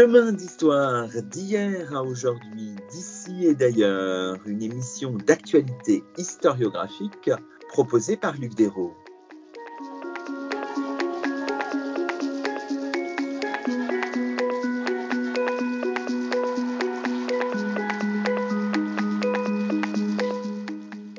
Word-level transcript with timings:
Chemin 0.00 0.32
d'histoire 0.32 1.08
d'hier 1.24 1.94
à 1.94 2.02
aujourd'hui, 2.02 2.74
d'ici 2.90 3.44
et 3.44 3.54
d'ailleurs, 3.54 4.38
une 4.46 4.62
émission 4.62 5.12
d'actualité 5.12 6.02
historiographique 6.16 7.30
proposée 7.68 8.16
par 8.16 8.34
Luc 8.38 8.54
Dérault. 8.54 8.94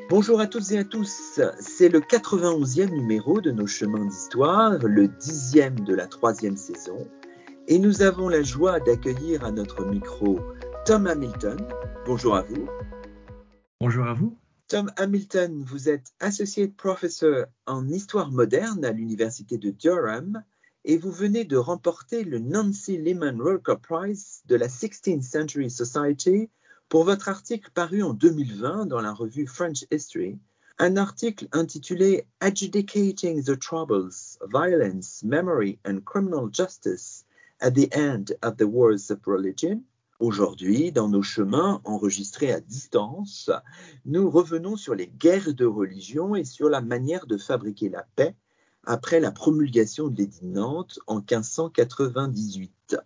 Bonjour 0.10 0.40
à 0.40 0.48
toutes 0.48 0.72
et 0.72 0.80
à 0.80 0.84
tous, 0.84 1.40
c'est 1.60 1.90
le 1.90 2.00
91e 2.00 2.90
numéro 2.90 3.42
de 3.42 3.52
nos 3.52 3.68
chemins 3.68 4.06
d'histoire, 4.06 4.80
le 4.80 5.08
dixième 5.08 5.80
de 5.82 5.94
la 5.94 6.08
troisième 6.08 6.58
saison, 6.58 7.08
et 7.72 7.80
nous 7.80 8.02
avons 8.02 8.28
la 8.28 8.44
joie 8.44 8.82
d'accueillir 8.82 9.46
à 9.46 9.52
notre 9.52 9.86
micro 9.86 10.42
Tom 10.86 11.08
Hamilton. 11.08 11.58
Bonjour 12.06 12.36
à 12.36 12.42
vous. 12.42 12.68
Bonjour 13.80 14.06
à 14.08 14.14
vous. 14.14 14.38
Tom 14.68 14.92
Hamilton, 14.98 15.64
vous 15.66 15.88
êtes 15.88 16.12
associate 16.20 16.76
professor 16.76 17.46
en 17.68 17.88
histoire 17.88 18.30
moderne 18.30 18.84
à 18.84 18.92
l'université 18.92 19.58
de 19.58 19.70
Durham 19.70 20.44
et 20.84 20.98
vous 20.98 21.14
venez 21.14 21.46
de 21.46 21.56
remporter 21.56 22.26
le 22.26 22.40
Nancy 22.40 22.98
Lehman 22.98 23.42
Roker 23.42 23.80
Prize 23.80 24.42
de 24.48 24.58
la 24.58 24.68
16th 24.68 25.22
Century 25.22 25.70
Society 25.70 26.50
pour 26.90 27.06
votre 27.06 27.30
article 27.30 27.72
paru 27.74 28.04
en 28.04 28.14
2020 28.14 28.88
dans 28.88 29.00
la 29.00 29.14
revue 29.14 29.48
French 29.48 29.86
History, 29.92 30.38
un 30.78 30.98
article 30.98 31.48
intitulé 31.54 32.26
Adjudicating 32.42 33.46
the 33.46 33.58
Troubles, 33.58 34.12
Violence, 34.54 35.24
Memory 35.24 35.80
and 35.86 36.02
Criminal 36.04 36.50
Justice 36.52 37.24
at 37.62 37.72
the 37.72 37.88
End 37.96 38.36
of 38.42 38.58
the 38.58 38.64
Wars 38.64 39.12
of 39.12 39.20
Religion. 39.26 39.84
Aujourd'hui, 40.20 40.92
dans 40.92 41.08
nos 41.08 41.22
chemins 41.22 41.82
enregistrés 41.86 42.52
à 42.52 42.60
distance, 42.60 43.50
nous 44.06 44.30
revenons 44.30 44.76
sur 44.76 44.96
les 44.96 45.08
guerres 45.08 45.54
de 45.54 45.66
religion 45.66 46.36
et 46.36 46.44
sur 46.44 46.70
la 46.70 46.82
manière 46.82 47.28
de 47.28 47.38
fabriquer 47.38 47.90
la 47.90 48.06
paix 48.16 48.36
après 48.84 49.20
la 49.20 49.32
promulgation 49.32 50.08
de 50.08 50.18
l'édit 50.18 50.46
Nantes 50.46 51.00
en 51.06 51.18
1598. 51.18 52.98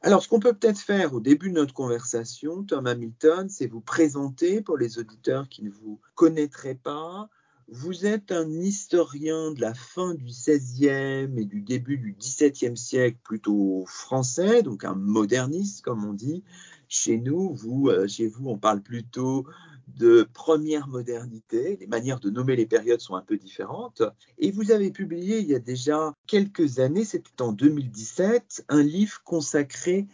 Alors, 0.00 0.22
ce 0.22 0.28
qu'on 0.28 0.40
peut 0.40 0.52
peut-être 0.52 0.80
faire 0.80 1.14
au 1.14 1.20
début 1.20 1.50
de 1.50 1.54
notre 1.54 1.72
conversation, 1.72 2.62
Tom 2.62 2.86
Hamilton, 2.86 3.48
c'est 3.48 3.66
vous 3.66 3.80
présenter 3.80 4.60
pour 4.60 4.76
les 4.76 4.98
auditeurs 4.98 5.48
qui 5.48 5.62
ne 5.62 5.70
vous 5.70 6.00
connaîtraient 6.14 6.74
pas. 6.74 7.28
Vous 7.68 8.04
êtes 8.04 8.30
un 8.30 8.50
historien 8.50 9.52
de 9.52 9.60
la 9.60 9.72
fin 9.72 10.14
du 10.14 10.26
XVIe 10.26 11.30
et 11.36 11.44
du 11.46 11.62
début 11.62 11.96
du 11.96 12.14
XVIIe 12.18 12.76
siècle, 12.76 13.18
plutôt 13.24 13.84
français, 13.86 14.62
donc 14.62 14.84
un 14.84 14.94
moderniste, 14.94 15.82
comme 15.82 16.04
on 16.04 16.12
dit. 16.12 16.44
Chez 16.88 17.16
nous, 17.16 17.54
vous, 17.54 17.88
euh, 17.88 18.06
chez 18.06 18.28
vous, 18.28 18.50
on 18.50 18.58
parle 18.58 18.82
plutôt 18.82 19.46
de 19.88 20.28
première 20.34 20.88
modernité. 20.88 21.78
Les 21.80 21.86
manières 21.86 22.20
de 22.20 22.28
nommer 22.28 22.54
les 22.54 22.66
périodes 22.66 23.00
sont 23.00 23.14
un 23.14 23.22
peu 23.22 23.38
différentes. 23.38 24.02
Et 24.38 24.50
vous 24.50 24.70
avez 24.70 24.90
publié 24.90 25.38
il 25.38 25.46
y 25.46 25.54
a 25.54 25.58
déjà 25.58 26.12
quelques 26.26 26.80
années, 26.80 27.04
c'était 27.04 27.42
en 27.42 27.52
2017, 27.52 28.66
un 28.68 28.82
livre 28.82 29.22
consacré 29.24 30.06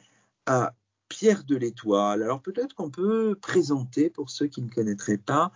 à 0.47 0.75
Pierre 1.09 1.43
de 1.43 1.57
l'Étoile. 1.57 2.23
Alors 2.23 2.41
peut-être 2.41 2.75
qu'on 2.75 2.91
peut 2.91 3.35
présenter 3.35 4.09
pour 4.09 4.31
ceux 4.31 4.47
qui 4.47 4.63
ne 4.63 4.71
connaîtraient 4.71 5.19
pas 5.19 5.51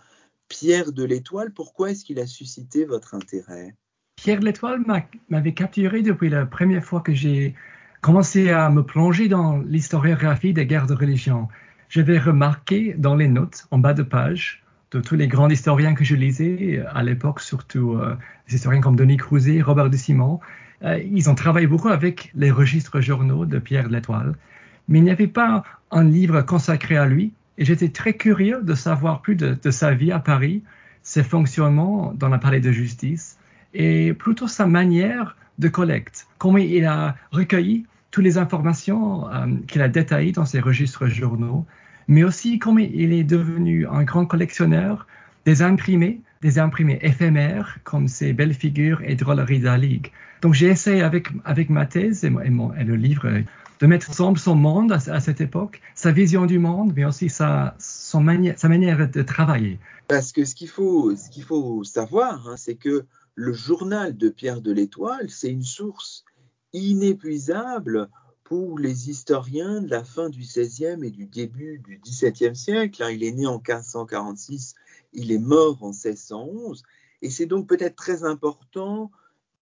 Pierre 0.47 0.91
de 0.91 1.03
l'Étoile. 1.03 1.51
Pourquoi 1.51 1.91
est-ce 1.91 2.05
qu'il 2.05 2.19
a 2.19 2.27
suscité 2.27 2.85
votre 2.85 3.15
intérêt? 3.15 3.75
Pierre 4.15 4.39
de 4.39 4.45
l'Étoile 4.45 4.81
m'avait 5.29 5.53
capturé 5.53 6.01
depuis 6.01 6.29
la 6.29 6.45
première 6.45 6.83
fois 6.83 7.01
que 7.01 7.13
j'ai 7.13 7.55
commencé 8.01 8.49
à 8.49 8.69
me 8.69 8.83
plonger 8.83 9.27
dans 9.27 9.57
l'historiographie 9.57 10.53
des 10.53 10.65
guerres 10.65 10.87
de 10.87 10.93
religion 10.93 11.47
j'avais 11.89 12.17
remarqué 12.17 12.93
dans 12.97 13.15
les 13.15 13.27
notes 13.27 13.67
en 13.71 13.77
bas 13.77 13.93
de 13.93 14.03
page 14.03 14.63
de 14.91 14.99
tous 14.99 15.15
les 15.15 15.27
grands 15.27 15.49
historiens 15.49 15.93
que 15.93 16.03
je 16.03 16.15
lisais 16.15 16.83
à 16.93 17.03
l'époque, 17.03 17.39
surtout 17.39 17.93
euh, 17.93 18.15
des 18.47 18.55
historiens 18.55 18.81
comme 18.81 18.95
Denis 18.95 19.17
Crouzet, 19.17 19.61
Robert 19.61 19.89
de 19.89 19.97
Simon, 19.97 20.39
euh, 20.83 20.99
ils 20.99 21.29
ont 21.29 21.35
travaillé 21.35 21.67
beaucoup 21.67 21.89
avec 21.89 22.31
les 22.35 22.51
registres 22.51 23.01
journaux 23.01 23.45
de 23.45 23.59
Pierre 23.59 23.87
de 23.87 23.93
l'Étoile, 23.93 24.35
mais 24.87 24.99
il 24.99 25.03
n'y 25.03 25.11
avait 25.11 25.27
pas 25.27 25.63
un 25.91 26.03
livre 26.03 26.41
consacré 26.41 26.97
à 26.97 27.05
lui, 27.05 27.33
et 27.57 27.65
j'étais 27.65 27.89
très 27.89 28.13
curieux 28.13 28.61
de 28.61 28.73
savoir 28.73 29.21
plus 29.21 29.35
de, 29.35 29.71
sa 29.71 29.93
vie 29.93 30.11
à 30.11 30.19
Paris, 30.19 30.63
ses 31.03 31.23
fonctionnements 31.23 32.13
dans 32.13 32.29
la 32.29 32.37
palais 32.37 32.59
de 32.59 32.71
justice, 32.71 33.37
et 33.73 34.13
plutôt 34.13 34.47
sa 34.47 34.65
manière 34.65 35.35
de 35.59 35.67
collecte, 35.67 36.27
comment 36.37 36.57
il 36.57 36.85
a 36.85 37.15
recueilli 37.31 37.85
toutes 38.11 38.23
les 38.23 38.37
informations 38.37 39.29
euh, 39.29 39.47
qu'il 39.67 39.81
a 39.81 39.89
détaillées 39.89 40.31
dans 40.31 40.45
ses 40.45 40.59
registres 40.59 41.07
journaux, 41.07 41.65
mais 42.07 42.23
aussi 42.23 42.59
comment 42.59 42.79
il 42.79 43.13
est 43.13 43.23
devenu 43.23 43.87
un 43.87 44.03
grand 44.03 44.25
collectionneur 44.25 45.07
des 45.45 45.61
imprimés, 45.61 46.21
des 46.41 46.59
imprimés 46.59 46.99
éphémères 47.01 47.77
comme 47.83 48.07
ces 48.07 48.33
belles 48.33 48.53
figures 48.53 49.01
et 49.03 49.15
drôleries 49.15 49.65
de. 49.65 50.11
Donc 50.41 50.53
j'ai 50.53 50.67
essayé 50.67 51.01
avec, 51.01 51.29
avec 51.43 51.69
ma 51.69 51.85
thèse 51.85 52.23
et, 52.23 52.29
le 52.29 52.95
livre 52.95 53.27
de 53.79 53.87
mettre 53.87 54.09
ensemble 54.09 54.37
son 54.37 54.55
monde 54.55 54.91
à, 54.91 55.19
cette 55.19 55.41
époque, 55.41 55.81
sa 55.95 56.11
vision 56.11 56.45
du 56.45 56.59
monde, 56.59 56.93
mais 56.95 57.05
aussi 57.05 57.29
sa, 57.29 57.75
manière, 58.13 59.09
de 59.09 59.21
travailler. 59.21 59.79
Parce 60.07 60.31
que 60.31 60.45
ce 60.45 60.55
qu'il 60.55 60.69
faut, 60.69 61.15
ce 61.15 61.29
qu'il 61.29 61.43
faut 61.43 61.83
savoir, 61.83 62.47
hein, 62.47 62.57
c'est 62.57 62.75
que 62.75 63.05
le 63.35 63.53
journal 63.53 64.15
de 64.15 64.29
Pierre 64.29 64.61
de 64.61 64.71
l'Étoile, 64.71 65.29
c'est 65.29 65.49
une 65.49 65.63
source 65.63 66.23
inépuisable 66.73 68.09
pour 68.43 68.77
les 68.77 69.09
historiens 69.09 69.81
de 69.81 69.89
la 69.89 70.03
fin 70.03 70.29
du 70.29 70.41
XVIe 70.41 71.03
et 71.03 71.09
du 71.09 71.25
début 71.25 71.79
du 71.79 71.99
XVIIe 71.99 72.55
siècle. 72.55 73.03
Hein. 73.03 73.09
Il 73.09 73.23
est 73.23 73.31
né 73.31 73.47
en 73.47 73.57
1546, 73.57 74.75
il 75.13 75.31
est 75.31 75.39
mort 75.39 75.83
en 75.83 75.89
1611, 75.89 76.83
et 77.21 77.29
c'est 77.29 77.47
donc 77.47 77.67
peut-être 77.67 77.95
très 77.95 78.23
important 78.23 79.11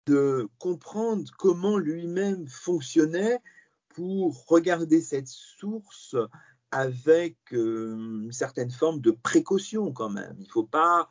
de 0.08 0.50
comprendre 0.59 1.24
comment 1.38 1.78
lui-même 1.78 2.47
fonctionnait 2.47 3.40
pour 3.93 4.45
regarder 4.47 5.01
cette 5.01 5.27
source 5.27 6.15
avec 6.71 7.37
euh, 7.53 8.23
une 8.23 8.31
certaine 8.31 8.71
forme 8.71 8.99
de 8.99 9.11
précaution 9.11 9.91
quand 9.91 10.09
même. 10.09 10.35
Il 10.39 10.45
ne 10.45 10.51
faut 10.51 10.63
pas 10.63 11.07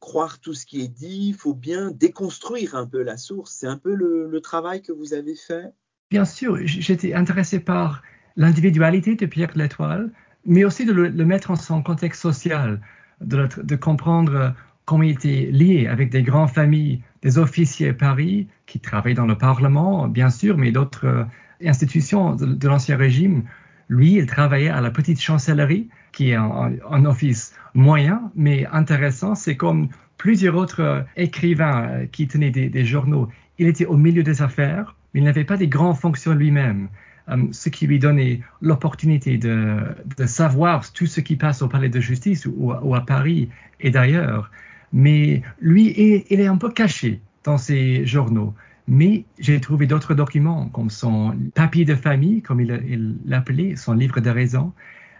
croire 0.00 0.40
tout 0.40 0.54
ce 0.54 0.66
qui 0.66 0.80
est 0.80 0.88
dit, 0.88 1.28
il 1.28 1.34
faut 1.34 1.54
bien 1.54 1.92
déconstruire 1.92 2.74
un 2.74 2.86
peu 2.86 3.02
la 3.02 3.16
source. 3.16 3.52
C'est 3.52 3.68
un 3.68 3.76
peu 3.76 3.94
le, 3.94 4.40
travail 4.40 4.82
que 4.82 4.90
vous 4.90 5.14
avez 5.14 5.36
fait? 5.36 5.72
Bien 6.10 6.24
sûr, 6.24 6.58
j'étais 6.64 7.14
intéressé 7.14 7.60
par 7.60 8.02
l'individualité 8.36 9.14
de 9.14 9.26
Pierre 9.26 9.52
de 9.52 9.58
l'Étoile, 9.58 10.10
mais 10.44 10.64
aussi 10.64 10.84
de 10.84 10.92
le, 10.92 11.24
mettre 11.24 11.52
en 11.52 11.56
son 11.56 11.82
contexte 11.82 12.20
social, 12.20 12.80
de, 13.20 13.48
de, 13.62 13.76
comprendre 13.76 14.54
comment 14.84 15.04
il 15.04 15.12
était 15.12 15.48
lié 15.52 15.86
avec 15.86 16.10
des 16.10 16.24
grandes 16.24 16.50
familles, 16.50 17.02
des 17.22 17.38
officiers 17.38 17.90
à 17.90 17.94
Paris 17.94 18.48
qui 18.66 18.80
travaillaient 18.80 19.14
dans 19.14 19.26
le 19.26 19.38
Parlement, 19.38 20.08
bien 20.08 20.30
sûr, 20.30 20.58
mais 20.58 20.72
d'autres 20.72 21.26
institutions 21.66 22.34
de, 22.34 22.68
l'Ancien 22.68 22.96
Régime. 22.96 23.44
Lui, 23.88 24.14
il 24.14 24.26
travaillait 24.26 24.68
à 24.68 24.80
la 24.80 24.90
petite 24.90 25.20
chancellerie, 25.20 25.88
qui 26.12 26.30
est 26.30 26.34
un, 26.34 27.04
office 27.04 27.54
moyen, 27.74 28.30
mais 28.34 28.66
intéressant. 28.66 29.34
C'est 29.34 29.56
comme 29.56 29.88
plusieurs 30.18 30.56
autres 30.56 31.04
écrivains 31.16 31.88
euh, 31.88 32.06
qui 32.06 32.28
tenaient 32.28 32.50
des, 32.50 32.84
journaux. 32.84 33.28
Il 33.58 33.66
était 33.66 33.86
au 33.86 33.96
milieu 33.96 34.22
des 34.22 34.40
affaires, 34.40 34.94
mais 35.12 35.20
il 35.20 35.24
n'avait 35.24 35.44
pas 35.44 35.56
des 35.56 35.68
grandes 35.68 35.96
fonctions 35.96 36.32
lui-même, 36.32 36.88
euh, 37.28 37.36
ce 37.50 37.68
qui 37.68 37.86
lui 37.86 37.98
donnait 37.98 38.40
l'opportunité 38.60 39.36
de, 39.36 39.78
savoir 40.26 40.92
tout 40.92 41.06
ce 41.06 41.20
qui 41.20 41.36
passe 41.36 41.62
au 41.62 41.68
palais 41.68 41.88
de 41.88 42.00
justice 42.00 42.46
ou, 42.46 42.94
à 42.94 43.00
Paris 43.00 43.48
et 43.80 43.90
d'ailleurs. 43.90 44.50
Mais 44.92 45.42
lui, 45.60 46.24
il, 46.28 46.40
est 46.40 46.46
un 46.46 46.56
peu 46.56 46.70
caché 46.70 47.20
dans 47.44 47.58
ses 47.58 48.06
journaux. 48.06 48.54
Mais 48.88 49.24
j'ai 49.38 49.60
trouvé 49.60 49.86
d'autres 49.86 50.14
documents, 50.14 50.68
comme 50.68 50.90
son 50.90 51.36
papier 51.54 51.84
de 51.84 51.94
famille, 51.94 52.42
comme 52.42 52.60
il 52.60 53.16
l'appelait, 53.24 53.76
son 53.76 53.92
livre 53.92 54.20
de 54.20 54.30
raison, 54.30 54.72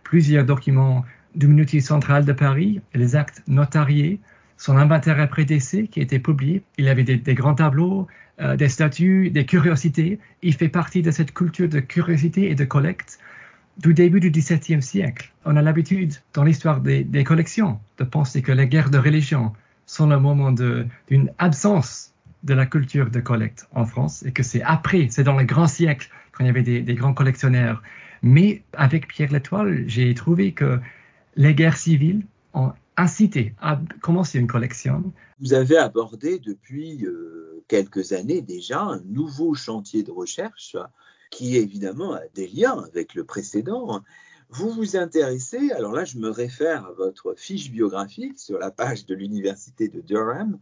plusieurs 0.04 0.44
documents 0.44 1.04
du 1.34 1.48
Minutie 1.48 1.80
central 1.80 2.24
de 2.24 2.32
Paris, 2.32 2.80
les 2.94 3.16
actes 3.16 3.42
notariés, 3.46 4.20
son 4.56 4.76
inventaire 4.76 5.18
après 5.20 5.44
décès 5.44 5.86
qui 5.86 6.00
a 6.00 6.02
été 6.02 6.18
publié. 6.18 6.62
Il 6.78 6.88
avait 6.88 7.04
des, 7.04 7.34
grands 7.34 7.54
tableaux, 7.54 8.06
euh, 8.40 8.56
des 8.56 8.68
statues, 8.68 9.30
des 9.30 9.46
curiosités. 9.46 10.18
Il 10.42 10.54
fait 10.54 10.68
partie 10.68 11.02
de 11.02 11.10
cette 11.10 11.32
culture 11.32 11.68
de 11.68 11.80
curiosité 11.80 12.50
et 12.50 12.54
de 12.54 12.64
collecte 12.64 13.18
du 13.78 13.94
début 13.94 14.20
du 14.20 14.30
XVIIe 14.30 14.82
siècle. 14.82 15.32
On 15.44 15.56
a 15.56 15.62
l'habitude, 15.62 16.14
dans 16.34 16.44
l'histoire 16.44 16.80
des, 16.80 17.24
collections, 17.24 17.80
de 17.98 18.04
penser 18.04 18.42
que 18.42 18.52
les 18.52 18.66
guerres 18.66 18.90
de 18.90 18.98
religion 18.98 19.52
sont 19.86 20.06
le 20.06 20.18
moment 20.18 20.52
d'une 20.52 21.32
absence 21.38 22.11
de 22.42 22.54
la 22.54 22.66
culture 22.66 23.10
de 23.10 23.20
collecte 23.20 23.68
en 23.72 23.84
France 23.84 24.24
et 24.24 24.32
que 24.32 24.42
c'est 24.42 24.62
après, 24.62 25.08
c'est 25.10 25.24
dans 25.24 25.38
les 25.38 25.46
grands 25.46 25.68
siècles, 25.68 26.08
quand 26.32 26.44
il 26.44 26.46
y 26.46 26.50
avait 26.50 26.62
des, 26.62 26.80
des 26.80 26.94
grands 26.94 27.14
collectionneurs. 27.14 27.82
Mais 28.22 28.62
avec 28.72 29.08
Pierre 29.08 29.32
L'Étoile, 29.32 29.84
j'ai 29.86 30.12
trouvé 30.14 30.52
que 30.52 30.80
les 31.36 31.54
guerres 31.54 31.76
civiles 31.76 32.24
ont 32.54 32.72
incité 32.96 33.54
à 33.60 33.80
commencer 34.00 34.38
une 34.38 34.46
collection. 34.46 35.12
Vous 35.40 35.54
avez 35.54 35.76
abordé 35.76 36.38
depuis 36.38 37.04
euh, 37.04 37.64
quelques 37.68 38.12
années 38.12 38.42
déjà 38.42 38.82
un 38.82 39.00
nouveau 39.06 39.54
chantier 39.54 40.02
de 40.02 40.10
recherche 40.10 40.76
qui 41.30 41.56
évidemment 41.56 42.14
a 42.14 42.20
des 42.34 42.46
liens 42.46 42.84
avec 42.84 43.14
le 43.14 43.24
précédent. 43.24 44.02
Vous 44.50 44.70
vous 44.70 44.96
intéressez, 44.96 45.70
alors 45.72 45.92
là 45.92 46.04
je 46.04 46.18
me 46.18 46.28
réfère 46.28 46.84
à 46.84 46.92
votre 46.92 47.34
fiche 47.36 47.70
biographique 47.70 48.38
sur 48.38 48.58
la 48.58 48.70
page 48.70 49.06
de 49.06 49.14
l'Université 49.14 49.88
de 49.88 50.00
Durham, 50.00 50.58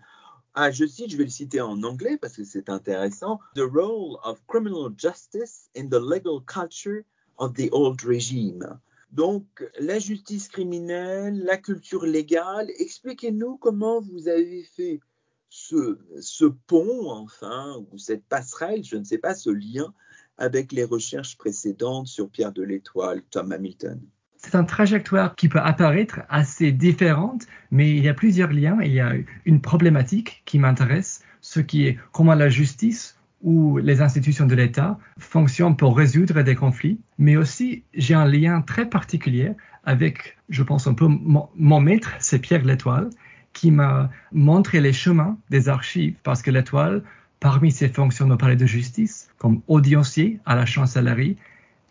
ah, 0.55 0.71
je 0.71 0.85
cite, 0.85 1.11
je 1.11 1.17
vais 1.17 1.25
le 1.25 1.31
citer 1.31 1.61
en 1.61 1.83
anglais 1.83 2.19
parce 2.21 2.37
que 2.37 2.45
c'est 2.45 2.69
intéressant. 2.69 3.39
The 3.55 3.61
role 3.61 4.19
of 4.25 4.45
criminal 4.47 4.91
justice 4.97 5.71
in 5.77 5.89
the 5.89 6.01
legal 6.01 6.41
culture 6.45 7.05
of 7.39 7.55
the 7.55 7.69
old 7.73 8.03
regime. 8.03 8.79
Donc, 9.13 9.45
la 9.79 9.99
justice 9.99 10.49
criminelle, 10.49 11.43
la 11.45 11.57
culture 11.57 12.05
légale, 12.05 12.71
expliquez-nous 12.79 13.57
comment 13.59 14.01
vous 14.01 14.29
avez 14.29 14.63
fait 14.63 15.01
ce, 15.49 15.99
ce, 16.21 16.45
pont, 16.45 17.11
enfin, 17.11 17.85
ou 17.91 17.99
cette 17.99 18.25
passerelle, 18.25 18.85
je 18.85 18.97
ne 18.97 19.05
sais 19.05 19.19
pas, 19.19 19.35
ce 19.35 19.51
lien 19.51 19.93
avec 20.37 20.73
les 20.73 20.85
recherches 20.85 21.37
précédentes 21.37 22.07
sur 22.07 22.31
Pierre 22.31 22.53
de 22.53 22.63
l'Étoile, 22.63 23.23
Tom 23.31 23.53
Hamilton. 23.53 24.01
C'est 24.43 24.55
une 24.55 24.67
trajectoire 24.67 25.37
qui 25.37 25.49
peut 25.49 25.61
apparaître 25.61 26.21
assez 26.31 26.73
différente, 26.73 27.47
mais 27.71 27.91
il 27.91 28.03
y 28.03 28.09
a 28.09 28.15
plusieurs 28.15 28.53
liens. 28.53 28.79
Il 28.83 28.93
y 28.93 29.01
a 29.01 29.13
une 29.45 29.61
problématique 29.61 30.43
qui 30.47 30.59
m'intéresse, 30.59 31.23
ce 31.43 31.61
qui 31.61 31.87
est 31.87 31.99
comment 32.11 32.35
la 32.35 32.49
justice 32.49 33.19
ou 33.43 33.79
les 33.79 34.01
institutions 34.01 34.47
de 34.47 34.55
l'État 34.55 34.99
fonctionnent 35.19 35.77
pour 35.77 35.97
résoudre 35.97 36.43
des 36.43 36.55
conflits, 36.55 36.99
mais 37.19 37.37
aussi 37.37 37.85
j'ai 37.95 38.15
un 38.15 38.25
lien 38.25 38.63
très 38.63 38.87
particulier 38.89 39.53
avec, 39.85 40.39
je 40.49 40.63
pense 40.63 40.87
un 40.87 40.95
peu 40.95 41.07
mon, 41.07 41.81
maître, 41.81 42.13
c'est 42.19 42.39
Pierre 42.39 42.65
L'Étoile, 42.65 43.11
qui 43.53 43.71
m'a 43.71 44.11
montré 44.33 44.81
les 44.81 44.93
chemins 44.93 45.39
des 45.51 45.69
archives, 45.69 46.15
parce 46.23 46.43
que 46.43 46.51
l'Étoile, 46.51 47.03
parmi 47.41 47.73
ses 47.73 47.89
fonctions 47.89 48.31
au 48.31 48.37
palais 48.37 48.57
de 48.57 48.67
justice, 48.67 49.31
comme 49.39 49.61
audiencier 49.69 50.41
à 50.47 50.55
la 50.55 50.67
chancellerie, 50.67 51.37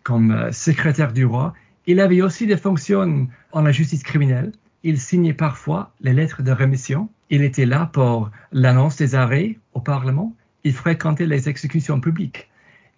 comme 0.02 0.30
euh, 0.30 0.52
secrétaire 0.52 1.12
du 1.12 1.24
roi, 1.24 1.52
il 1.90 2.00
avait 2.00 2.22
aussi 2.22 2.46
des 2.46 2.56
fonctions 2.56 3.28
en 3.52 3.62
la 3.62 3.72
justice 3.72 4.02
criminelle. 4.02 4.52
Il 4.82 4.98
signait 4.98 5.34
parfois 5.34 5.92
les 6.00 6.12
lettres 6.12 6.42
de 6.42 6.52
rémission. 6.52 7.08
Il 7.30 7.42
était 7.42 7.66
là 7.66 7.90
pour 7.92 8.30
l'annonce 8.52 8.96
des 8.96 9.14
arrêts 9.14 9.58
au 9.74 9.80
Parlement. 9.80 10.34
Il 10.62 10.72
fréquentait 10.72 11.26
les 11.26 11.48
exécutions 11.48 12.00
publiques. 12.00 12.48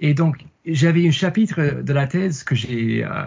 Et 0.01 0.15
donc, 0.15 0.45
j'avais 0.67 1.07
un 1.07 1.11
chapitre 1.11 1.83
de 1.83 1.93
la 1.93 2.07
thèse 2.07 2.45
que 2.45 2.55
j'ai 2.55 3.05
euh, 3.05 3.27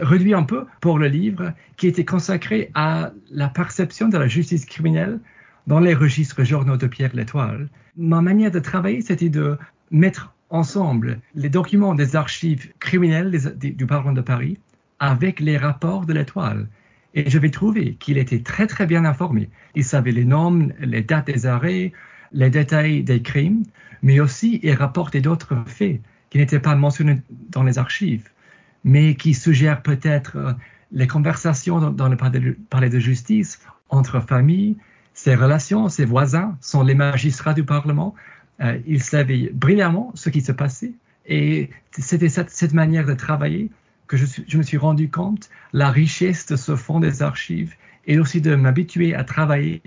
réduit 0.00 0.34
un 0.34 0.42
peu 0.42 0.66
pour 0.80 0.98
le 0.98 1.06
livre, 1.06 1.52
qui 1.76 1.86
était 1.86 2.04
consacré 2.04 2.70
à 2.74 3.12
la 3.30 3.48
perception 3.48 4.08
de 4.08 4.18
la 4.18 4.26
justice 4.26 4.64
criminelle 4.66 5.20
dans 5.66 5.78
les 5.78 5.94
registres 5.94 6.42
journaux 6.42 6.78
de 6.78 6.86
Pierre 6.86 7.14
L'Étoile. 7.14 7.68
Ma 7.96 8.22
manière 8.22 8.50
de 8.50 8.58
travailler, 8.58 9.02
c'était 9.02 9.28
de 9.28 9.56
mettre 9.90 10.34
ensemble 10.48 11.20
les 11.34 11.48
documents 11.48 11.94
des 11.94 12.16
archives 12.16 12.72
criminelles 12.80 13.30
du 13.56 13.86
Parlement 13.86 14.12
de 14.12 14.20
Paris 14.20 14.58
avec 15.00 15.40
les 15.40 15.56
rapports 15.56 16.06
de 16.06 16.12
l'étoile. 16.12 16.68
Et 17.14 17.28
je 17.28 17.38
vais 17.38 17.50
trouver 17.50 17.94
qu'il 17.94 18.18
était 18.18 18.40
très 18.40 18.66
très 18.66 18.86
bien 18.86 19.04
informé. 19.04 19.48
Il 19.74 19.84
savait 19.84 20.12
les 20.12 20.24
noms, 20.24 20.68
les 20.78 21.02
dates 21.02 21.26
des 21.26 21.46
arrêts, 21.46 21.92
les 22.32 22.50
détails 22.50 23.02
des 23.02 23.22
crimes, 23.22 23.64
mais 24.02 24.20
aussi 24.20 24.60
il 24.62 24.74
rapportait 24.74 25.20
d'autres 25.20 25.56
faits 25.66 26.00
qui 26.28 26.38
n'étaient 26.38 26.60
pas 26.60 26.76
mentionnés 26.76 27.20
dans 27.48 27.64
les 27.64 27.78
archives, 27.78 28.28
mais 28.84 29.16
qui 29.16 29.34
suggèrent 29.34 29.82
peut-être 29.82 30.36
euh, 30.36 30.52
les 30.92 31.08
conversations 31.08 31.90
dans, 31.90 32.08
le 32.08 32.16
palais 32.16 32.88
de 32.88 32.98
justice 32.98 33.60
entre 33.88 34.20
familles, 34.20 34.76
ses 35.14 35.34
relations, 35.34 35.88
ses 35.88 36.04
voisins 36.04 36.56
sont 36.60 36.82
les 36.84 36.94
magistrats 36.94 37.54
du 37.54 37.64
Parlement. 37.64 38.14
Euh, 38.60 38.78
il 38.86 39.02
savait 39.02 39.50
brillamment 39.52 40.12
ce 40.14 40.30
qui 40.30 40.40
se 40.40 40.52
passait 40.52 40.92
et 41.26 41.70
c'était 41.90 42.28
cette 42.28 42.72
manière 42.72 43.06
de 43.06 43.14
travailler 43.14 43.70
que 44.10 44.16
je, 44.16 44.58
me 44.58 44.64
suis 44.64 44.76
rendu 44.76 45.08
compte 45.08 45.48
la 45.72 45.88
richesse 45.88 46.44
de 46.46 46.56
ce 46.56 46.74
fonds 46.74 46.98
des 46.98 47.22
archives 47.22 47.76
et 48.06 48.18
aussi 48.18 48.40
de 48.40 48.56
m'habituer 48.56 49.14
à 49.14 49.22
travailler 49.22 49.80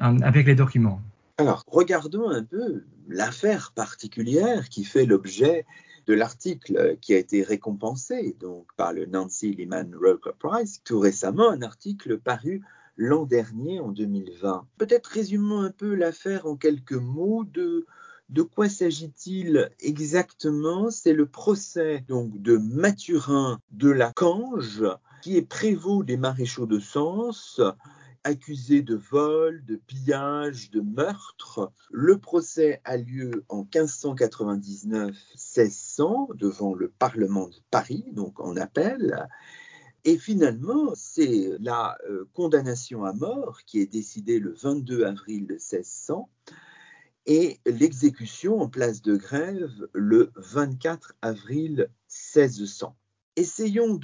euh, 0.00 0.18
avec 0.22 0.46
les 0.46 0.54
documents. 0.54 1.02
Alors, 1.36 1.62
regardons 1.66 2.30
un 2.30 2.42
peu 2.42 2.84
l'affaire 3.06 3.72
particulière 3.74 4.70
qui 4.70 4.82
fait 4.82 5.04
l'objet 5.04 5.66
de 6.06 6.14
l'article 6.14 6.96
qui 7.02 7.12
a 7.12 7.18
été 7.18 7.42
récompensé 7.42 8.34
donc 8.40 8.64
par 8.78 8.94
le 8.94 9.04
Nancy 9.04 9.52
Lehman 9.52 9.94
Roker 9.94 10.32
Prize 10.38 10.80
tout 10.82 10.98
récemment, 10.98 11.50
un 11.50 11.60
article 11.60 12.16
paru 12.16 12.62
l'an 12.96 13.26
dernier 13.26 13.78
en 13.80 13.90
2020. 13.90 14.66
Peut-être 14.78 15.08
résumons 15.08 15.60
un 15.60 15.70
peu 15.70 15.94
l'affaire 15.94 16.46
en 16.46 16.56
quelques 16.56 16.92
mots 16.92 17.44
de 17.44 17.84
de 18.28 18.42
quoi 18.42 18.68
s'agit-il 18.68 19.70
exactement? 19.80 20.90
C'est 20.90 21.12
le 21.12 21.26
procès 21.26 22.04
donc 22.08 22.42
de 22.42 22.56
Mathurin 22.56 23.60
de 23.70 23.88
la 23.90 24.10
Cange, 24.12 24.82
qui 25.22 25.36
est 25.36 25.42
prévôt 25.42 26.02
des 26.02 26.16
maréchaux 26.16 26.66
de 26.66 26.80
Sens, 26.80 27.60
accusé 28.24 28.82
de 28.82 28.96
vol, 28.96 29.64
de 29.64 29.76
pillage, 29.76 30.72
de 30.72 30.80
meurtre. 30.80 31.70
Le 31.92 32.18
procès 32.18 32.80
a 32.84 32.96
lieu 32.96 33.44
en 33.48 33.62
1599-1600 33.62 36.36
devant 36.36 36.74
le 36.74 36.88
Parlement 36.88 37.46
de 37.46 37.60
Paris, 37.70 38.06
donc 38.12 38.40
en 38.40 38.56
appel. 38.56 39.28
Et 40.04 40.18
finalement, 40.18 40.90
c'est 40.96 41.52
la 41.60 41.96
euh, 42.08 42.28
condamnation 42.34 43.04
à 43.04 43.12
mort 43.12 43.60
qui 43.66 43.78
est 43.80 43.86
décidée 43.86 44.40
le 44.40 44.52
22 44.52 45.04
avril 45.04 45.46
1600 45.48 46.28
et 47.26 47.58
l'exécution 47.66 48.60
en 48.60 48.68
place 48.68 49.02
de 49.02 49.16
grève 49.16 49.88
le 49.92 50.30
24 50.36 51.14
avril 51.22 51.88
1600. 52.08 52.96
Essayons 53.34 53.98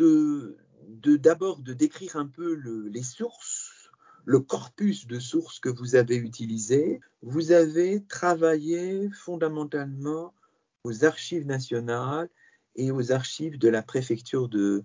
d'abord 0.88 1.60
de, 1.60 1.72
décrire 1.72 2.16
un 2.16 2.26
peu 2.26 2.60
les 2.90 3.02
sources, 3.02 3.90
le 4.24 4.40
corpus 4.40 5.06
de 5.06 5.18
sources 5.18 5.60
que 5.60 5.68
vous 5.68 5.94
avez 5.94 6.16
utilisé. 6.16 7.00
Vous 7.22 7.52
avez 7.52 8.04
travaillé 8.04 9.08
fondamentalement 9.10 10.34
aux 10.84 11.04
archives 11.04 11.46
nationales 11.46 12.28
et 12.74 12.90
aux 12.90 13.12
archives 13.12 13.58
de 13.58 13.68
la 13.68 13.82
préfecture 13.82 14.48
de 14.48 14.84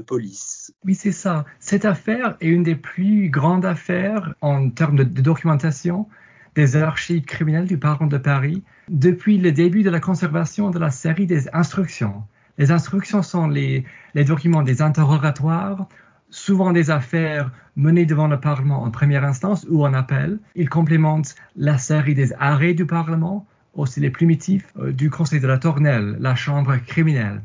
police. 0.00 0.74
Oui, 0.84 0.96
c'est 0.96 1.12
ça. 1.12 1.44
Cette 1.60 1.84
affaire 1.84 2.36
est 2.40 2.48
une 2.48 2.64
des 2.64 2.74
plus 2.74 3.30
grandes 3.30 3.64
affaires 3.64 4.34
en 4.40 4.70
termes 4.70 4.96
de 4.96 5.04
documentation 5.04 6.08
des 6.56 6.74
archives 6.74 7.22
criminelles 7.22 7.66
du 7.66 7.76
Parlement 7.76 8.08
de 8.08 8.16
Paris 8.18 8.62
depuis 8.88 9.38
le 9.38 9.52
début 9.52 9.82
de 9.82 9.90
la 9.90 10.00
conservation 10.00 10.70
de 10.70 10.78
la 10.78 10.90
série 10.90 11.26
des 11.26 11.48
instructions. 11.52 12.24
Les 12.58 12.70
instructions 12.70 13.22
sont 13.22 13.46
les, 13.46 13.84
documents 14.14 14.62
des 14.62 14.80
interrogatoires, 14.80 15.86
souvent 16.30 16.72
des 16.72 16.90
affaires 16.90 17.52
menées 17.76 18.06
devant 18.06 18.26
le 18.26 18.40
Parlement 18.40 18.82
en 18.82 18.90
première 18.90 19.22
instance 19.22 19.66
ou 19.68 19.84
en 19.84 19.92
appel. 19.92 20.38
Ils 20.54 20.70
complémentent 20.70 21.36
la 21.56 21.76
série 21.76 22.14
des 22.14 22.32
arrêts 22.40 22.72
du 22.72 22.86
Parlement, 22.86 23.46
aussi 23.74 24.00
les 24.00 24.10
primitifs 24.10 24.72
euh, 24.78 24.92
du 24.92 25.10
Conseil 25.10 25.40
de 25.40 25.46
la 25.46 25.58
Tournelle, 25.58 26.16
la 26.18 26.34
Chambre 26.34 26.78
criminelle. 26.86 27.42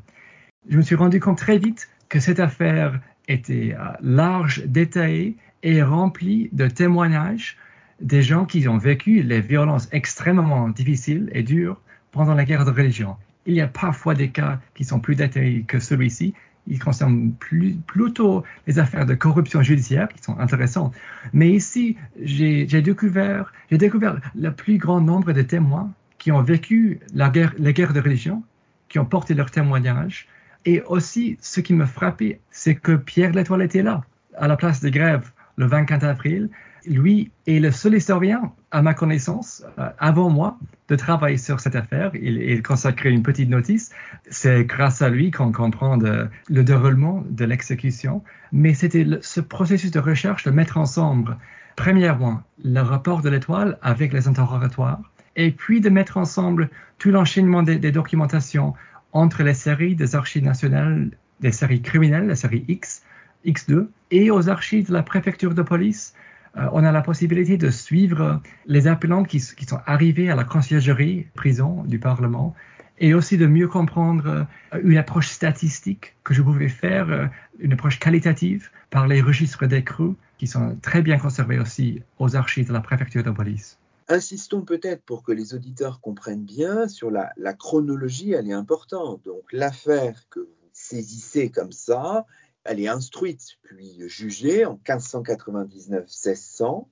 Je 0.70 0.78
me 0.78 0.82
suis 0.82 0.96
rendu 0.96 1.20
compte 1.20 1.38
très 1.38 1.58
vite 1.58 1.90
que 2.08 2.22
cette 2.22 2.40
affaire 2.40 3.02
était 3.28 3.76
euh, 3.78 3.92
large, 4.02 4.64
détaillée 4.66 5.36
et 5.64 5.84
remplie 5.84 6.50
de 6.54 6.68
témoignages 6.68 7.58
des 8.02 8.22
gens 8.22 8.46
qui 8.46 8.68
ont 8.68 8.78
vécu 8.78 9.22
les 9.22 9.42
violences 9.42 9.88
extrêmement 9.92 10.70
difficiles 10.70 11.30
et 11.34 11.44
dures 11.44 11.80
pendant 12.12 12.34
la 12.34 12.46
guerre 12.46 12.66
de 12.66 12.72
religion. 12.72 13.16
Il 13.46 13.54
y 13.54 13.62
a 13.62 13.68
parfois 13.68 14.14
des 14.14 14.30
cas 14.30 14.60
qui 14.76 14.84
sont 14.84 15.00
plus 15.00 15.16
détaillés 15.16 15.64
que 15.64 15.80
celui-ci. 15.80 16.34
Ils 16.68 16.80
concernent 16.80 17.34
plutôt 17.34 18.44
les 18.68 18.78
affaires 18.78 19.06
de 19.06 19.16
corruption 19.16 19.64
judiciaire 19.64 20.08
qui 20.10 20.22
sont 20.22 20.38
intéressantes. 20.38 20.94
Mais 21.34 21.50
ici, 21.52 21.98
j'ai 22.22 22.66
découvert, 22.66 23.52
le 23.72 24.50
plus 24.50 24.78
grand 24.78 25.02
nombre 25.02 25.32
de 25.34 25.42
témoins 25.42 25.92
qui 26.20 26.32
ont 26.32 26.44
vécu 26.44 27.00
la 27.16 27.30
guerre, 27.30 27.54
les 27.58 27.74
guerres 27.74 27.94
de 27.94 28.00
religion, 28.00 28.44
qui 28.90 29.00
ont 29.00 29.06
porté 29.06 29.34
leur 29.34 29.50
témoignage. 29.50 30.28
Et 30.66 30.84
aussi, 30.84 31.38
ce 31.42 31.62
qui 31.62 31.74
me 31.74 31.86
frappait, 31.86 32.40
c'est 32.52 32.76
que 32.76 32.96
Pierre 32.96 33.32
L'Étoile 33.32 33.64
était 33.64 33.82
là, 33.82 34.04
à 34.38 34.48
la 34.48 34.56
place 34.56 34.82
de 34.82 34.90
grève, 34.90 35.32
le 35.56 35.66
24 35.66 36.04
avril, 36.04 36.50
lui 36.86 37.32
est 37.48 37.60
le 37.60 37.72
seul 37.72 37.96
historien, 37.96 38.52
à 38.72 38.82
ma 38.82 38.94
connaissance, 38.94 39.64
euh, 39.80 39.90
avant 40.00 40.30
moi, 40.30 40.58
de 40.88 40.96
travailler 40.96 41.38
sur 41.38 41.60
cette 41.60 41.76
affaire. 41.76 42.12
Il, 42.16 42.62
consacrait 42.64 43.12
une 43.12 43.24
petite 43.24 43.50
notice. 43.50 43.92
C'est 44.30 44.66
grâce 44.66 45.02
à 45.02 45.10
lui 45.10 45.32
qu'on 45.32 45.52
comprend 45.52 45.98
le 45.98 46.64
déroulement 46.64 47.24
de 47.30 47.46
l'exécution. 47.46 48.24
Mais 48.52 48.74
c'était 48.74 49.06
ce 49.22 49.42
processus 49.42 49.92
de 49.92 50.00
recherche 50.00 50.44
de 50.44 50.52
mettre 50.52 50.78
ensemble, 50.78 51.38
premièrement, 51.76 52.42
le 52.64 52.82
rapport 52.82 53.22
de 53.22 53.30
l'étoile 53.30 53.78
avec 53.82 54.14
les 54.14 54.28
interrogatoires, 54.28 55.02
et 55.36 55.52
puis 55.52 55.80
de 55.80 55.90
mettre 55.90 56.18
ensemble 56.18 56.70
tout 56.98 57.12
l'enchaînement 57.12 57.64
des, 57.64 57.78
des 57.78 57.92
documentations 57.92 58.74
entre 59.14 59.44
les 59.44 59.54
séries 59.54 59.96
des 59.96 60.16
archives 60.16 60.44
nationales, 60.44 61.12
des 61.40 61.52
séries 61.52 61.82
criminelles, 61.82 62.28
la 62.28 62.36
série 62.36 62.66
X, 62.68 63.04
X2, 63.46 63.88
et 64.12 64.32
aux 64.32 64.50
archives 64.50 64.88
de 64.88 64.94
la 64.94 65.04
préfecture 65.04 65.54
de 65.54 65.62
police, 65.62 66.14
euh, 66.58 66.68
on 66.74 66.84
a 66.84 66.92
la 66.92 67.02
possibilité 67.02 67.58
de 67.58 67.70
suivre 67.70 68.42
les 68.66 68.88
appelants 68.88 69.24
qui, 69.24 69.40
sont 69.40 69.80
arrivés 69.86 70.30
à 70.30 70.36
la 70.36 70.44
conciergerie 70.44 71.28
prison 71.34 71.84
du 71.84 72.00
Parlement 72.00 72.56
et 73.00 73.14
aussi 73.14 73.38
de 73.38 73.48
mieux 73.48 73.68
comprendre 73.68 74.46
une 74.84 74.98
approche 74.98 75.30
statistique 75.30 76.16
que 76.24 76.36
je 76.36 76.44
pouvais 76.44 76.70
faire, 76.70 77.32
une 77.58 77.74
approche 77.74 77.98
qualitative 78.00 78.70
par 78.92 79.08
les 79.08 79.22
registres 79.22 79.66
d'écrou 79.66 80.16
qui 80.38 80.46
sont 80.46 80.78
très 80.82 81.02
bien 81.02 81.18
conservés 81.18 81.60
aussi 81.60 82.04
aux 82.20 82.36
archives 82.36 82.68
de 82.68 82.74
la 82.74 82.82
préfecture 82.82 83.24
de 83.24 83.32
police. 83.32 83.80
Insistons 84.08 84.62
peut-être 84.62 85.04
pour 85.04 85.24
que 85.24 85.32
les 85.32 85.54
auditeurs 85.54 86.02
comprennent 86.02 86.44
bien 86.44 86.88
sur 86.88 87.10
la, 87.10 87.32
la 87.38 87.54
chronologie, 87.54 88.34
elle 88.34 88.50
est 88.50 88.54
importante. 88.54 89.22
Donc 89.26 89.44
l'affaire 89.52 90.22
que 90.30 90.40
vous 90.40 90.70
saisissez 90.74 91.50
comme 91.50 91.72
ça, 91.72 92.26
elle 92.64 92.80
est 92.80 92.88
instruite 92.88 93.58
puis 93.64 94.08
jugée 94.08 94.66
en 94.66 94.80
1599-1600. 94.86 96.88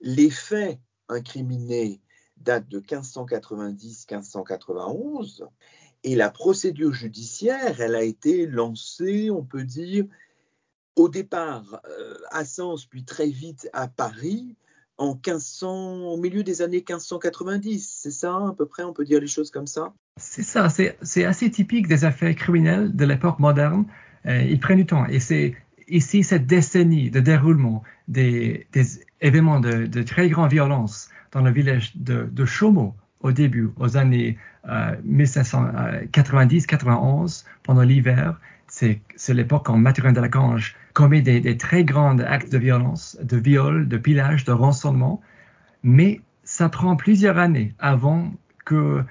Les 0.00 0.30
faits 0.30 0.78
incriminés 1.08 2.00
datent 2.36 2.68
de 2.68 2.80
1590-1591 2.80 5.48
et 6.04 6.14
la 6.14 6.30
procédure 6.30 6.92
judiciaire, 6.92 7.80
elle 7.80 7.94
a 7.94 8.02
été 8.02 8.46
lancée, 8.46 9.30
on 9.30 9.42
peut 9.42 9.64
dire, 9.64 10.04
au 10.94 11.08
départ 11.08 11.80
euh, 11.88 12.14
à 12.30 12.44
Sens, 12.44 12.86
puis 12.86 13.04
très 13.04 13.28
vite 13.28 13.68
à 13.72 13.88
Paris, 13.88 14.56
en 14.98 15.14
1500, 15.14 16.04
au 16.04 16.16
milieu 16.16 16.42
des 16.42 16.62
années 16.62 16.84
1590. 16.88 17.98
C'est 18.00 18.10
ça, 18.10 18.34
à 18.34 18.54
peu 18.56 18.66
près, 18.66 18.82
on 18.82 18.92
peut 18.92 19.04
dire 19.04 19.20
les 19.20 19.26
choses 19.26 19.50
comme 19.50 19.66
ça? 19.66 19.92
C'est 20.16 20.42
ça, 20.42 20.68
c'est 20.70 21.24
assez 21.24 21.50
typique 21.50 21.88
des 21.88 22.04
affaires 22.04 22.34
criminelles 22.34 22.94
de 22.94 23.04
l'époque 23.04 23.38
moderne. 23.38 23.86
Euh, 24.26 24.42
ils 24.42 24.60
prennent 24.60 24.78
du 24.78 24.86
temps. 24.86 25.06
Et 25.06 25.20
c'est 25.20 25.54
ici 25.88 26.22
cette 26.22 26.46
décennie 26.46 27.10
de 27.10 27.20
déroulement 27.20 27.82
des, 28.08 28.66
événements 29.20 29.60
de, 29.60 30.02
très 30.02 30.28
grande 30.28 30.50
violence 30.50 31.08
dans 31.32 31.42
le 31.42 31.50
village 31.50 31.96
de, 31.96 32.28
de 32.30 32.44
Chomo 32.44 32.94
au 33.20 33.32
début, 33.32 33.70
aux 33.76 33.96
années 33.96 34.36
1590-91, 34.66 37.44
euh, 37.44 37.48
pendant 37.62 37.82
l'hiver. 37.82 38.38
C'est 38.68 39.00
l'époque 39.28 39.66
quand 39.66 39.78
Mathurin 39.78 40.12
de 40.12 40.20
la 40.20 40.28
Cange 40.28 40.74
commet 40.92 41.22
des, 41.22 41.56
très 41.56 41.84
grands 41.84 42.18
actes 42.18 42.50
de 42.50 42.58
violence, 42.58 43.16
de 43.22 43.36
viol, 43.36 43.86
de 43.88 43.96
pillage, 43.96 44.44
de 44.44 44.50
rançonnement, 44.52 45.20
mais 45.82 46.20
ça 46.42 46.68
prend 46.68 46.96
plusieurs 46.96 47.38
années 47.38 47.74
avant 47.78 48.32
que 48.64 49.04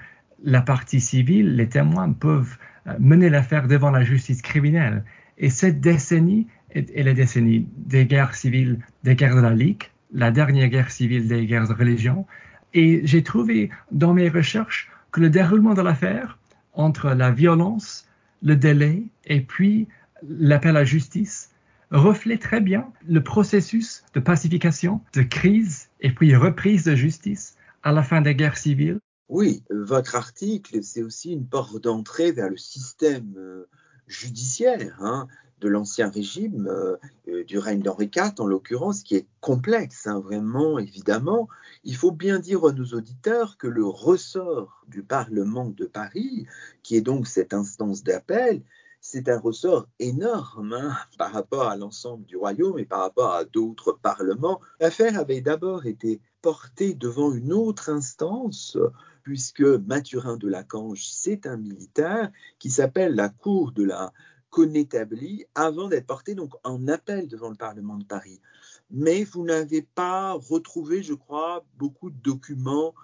la 0.44 0.60
partie 0.60 1.00
civile, 1.00 1.56
les 1.56 1.68
témoins 1.68 2.12
peuvent 2.12 2.56
euh, 2.86 2.94
mener 2.98 3.28
l'affaire 3.30 3.68
devant 3.68 3.90
la 3.90 4.02
justice 4.02 4.42
criminelle. 4.42 5.04
Et 5.38 5.50
cette 5.50 5.80
décennie 5.80 6.46
est, 6.70 7.02
la 7.02 7.14
décennie 7.14 7.66
des 7.76 8.06
guerres 8.06 8.34
civiles, 8.34 8.78
des 9.04 9.14
guerres 9.14 9.36
de 9.36 9.40
la 9.40 9.54
Ligue, 9.54 9.84
la 10.12 10.30
dernière 10.30 10.68
guerre 10.68 10.90
civile 10.90 11.28
des 11.28 11.46
guerres 11.46 11.68
de 11.68 11.74
religion. 11.74 12.26
Et 12.74 13.00
j'ai 13.04 13.22
trouvé 13.22 13.70
dans 13.92 14.14
mes 14.14 14.28
recherches 14.28 14.90
que 15.10 15.20
le 15.20 15.30
déroulement 15.30 15.74
de 15.74 15.82
l'affaire 15.82 16.38
entre 16.74 17.10
la 17.10 17.30
violence, 17.30 18.08
le 18.42 18.56
délai 18.56 19.02
et 19.24 19.40
puis 19.40 19.88
l'appel 20.22 20.76
à 20.76 20.84
justice 20.84 21.50
reflète 21.90 22.40
très 22.40 22.60
bien 22.60 22.86
le 23.06 23.22
processus 23.22 24.04
de 24.14 24.20
pacification, 24.20 25.00
de 25.14 25.22
crise 25.22 25.88
et 26.00 26.10
puis 26.10 26.34
reprise 26.34 26.84
de 26.84 26.94
justice 26.94 27.56
à 27.82 27.92
la 27.92 28.02
fin 28.02 28.20
des 28.20 28.34
guerres 28.34 28.58
civiles. 28.58 28.98
Oui, 29.28 29.64
votre 29.70 30.14
article, 30.14 30.84
c'est 30.84 31.02
aussi 31.02 31.32
une 31.32 31.48
porte 31.48 31.82
d'entrée 31.82 32.30
vers 32.30 32.48
le 32.48 32.56
système 32.56 33.34
euh, 33.36 33.68
judiciaire 34.06 34.96
hein, 35.00 35.26
de 35.60 35.68
l'Ancien 35.68 36.10
Régime, 36.10 36.68
euh, 36.68 36.96
euh, 37.26 37.42
du 37.42 37.58
règne 37.58 37.82
d'Henri 37.82 38.08
IV 38.14 38.34
en 38.38 38.46
l'occurrence, 38.46 39.02
qui 39.02 39.16
est 39.16 39.26
complexe, 39.40 40.06
hein, 40.06 40.20
vraiment, 40.20 40.78
évidemment. 40.78 41.48
Il 41.82 41.96
faut 41.96 42.12
bien 42.12 42.38
dire 42.38 42.64
à 42.64 42.72
nos 42.72 42.86
auditeurs 42.94 43.56
que 43.58 43.66
le 43.66 43.84
ressort 43.84 44.84
du 44.86 45.02
Parlement 45.02 45.70
de 45.70 45.86
Paris, 45.86 46.46
qui 46.84 46.94
est 46.94 47.00
donc 47.00 47.26
cette 47.26 47.52
instance 47.52 48.04
d'appel, 48.04 48.62
c'est 49.00 49.28
un 49.28 49.40
ressort 49.40 49.88
énorme 49.98 50.72
hein, 50.72 50.96
par 51.18 51.32
rapport 51.32 51.68
à 51.68 51.76
l'ensemble 51.76 52.26
du 52.26 52.36
royaume 52.36 52.78
et 52.78 52.84
par 52.84 53.00
rapport 53.00 53.34
à 53.34 53.44
d'autres 53.44 53.92
parlements. 53.92 54.60
L'affaire 54.78 55.18
avait 55.18 55.40
d'abord 55.40 55.86
été 55.86 56.20
portée 56.42 56.94
devant 56.94 57.32
une 57.32 57.52
autre 57.52 57.88
instance, 57.90 58.78
puisque 59.26 59.62
Mathurin 59.62 60.36
de 60.36 60.46
Lacange, 60.46 61.04
c'est 61.04 61.48
un 61.48 61.56
militaire 61.56 62.30
qui 62.60 62.70
s'appelle 62.70 63.16
la 63.16 63.28
Cour 63.28 63.72
de 63.72 63.82
la 63.82 64.12
Connétablie, 64.50 65.46
avant 65.56 65.88
d'être 65.88 66.06
porté 66.06 66.36
donc 66.36 66.54
en 66.62 66.86
appel 66.86 67.26
devant 67.26 67.48
le 67.48 67.56
Parlement 67.56 67.96
de 67.96 68.04
Paris. 68.04 68.40
Mais 68.88 69.24
vous 69.24 69.42
n'avez 69.42 69.82
pas 69.82 70.34
retrouvé, 70.34 71.02
je 71.02 71.12
crois, 71.12 71.64
beaucoup 71.76 72.10
de 72.10 72.22
documents 72.22 72.94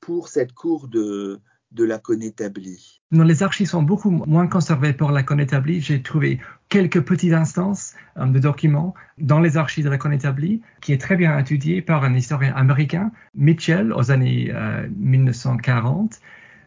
pour 0.00 0.26
cette 0.26 0.52
Cour 0.52 0.88
de, 0.88 1.38
de 1.72 1.84
la 1.84 1.98
les 3.24 3.42
archives 3.42 3.68
sont 3.68 3.82
beaucoup 3.82 4.10
moins 4.10 4.46
conservées 4.46 4.92
pour 4.92 5.10
la 5.10 5.22
Connétablie. 5.22 5.80
J'ai 5.80 6.02
trouvé 6.02 6.40
quelques 6.68 7.02
petites 7.02 7.32
instances 7.32 7.94
euh, 8.16 8.26
de 8.26 8.38
documents 8.38 8.94
dans 9.18 9.40
les 9.40 9.56
archives 9.56 9.84
de 9.84 9.90
la 9.90 9.98
Connétablie 9.98 10.62
qui 10.80 10.92
est 10.92 10.98
très 10.98 11.16
bien 11.16 11.38
étudié 11.38 11.82
par 11.82 12.04
un 12.04 12.14
historien 12.14 12.54
américain, 12.54 13.12
Mitchell, 13.34 13.92
aux 13.92 14.10
années 14.10 14.52
1940. 14.96 16.12
Euh, 16.12 16.16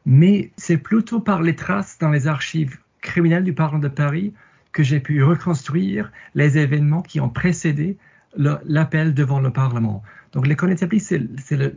Mais 0.06 0.52
c'est 0.56 0.78
plutôt 0.78 1.20
par 1.20 1.42
les 1.42 1.56
traces 1.56 1.98
dans 2.00 2.10
les 2.10 2.28
archives 2.28 2.78
criminelles 3.02 3.44
du 3.44 3.54
Parlement 3.54 3.82
de 3.82 3.88
Paris 3.88 4.34
que 4.72 4.84
j'ai 4.84 5.00
pu 5.00 5.24
reconstruire 5.24 6.12
les 6.36 6.58
événements 6.58 7.02
qui 7.02 7.20
ont 7.20 7.30
précédé 7.30 7.98
l'appel 8.36 9.14
devant 9.14 9.40
le 9.40 9.52
Parlement. 9.52 10.04
Donc 10.32 10.48
les 10.48 10.56
Connétablie, 10.56 11.00
c'est 11.00 11.20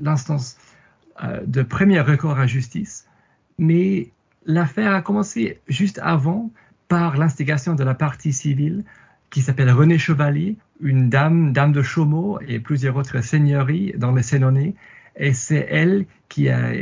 l'instance 0.01 0.57
euh, 1.23 1.41
de 1.47 1.63
premier 1.63 2.01
recours 2.01 2.39
à 2.39 2.47
justice 2.47 3.07
mais 3.59 4.11
l'affaire 4.47 4.95
a 4.95 5.03
commencé 5.03 5.61
juste 5.69 6.01
avant 6.03 6.51
par 6.89 7.17
l'instigation 7.17 7.75
de 7.75 7.85
la 7.85 7.95
partie 7.95 8.33
civile 8.33 8.85
qui 9.31 9.43
s'appelle 9.43 9.71
René 9.71 9.99
Chevalier, 9.99 10.57
une 10.81 11.09
dame, 11.09 11.53
dame 11.53 11.73
de 11.73 11.83
Chaumont 11.83 12.39
et 12.47 12.61
plusieurs 12.61 12.97
autres 12.97 13.21
seigneuries 13.21 13.93
dans 13.97 14.13
le 14.13 14.23
Sénonais. 14.23 14.75
Et 15.17 15.33
c'est 15.33 15.67
elle 15.71 16.07
qui 16.29 16.49
a, 16.49 16.73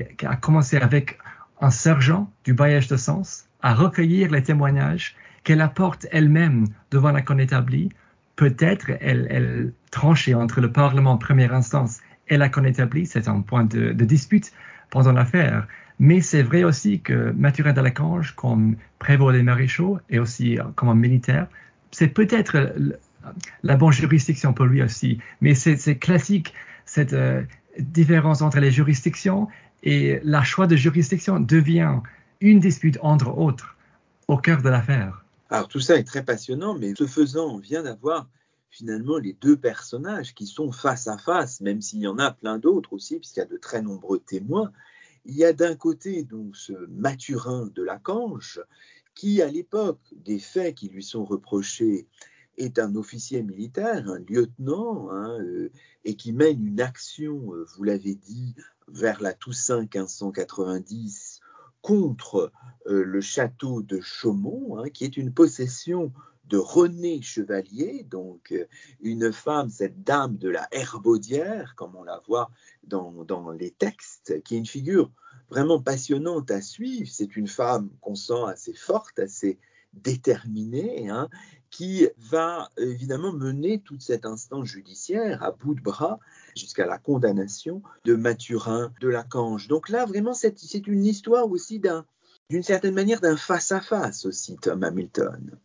commencé 0.41 0.76
avec 0.76 1.19
un 1.61 1.71
sergent 1.71 2.31
du 2.45 2.52
bailliage 2.52 2.88
de 2.88 2.97
Sens 2.97 3.47
à 3.62 3.75
recueillir 3.75 4.31
les 4.31 4.43
témoignages 4.43 5.14
qu'elle 5.45 5.61
apporte 5.61 6.07
elle-même 6.11 6.67
devant 6.91 7.12
la 7.12 7.23
connétablie. 7.23 7.91
Peut-être 8.37 8.91
elle, 9.00 9.29
elle 9.31 9.73
tranchait 9.91 10.35
entre 10.35 10.61
le 10.61 10.73
Parlement 10.73 11.12
en 11.12 11.19
première 11.19 11.55
instance 11.55 12.00
et 12.29 12.37
la 12.37 12.49
connétablie, 12.49 13.07
c'est 13.07 13.29
un 13.29 13.41
point 13.41 13.64
de 13.64 13.93
dispute 14.05 14.52
pendant 14.91 15.12
l'affaire. 15.12 15.67
Mais 15.99 16.20
c'est 16.20 16.42
vrai 16.42 16.64
aussi 16.64 17.00
que 17.00 17.32
Mathurin 17.32 17.72
de 17.72 17.80
la 17.80 17.90
Cange, 17.90 18.34
comme 18.34 18.76
prévôt 18.99 19.32
des 19.32 19.42
maréchaux 19.42 19.99
et 20.11 20.18
aussi 20.18 20.58
euh, 20.58 20.64
comme 20.75 20.99
militaire, 20.99 21.46
c'est 21.90 22.08
peut-être 22.08 22.75
la 23.62 23.76
bonne 23.76 23.92
juridiction 23.92 24.52
pour 24.52 24.66
lui 24.66 24.82
aussi. 24.82 25.18
Mais 25.40 25.54
c'est 25.54 25.99
classique, 25.99 26.54
cette 26.84 27.12
euh, 27.12 27.42
différence 27.78 28.42
entre 28.42 28.58
les 28.58 28.70
juridictions 28.70 29.49
et 29.82 30.20
la 30.25 30.42
choix 30.42 30.66
de 30.66 30.76
juridiction 30.76 31.40
devient 31.40 32.00
une 32.40 32.61
dispute 32.61 32.99
entre 33.02 33.37
autres 33.37 33.76
au 34.28 34.37
cœur 34.37 34.62
de 34.62 34.68
l'affaire. 34.68 35.25
Alors 35.50 35.68
tout 35.68 35.80
ça 35.80 35.96
est 35.96 36.04
très 36.04 36.25
passionnant, 36.25 36.75
mais 36.78 36.94
ce 36.96 37.06
faisant, 37.06 37.46
on 37.46 37.58
vient 37.58 37.82
d'avoir 37.82 38.26
finalement 38.70 39.18
les 39.18 39.37
deux 39.40 39.56
personnages 39.56 40.34
qui 40.34 40.46
sont 40.46 40.72
face 40.72 41.06
à 41.06 41.18
face, 41.18 41.61
même 41.61 41.82
s'il 41.82 42.00
y 42.00 42.06
en 42.06 42.18
a 42.18 42.30
plein 42.30 42.58
d'autres 42.58 42.94
aussi, 42.94 43.18
puisqu'il 43.18 43.40
y 43.40 43.42
a 43.42 43.46
de 43.46 43.58
très 43.58 43.82
nombreux 43.82 44.18
témoins. 44.18 44.72
Il 45.25 45.37
y 45.37 45.45
a 45.45 45.52
d'un 45.52 45.76
côté 45.76 46.25
donc 46.25 46.57
ce 46.57 46.73
Mathurin 46.88 47.69
de 47.75 47.83
Lacange, 47.83 48.61
qui 49.14 49.43
à 49.43 49.49
l'époque 49.49 50.00
des 50.12 50.38
faits 50.38 50.75
qui 50.75 50.88
lui 50.88 51.02
sont 51.02 51.25
reprochés 51.25 52.09
est 52.59 52.79
un 52.79 52.95
officier 52.97 53.43
militaire, 53.43 54.09
un 54.09 54.19
lieutenant, 54.29 55.11
hein, 55.11 55.38
euh, 55.41 55.71
et 56.05 56.17
qui 56.17 56.33
mène 56.33 56.64
une 56.67 56.81
action, 56.81 57.55
euh, 57.55 57.64
vous 57.75 57.85
l'avez 57.85 58.14
dit, 58.14 58.55
vers 58.88 59.23
la 59.23 59.33
Toussaint 59.33 59.81
1590 59.81 61.41
contre 61.81 62.52
euh, 62.87 63.05
le 63.05 63.21
château 63.21 63.83
de 63.83 64.00
Chaumont, 64.00 64.79
hein, 64.79 64.91
qui 64.91 65.05
est 65.05 65.17
une 65.17 65.33
possession 65.33 66.12
de 66.44 66.58
René 66.58 67.22
Chevalier, 67.22 68.04
donc 68.11 68.54
une 69.00 69.32
femme, 69.32 69.70
cette 69.70 70.02
dame 70.02 70.37
de 70.37 70.49
la 70.49 70.68
Herbaudière, 70.72 71.75
comme 71.76 71.96
on 71.96 72.02
la 72.02 72.20
voit 72.26 72.50
dans, 72.84 73.25
dans 73.25 73.50
les 73.50 73.70
textes, 73.70 74.42
qui 74.42 74.56
est 74.56 74.58
une 74.58 74.66
figure 74.66 75.11
vraiment 75.49 75.80
passionnante 75.80 76.50
à 76.50 76.61
suivre. 76.61 77.11
C'est 77.11 77.37
une 77.37 77.49
femme 77.49 77.90
qu'on 78.00 78.14
sent 78.14 78.44
assez 78.46 78.75
forte, 78.75 79.18
assez 79.18 79.58
déterminée, 79.92 81.08
hein, 81.11 81.28
qui 81.70 82.08
va 82.16 82.70
évidemment 82.78 83.32
mener 83.32 83.80
toute 83.80 84.02
cette 84.02 84.25
instance 84.26 84.66
judiciaire 84.66 85.42
à 85.42 85.52
bout 85.52 85.75
de 85.75 85.82
bras 85.82 86.18
jusqu'à 86.56 86.87
la 86.87 86.99
condamnation 86.99 87.82
de 88.04 88.14
Mathurin 88.14 88.92
de 89.00 89.08
Lacange. 89.08 89.68
Donc 89.68 89.88
là, 89.88 90.04
vraiment, 90.06 90.34
c'est 90.34 90.87
une 90.87 91.04
histoire 91.04 91.50
aussi 91.50 91.80
d'une 92.50 92.62
certaine 92.62 92.94
manière 92.94 93.20
d'un 93.20 93.37
face-à-face 93.37 94.26
aussi, 94.26 94.56
Tom 94.56 94.82
Hamilton. 94.82 95.58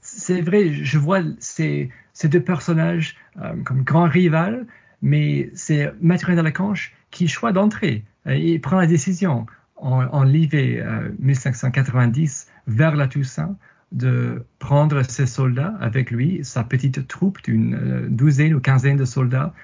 C'est 0.00 0.40
vrai, 0.40 0.72
je 0.72 0.98
vois 0.98 1.20
ces, 1.38 1.90
deux 2.24 2.40
personnages 2.40 3.16
euh, 3.40 3.54
comme 3.64 3.82
grands 3.82 4.08
rivaux, 4.08 4.66
mais 5.02 5.50
c'est 5.54 5.92
Mathurin 6.00 6.36
de 6.36 6.42
Lacange 6.42 6.94
qui 7.10 7.28
choisit 7.28 7.54
d'entrer. 7.54 8.04
Euh, 8.26 8.34
il 8.34 8.60
prend 8.60 8.76
la 8.76 8.86
décision 8.86 9.46
en, 9.76 10.04
en 10.04 10.22
l'hiver 10.24 11.10
1590 11.18 12.48
vers 12.66 12.96
la 12.96 13.06
Toussaint 13.06 13.56
de 13.92 14.44
prendre 14.58 15.02
ses 15.02 15.26
soldats 15.26 15.74
avec 15.80 16.10
lui, 16.10 16.40
sa 16.44 16.62
petite 16.62 17.08
troupe 17.08 17.42
d'une 17.42 18.08
douzaine 18.10 18.54
ou 18.54 18.60
quinzaine 18.60 18.96
de 18.96 19.04
soldats, 19.04 19.54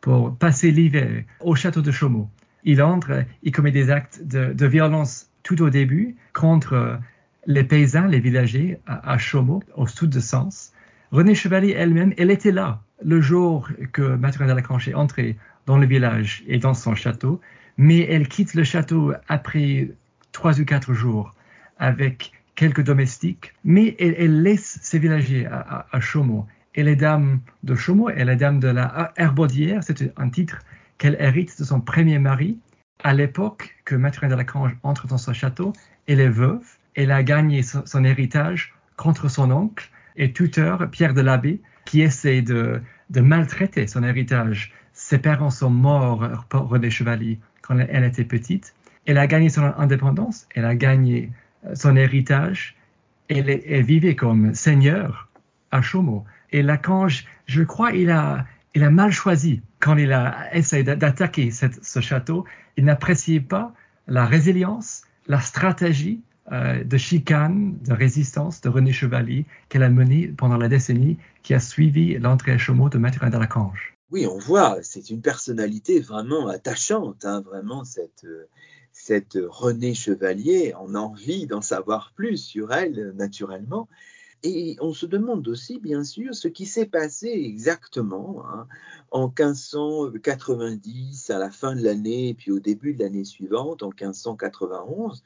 pour 0.00 0.36
passer 0.36 0.70
l'hiver 0.70 1.24
au 1.40 1.54
château 1.54 1.82
de 1.82 1.90
Chaumont. 1.90 2.28
Il 2.64 2.82
entre, 2.82 3.24
il 3.42 3.52
commet 3.52 3.70
des 3.70 3.90
actes 3.90 4.22
de, 4.24 4.66
violence 4.66 5.30
tout 5.42 5.62
au 5.62 5.70
début 5.70 6.16
contre 6.34 6.98
les 7.50 7.64
paysans, 7.64 8.06
les 8.06 8.20
villagers 8.20 8.78
à, 8.86 9.18
Chaumont, 9.18 9.60
au 9.74 9.86
sud 9.88 10.10
de 10.10 10.20
Sens. 10.20 10.72
Renée 11.10 11.34
Chevalier 11.34 11.74
elle-même, 11.76 12.14
elle 12.16 12.30
était 12.30 12.52
là 12.52 12.80
le 13.04 13.20
jour 13.20 13.68
que 13.92 14.14
Mathurin 14.14 14.46
de 14.46 14.52
la 14.52 14.62
Cranche 14.62 14.86
est 14.86 14.94
entré 14.94 15.36
dans 15.66 15.76
le 15.76 15.86
village 15.86 16.44
et 16.46 16.58
dans 16.58 16.74
son 16.74 16.94
château, 16.94 17.40
mais 17.76 18.00
elle 18.00 18.28
quitte 18.28 18.54
le 18.54 18.62
château 18.62 19.12
après 19.26 19.90
trois 20.30 20.60
ou 20.60 20.64
quatre 20.64 20.94
jours 20.94 21.34
avec 21.78 22.32
quelques 22.54 22.82
domestiques, 22.82 23.54
mais 23.64 23.96
elle, 23.98 24.42
laisse 24.42 24.78
ses 24.82 25.00
villagers 25.00 25.46
à, 25.46 25.86
à, 25.90 26.00
Chaumont. 26.00 26.46
Elle 26.74 26.86
est 26.86 26.96
dame 26.96 27.40
de 27.64 27.74
Chaumont, 27.74 28.10
elle 28.10 28.28
est 28.28 28.36
dame 28.36 28.60
de 28.60 28.68
la 28.68 29.12
Herbaudière, 29.16 29.82
c'est 29.82 30.12
un 30.16 30.28
titre 30.28 30.60
qu'elle 30.98 31.16
hérite 31.18 31.58
de 31.58 31.64
son 31.64 31.80
premier 31.80 32.20
mari. 32.20 32.60
À 33.02 33.12
l'époque 33.12 33.76
que 33.84 33.96
Mathurin 33.96 34.28
de 34.28 34.34
la 34.34 34.44
Grange 34.44 34.76
entre 34.84 35.08
dans 35.08 35.18
son 35.18 35.32
château, 35.32 35.72
elle 36.06 36.20
est 36.20 36.28
veuve, 36.28 36.76
elle 36.94 37.12
a 37.12 37.22
gagné 37.22 37.62
son, 37.62 38.04
héritage 38.04 38.74
contre 38.96 39.28
son 39.28 39.50
oncle 39.50 39.90
et 40.16 40.32
tuteur 40.32 40.90
Pierre 40.90 41.14
de 41.14 41.20
l'Abbé, 41.20 41.60
qui 41.84 42.02
essaie 42.02 42.42
de, 42.42 42.82
maltraiter 43.14 43.86
son 43.86 44.02
héritage. 44.02 44.72
Ses 44.92 45.18
parents 45.18 45.50
sont 45.50 45.70
morts, 45.70 46.28
René 46.52 46.90
Chevalier, 46.90 47.38
quand 47.62 47.78
elle 47.78 48.04
était 48.04 48.24
petite. 48.24 48.74
Elle 49.06 49.18
a 49.18 49.26
gagné 49.26 49.48
son 49.48 49.64
indépendance, 49.78 50.46
elle 50.54 50.64
a 50.64 50.74
gagné 50.74 51.30
son 51.74 51.96
héritage, 51.96 52.76
elle, 53.28 53.82
vivait 53.82 54.16
comme 54.16 54.54
seigneur 54.54 55.28
à 55.70 55.80
Chaumont. 55.82 56.24
Et 56.50 56.62
Lacange, 56.62 57.24
je 57.46 57.62
crois, 57.62 57.92
il 57.92 58.10
a, 58.10 58.46
il 58.74 58.82
a 58.82 58.90
mal 58.90 59.12
choisi 59.12 59.62
quand 59.78 59.96
il 59.96 60.12
a 60.12 60.54
essayé 60.54 60.82
d'attaquer 60.82 61.50
ce 61.50 62.00
château. 62.00 62.44
Il 62.76 62.84
n'appréciait 62.84 63.40
pas 63.40 63.72
la 64.06 64.26
résilience, 64.26 65.04
la 65.28 65.40
stratégie 65.40 66.22
euh, 66.52 66.84
de 66.84 66.96
chicane, 66.96 67.78
de 67.84 67.92
résistance 67.92 68.60
de 68.60 68.68
René 68.68 68.92
Chevalier 68.92 69.46
qu'elle 69.68 69.82
a 69.82 69.88
menée 69.88 70.28
pendant 70.28 70.56
la 70.56 70.68
décennie 70.68 71.18
qui 71.42 71.54
a 71.54 71.60
suivi 71.60 72.18
l'entrée 72.18 72.52
à 72.52 72.58
Chaumont 72.58 72.88
de 72.88 72.98
Mathurin 72.98 73.30
de 73.30 73.38
Lacange. 73.38 73.96
Oui, 74.10 74.26
on 74.26 74.38
voit, 74.38 74.78
c'est 74.82 75.10
une 75.10 75.22
personnalité 75.22 76.00
vraiment 76.00 76.48
attachante, 76.48 77.24
hein, 77.24 77.42
vraiment 77.42 77.84
cette, 77.84 78.24
euh, 78.24 78.48
cette 78.92 79.38
Renée 79.40 79.94
Chevalier, 79.94 80.74
on 80.80 80.94
a 80.94 80.98
envie 80.98 81.46
d'en 81.46 81.60
savoir 81.60 82.12
plus 82.14 82.38
sur 82.38 82.72
elle, 82.72 83.12
naturellement. 83.16 83.88
Et 84.42 84.76
on 84.80 84.94
se 84.94 85.06
demande 85.06 85.46
aussi, 85.48 85.78
bien 85.78 86.02
sûr, 86.02 86.34
ce 86.34 86.48
qui 86.48 86.64
s'est 86.64 86.86
passé 86.86 87.28
exactement 87.28 88.42
hein, 88.46 88.66
en 89.10 89.28
1590, 89.28 91.30
à 91.30 91.38
la 91.38 91.50
fin 91.50 91.76
de 91.76 91.82
l'année, 91.82 92.34
puis 92.34 92.50
au 92.50 92.58
début 92.58 92.94
de 92.94 93.04
l'année 93.04 93.24
suivante, 93.24 93.82
en 93.82 93.90
1591. 93.90 95.22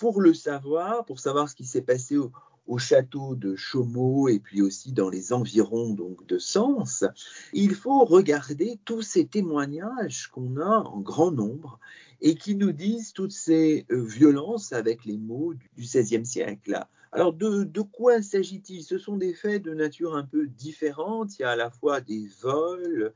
Pour 0.00 0.20
le 0.20 0.34
savoir, 0.34 1.04
pour 1.04 1.20
savoir 1.20 1.48
ce 1.48 1.54
qui 1.54 1.64
s'est 1.64 1.82
passé 1.82 2.16
au, 2.16 2.32
au 2.66 2.78
château 2.78 3.34
de 3.34 3.56
Chaumont 3.56 4.28
et 4.28 4.38
puis 4.38 4.62
aussi 4.62 4.92
dans 4.92 5.10
les 5.10 5.32
environs 5.32 5.92
donc 5.92 6.26
de 6.26 6.38
Sens, 6.38 7.04
il 7.52 7.74
faut 7.74 8.04
regarder 8.04 8.78
tous 8.84 9.02
ces 9.02 9.26
témoignages 9.26 10.28
qu'on 10.28 10.56
a 10.56 10.78
en 10.78 11.00
grand 11.00 11.32
nombre 11.32 11.80
et 12.20 12.34
qui 12.34 12.54
nous 12.54 12.72
disent 12.72 13.12
toutes 13.12 13.32
ces 13.32 13.86
euh, 13.90 14.02
violences 14.04 14.72
avec 14.72 15.04
les 15.04 15.18
mots 15.18 15.52
du 15.54 15.68
XVIe 15.76 16.24
siècle. 16.24 16.86
Alors 17.12 17.32
de, 17.32 17.80
quoi 17.80 18.22
s'agit-il? 18.22 18.84
Ce 18.84 18.98
sont 18.98 19.16
des 19.16 19.34
faits 19.34 19.62
de 19.64 19.74
nature 19.74 20.14
un 20.14 20.24
peu 20.24 20.46
différente. 20.46 21.38
Il 21.38 21.42
y 21.42 21.44
a 21.44 21.50
à 21.50 21.56
la 21.56 21.70
fois 21.70 22.00
des 22.00 22.28
vols, 22.40 23.12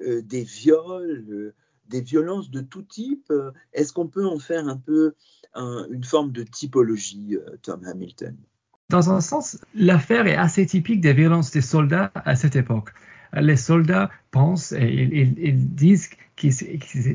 euh, 0.00 0.22
des 0.22 0.44
viols, 0.44 1.26
euh, 1.28 1.54
des 1.88 2.00
violences 2.00 2.50
de 2.50 2.60
tout 2.60 2.82
type. 2.82 3.32
Est-ce 3.72 3.92
qu'on 3.92 4.08
peut 4.08 4.26
en 4.26 4.38
faire 4.38 4.66
un 4.68 4.76
peu 4.76 5.14
une 5.54 6.04
forme 6.04 6.32
de 6.32 6.42
typologie, 6.42 7.36
Tom 7.62 7.84
Hamilton? 7.84 8.36
Dans 8.88 9.10
un 9.10 9.20
sens, 9.20 9.58
l'affaire 9.74 10.26
est 10.26 10.36
assez 10.36 10.66
typique 10.66 11.00
des 11.00 11.12
violences 11.12 11.50
des 11.50 11.60
soldats 11.60 12.10
à 12.14 12.36
cette 12.36 12.56
époque 12.56 12.92
les 13.40 13.56
soldats 13.56 14.10
pensent 14.30 14.72
et 14.72 14.88
ils, 14.88 15.74
disent 15.74 16.10
qu'il 16.36 16.52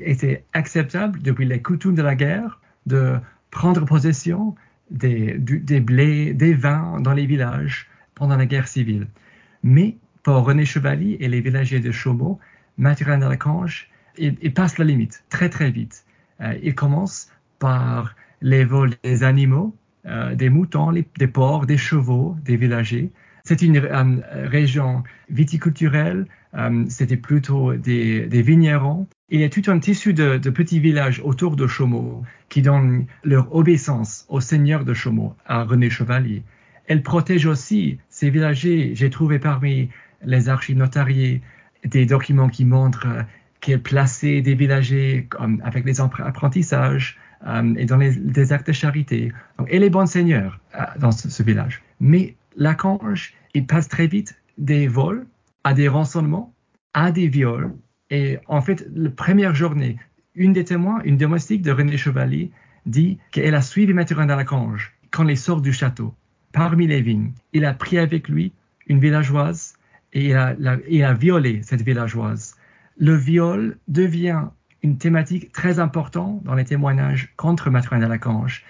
était 0.04 0.46
acceptable 0.54 1.22
depuis 1.22 1.46
les 1.46 1.62
coutumes 1.62 1.96
de 1.96 2.02
la 2.02 2.16
guerre 2.16 2.60
de 2.86 3.18
prendre 3.52 3.86
possession 3.86 4.56
des, 4.90 5.38
blés, 5.38 6.34
des 6.34 6.54
vins 6.54 7.00
dans 7.02 7.14
les 7.14 7.26
villages 7.26 7.88
pendant 8.16 8.38
la 8.38 8.46
guerre 8.46 8.68
civile. 8.68 9.08
Mais 9.64 9.98
pour 10.24 10.38
René 10.38 10.66
Chevalier 10.66 11.18
et 11.20 11.28
les 11.28 11.42
villagers 11.42 11.80
de 11.80 11.92
Chaumont, 11.92 12.40
Mathurin 12.78 13.18
de 13.18 13.26
il, 14.18 14.54
passe 14.54 14.78
la 14.78 14.86
limite 14.86 15.24
très 15.30 15.50
très 15.50 15.72
vite. 15.72 16.06
Euh, 16.42 16.54
il 16.62 16.76
commence 16.76 17.30
par 17.60 18.16
les 18.42 18.66
vols 18.66 18.94
des 19.04 19.24
animaux, 19.24 19.76
euh, 20.06 20.36
des 20.36 20.50
moutons, 20.50 20.92
des 20.92 21.28
porcs, 21.28 21.66
des 21.66 21.78
chevaux, 21.78 22.36
des 22.44 22.58
villagers. 22.58 23.12
C'est 23.44 23.62
une 23.62 23.78
euh, 23.78 24.22
région 24.48 25.04
viticulturelle, 25.30 26.28
c'était 26.90 27.18
plutôt 27.18 27.76
des, 27.76 28.28
vignerons. 28.42 29.06
Il 29.30 29.42
y 29.42 29.44
a 29.44 29.50
tout 29.50 29.62
un 29.68 29.78
tissu 29.78 30.14
de, 30.14 30.38
petits 30.50 30.80
villages 30.80 31.22
autour 31.24 31.56
de 31.56 31.68
Chaumont 31.68 32.24
qui 32.50 32.64
donnent 32.64 33.06
leur 33.24 33.54
obéissance 33.54 34.26
au 34.28 34.40
seigneur 34.40 34.84
de 34.84 34.96
Chaumont, 34.96 35.36
à 35.46 35.64
René 35.64 35.92
Chevalier. 35.92 36.42
Elle 36.88 37.04
protège 37.04 37.46
aussi 37.46 38.00
ces 38.10 38.32
villagers. 38.32 38.94
J'ai 38.96 39.12
trouvé 39.12 39.38
parmi 39.38 39.90
les 40.26 40.50
archives 40.50 40.78
notariées 40.78 41.42
des 41.86 42.08
documents 42.08 42.50
qui 42.50 42.66
montrent 42.66 43.26
qu'elle 43.68 43.82
plaçait 43.82 44.42
des 44.42 44.56
villagers 44.56 45.28
avec 45.62 45.84
des 45.84 46.00
apprentissages 46.00 47.20
euh, 47.46 47.74
et 47.76 47.86
dans 47.86 47.98
les, 47.98 48.16
des 48.16 48.54
actes 48.54 48.68
de 48.68 48.72
charité. 48.72 49.34
Donc, 49.60 49.68
elle 49.70 49.84
est 49.84 49.90
bonne 49.90 50.08
seigneur 50.08 50.62
dans 50.98 51.12
ce, 51.12 51.44
village. 51.44 51.82
Mais 52.00 52.38
Lacange, 52.56 53.34
il 53.54 53.66
passe 53.66 53.90
très 53.90 54.08
vite 54.08 54.40
des 54.58 54.88
vols 54.88 55.28
à 55.66 55.74
des 55.74 55.90
rançonnements, 55.90 56.54
à 56.94 57.12
des 57.12 57.28
viols. 57.28 57.74
Et 58.10 58.40
en 58.48 58.62
fait, 58.62 58.88
la 58.96 59.10
première 59.10 59.54
journée, 59.54 59.98
une 60.34 60.54
des 60.54 60.64
témoins, 60.64 61.02
une 61.04 61.18
domestique 61.18 61.62
de 61.62 61.72
René 61.72 61.98
Chevalier, 61.98 62.52
dit 62.86 63.18
qu'elle 63.32 63.56
a 63.56 63.62
suivi 63.62 63.94
Mathurin 63.94 64.28
de 64.28 64.34
Lacange 64.34 64.94
quand 65.12 65.28
il 65.28 65.38
sort 65.38 65.60
du 65.60 65.74
château, 65.74 66.14
parmi 66.54 66.88
les 66.88 67.02
vignes. 67.02 67.34
Il 67.52 67.66
a 67.66 67.74
pris 67.74 67.98
avec 67.98 68.30
lui 68.30 68.54
une 68.88 69.02
villageoise 69.02 69.74
et 70.14 70.28
il 70.30 70.36
a, 70.38 70.56
il 70.88 71.04
a 71.04 71.14
violé 71.14 71.60
cette 71.64 71.82
villageoise. 71.82 72.56
Le 73.00 73.16
viol 73.16 73.78
devient 73.88 74.46
une 74.84 74.98
thématique 74.98 75.52
très 75.52 75.80
importante 75.80 76.44
dans 76.44 76.56
les 76.56 76.66
témoignages 76.66 77.34
contre 77.36 77.70
Mathurin 77.70 78.00
de 78.00 78.06
Lacange. 78.06 78.64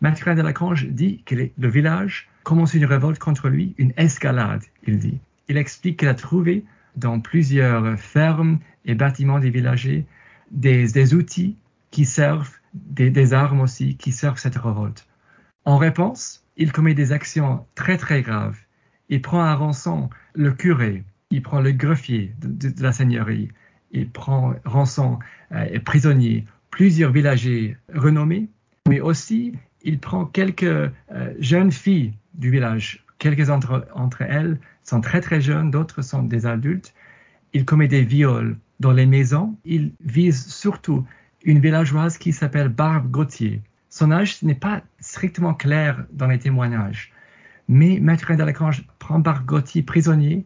Mathurin 0.00 0.34
de 0.34 0.42
Lacange 0.42 0.86
dit 0.86 1.22
que 1.24 1.34
le 1.34 1.68
village 1.68 2.28
commence 2.42 2.74
une 2.74 2.84
révolte 2.84 3.18
contre 3.18 3.48
lui, 3.48 3.74
une 3.78 3.92
escalade, 3.96 4.62
il 4.86 4.98
dit. 4.98 5.18
Il 5.48 5.56
explique 5.56 5.98
qu'il 5.98 6.08
a 6.08 6.14
trouvé 6.14 6.64
dans 6.96 7.20
plusieurs 7.20 7.98
fermes 7.98 8.58
et 8.84 8.94
bâtiments 8.94 9.40
des 9.40 9.50
villagers 9.50 10.06
des, 10.50 11.14
outils 11.14 11.56
qui 11.90 12.04
servent, 12.04 12.56
des, 12.74 13.32
armes 13.32 13.60
aussi, 13.60 13.96
qui 13.96 14.12
servent 14.12 14.38
cette 14.38 14.56
révolte. 14.56 15.06
En 15.64 15.78
réponse, 15.78 16.44
il 16.56 16.72
commet 16.72 16.94
des 16.94 17.12
actions 17.12 17.66
très 17.74 17.96
très 17.96 18.22
graves. 18.22 18.58
Il 19.08 19.22
prend 19.22 19.42
à 19.42 19.54
rançon 19.54 20.10
le 20.34 20.52
curé, 20.52 21.04
il 21.30 21.42
prend 21.42 21.60
le 21.60 21.72
greffier 21.72 22.34
de, 22.40 22.82
la 22.82 22.92
seigneurie, 22.92 23.48
il 23.94 24.10
prend 24.10 24.54
rançon 24.64 25.18
euh, 25.52 25.66
et 25.70 25.78
prisonnier 25.78 26.44
plusieurs 26.70 27.12
villagers 27.12 27.76
renommés, 27.94 28.48
mais 28.88 29.00
aussi 29.00 29.54
il 29.82 29.98
prend 29.98 30.26
quelques 30.26 30.64
euh, 30.64 30.90
jeunes 31.38 31.72
filles 31.72 32.12
du 32.34 32.50
village. 32.50 33.04
Quelques 33.18 33.48
entre, 33.48 33.86
entre 33.94 34.22
elles 34.22 34.58
sont 34.82 35.00
très 35.00 35.20
très 35.20 35.40
jeunes, 35.40 35.70
d'autres 35.70 36.02
sont 36.02 36.22
des 36.22 36.46
adultes. 36.46 36.92
Il 37.52 37.64
commet 37.64 37.88
des 37.88 38.02
viols 38.02 38.58
dans 38.80 38.90
les 38.92 39.06
maisons. 39.06 39.56
Il 39.64 39.92
vise 40.04 40.46
surtout 40.48 41.06
une 41.44 41.60
villageoise 41.60 42.18
qui 42.18 42.32
s'appelle 42.32 42.68
Barbe 42.68 43.10
Gauthier. 43.10 43.62
Son 43.88 44.10
âge 44.10 44.42
n'est 44.42 44.56
pas 44.56 44.82
strictement 44.98 45.54
clair 45.54 46.04
dans 46.12 46.26
les 46.26 46.38
témoignages. 46.38 47.12
Mais 47.68 48.00
Maître 48.00 48.34
Delacrange 48.34 48.84
prend 48.98 49.20
Barbe 49.20 49.46
Gauthier 49.46 49.82
prisonnier. 49.82 50.44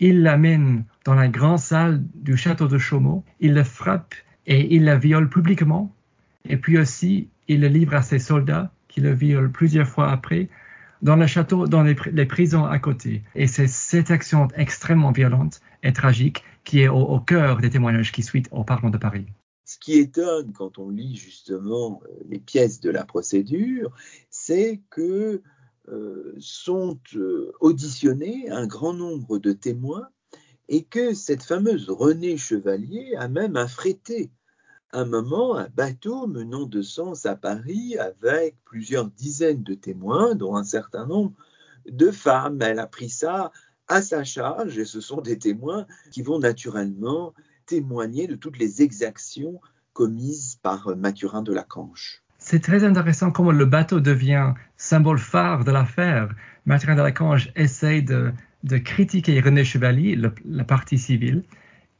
Il 0.00 0.22
l'amène 0.22 0.84
dans 1.04 1.14
la 1.14 1.28
grande 1.28 1.58
salle 1.58 2.02
du 2.14 2.36
château 2.36 2.68
de 2.68 2.78
Chaumont. 2.78 3.22
Il 3.40 3.54
le 3.54 3.64
frappe 3.64 4.14
et 4.46 4.74
il 4.74 4.84
la 4.84 4.96
viole 4.96 5.28
publiquement. 5.28 5.94
Et 6.48 6.56
puis 6.56 6.78
aussi, 6.78 7.28
il 7.48 7.60
le 7.60 7.68
livre 7.68 7.94
à 7.94 8.02
ses 8.02 8.18
soldats 8.18 8.72
qui 8.88 9.00
le 9.00 9.12
violent 9.12 9.50
plusieurs 9.50 9.86
fois 9.86 10.10
après 10.10 10.48
dans 11.02 11.16
le 11.16 11.26
château, 11.26 11.66
dans 11.66 11.82
les, 11.82 12.26
prisons 12.26 12.64
à 12.64 12.78
côté. 12.78 13.22
Et 13.34 13.46
c'est 13.46 13.66
cette 13.66 14.10
action 14.10 14.48
extrêmement 14.56 15.10
violente 15.10 15.60
et 15.82 15.92
tragique 15.92 16.44
qui 16.64 16.80
est 16.80 16.88
au, 16.88 17.00
au 17.00 17.18
cœur 17.20 17.58
des 17.58 17.70
témoignages 17.70 18.12
qui 18.12 18.22
suivent 18.22 18.46
au 18.52 18.62
Parlement 18.64 18.90
de 18.90 18.98
Paris. 18.98 19.26
Ce 19.64 19.78
qui 19.78 19.98
étonne 19.98 20.52
quand 20.52 20.78
on 20.78 20.90
lit 20.90 21.16
justement 21.16 22.00
euh, 22.04 22.12
les 22.28 22.38
pièces 22.38 22.80
de 22.80 22.90
la 22.90 23.04
procédure, 23.04 23.92
c'est 24.30 24.80
que 24.90 25.42
euh, 25.88 26.34
sont 26.38 27.00
euh, 27.16 27.52
auditionnés 27.60 28.48
un 28.50 28.66
grand 28.66 28.92
nombre 28.92 29.38
de 29.38 29.52
témoins 29.52 30.08
et 30.68 30.84
que 30.84 31.12
cette 31.12 31.42
fameuse 31.42 31.90
Renée 31.90 32.36
Chevalier 32.36 33.16
a 33.16 33.28
même 33.28 33.56
affrété 33.56 34.30
un 34.92 35.04
moment 35.04 35.56
un 35.56 35.68
bateau 35.68 36.26
menant 36.26 36.66
de 36.66 36.82
Sens 36.82 37.26
à 37.26 37.34
Paris 37.34 37.96
avec 37.98 38.56
plusieurs 38.64 39.10
dizaines 39.10 39.62
de 39.62 39.74
témoins, 39.74 40.34
dont 40.34 40.54
un 40.54 40.64
certain 40.64 41.06
nombre 41.06 41.32
de 41.86 42.10
femmes. 42.10 42.60
Elle 42.62 42.78
a 42.78 42.86
pris 42.86 43.10
ça 43.10 43.50
à 43.88 44.02
sa 44.02 44.22
charge 44.22 44.78
et 44.78 44.84
ce 44.84 45.00
sont 45.00 45.20
des 45.20 45.38
témoins 45.38 45.86
qui 46.10 46.22
vont 46.22 46.38
naturellement 46.38 47.34
témoigner 47.66 48.26
de 48.26 48.36
toutes 48.36 48.58
les 48.58 48.82
exactions 48.82 49.60
commises 49.92 50.58
par 50.62 50.96
Mathurin 50.96 51.42
de 51.42 51.52
la 51.52 51.64
Canche. 51.64 52.21
C'est 52.44 52.60
très 52.60 52.82
intéressant 52.82 53.30
comment 53.30 53.52
le 53.52 53.64
bateau 53.64 54.00
devient 54.00 54.54
symbole 54.76 55.18
phare 55.18 55.64
de 55.64 55.70
l'affaire. 55.70 56.28
Mathurin 56.66 56.96
de 56.96 57.00
la 57.00 57.12
Canche 57.12 57.48
essaye 57.54 58.02
de, 58.02 58.32
critiquer 58.84 59.40
René 59.40 59.64
Chevalier, 59.64 60.18
la 60.44 60.64
partie 60.64 60.98
civile. 60.98 61.44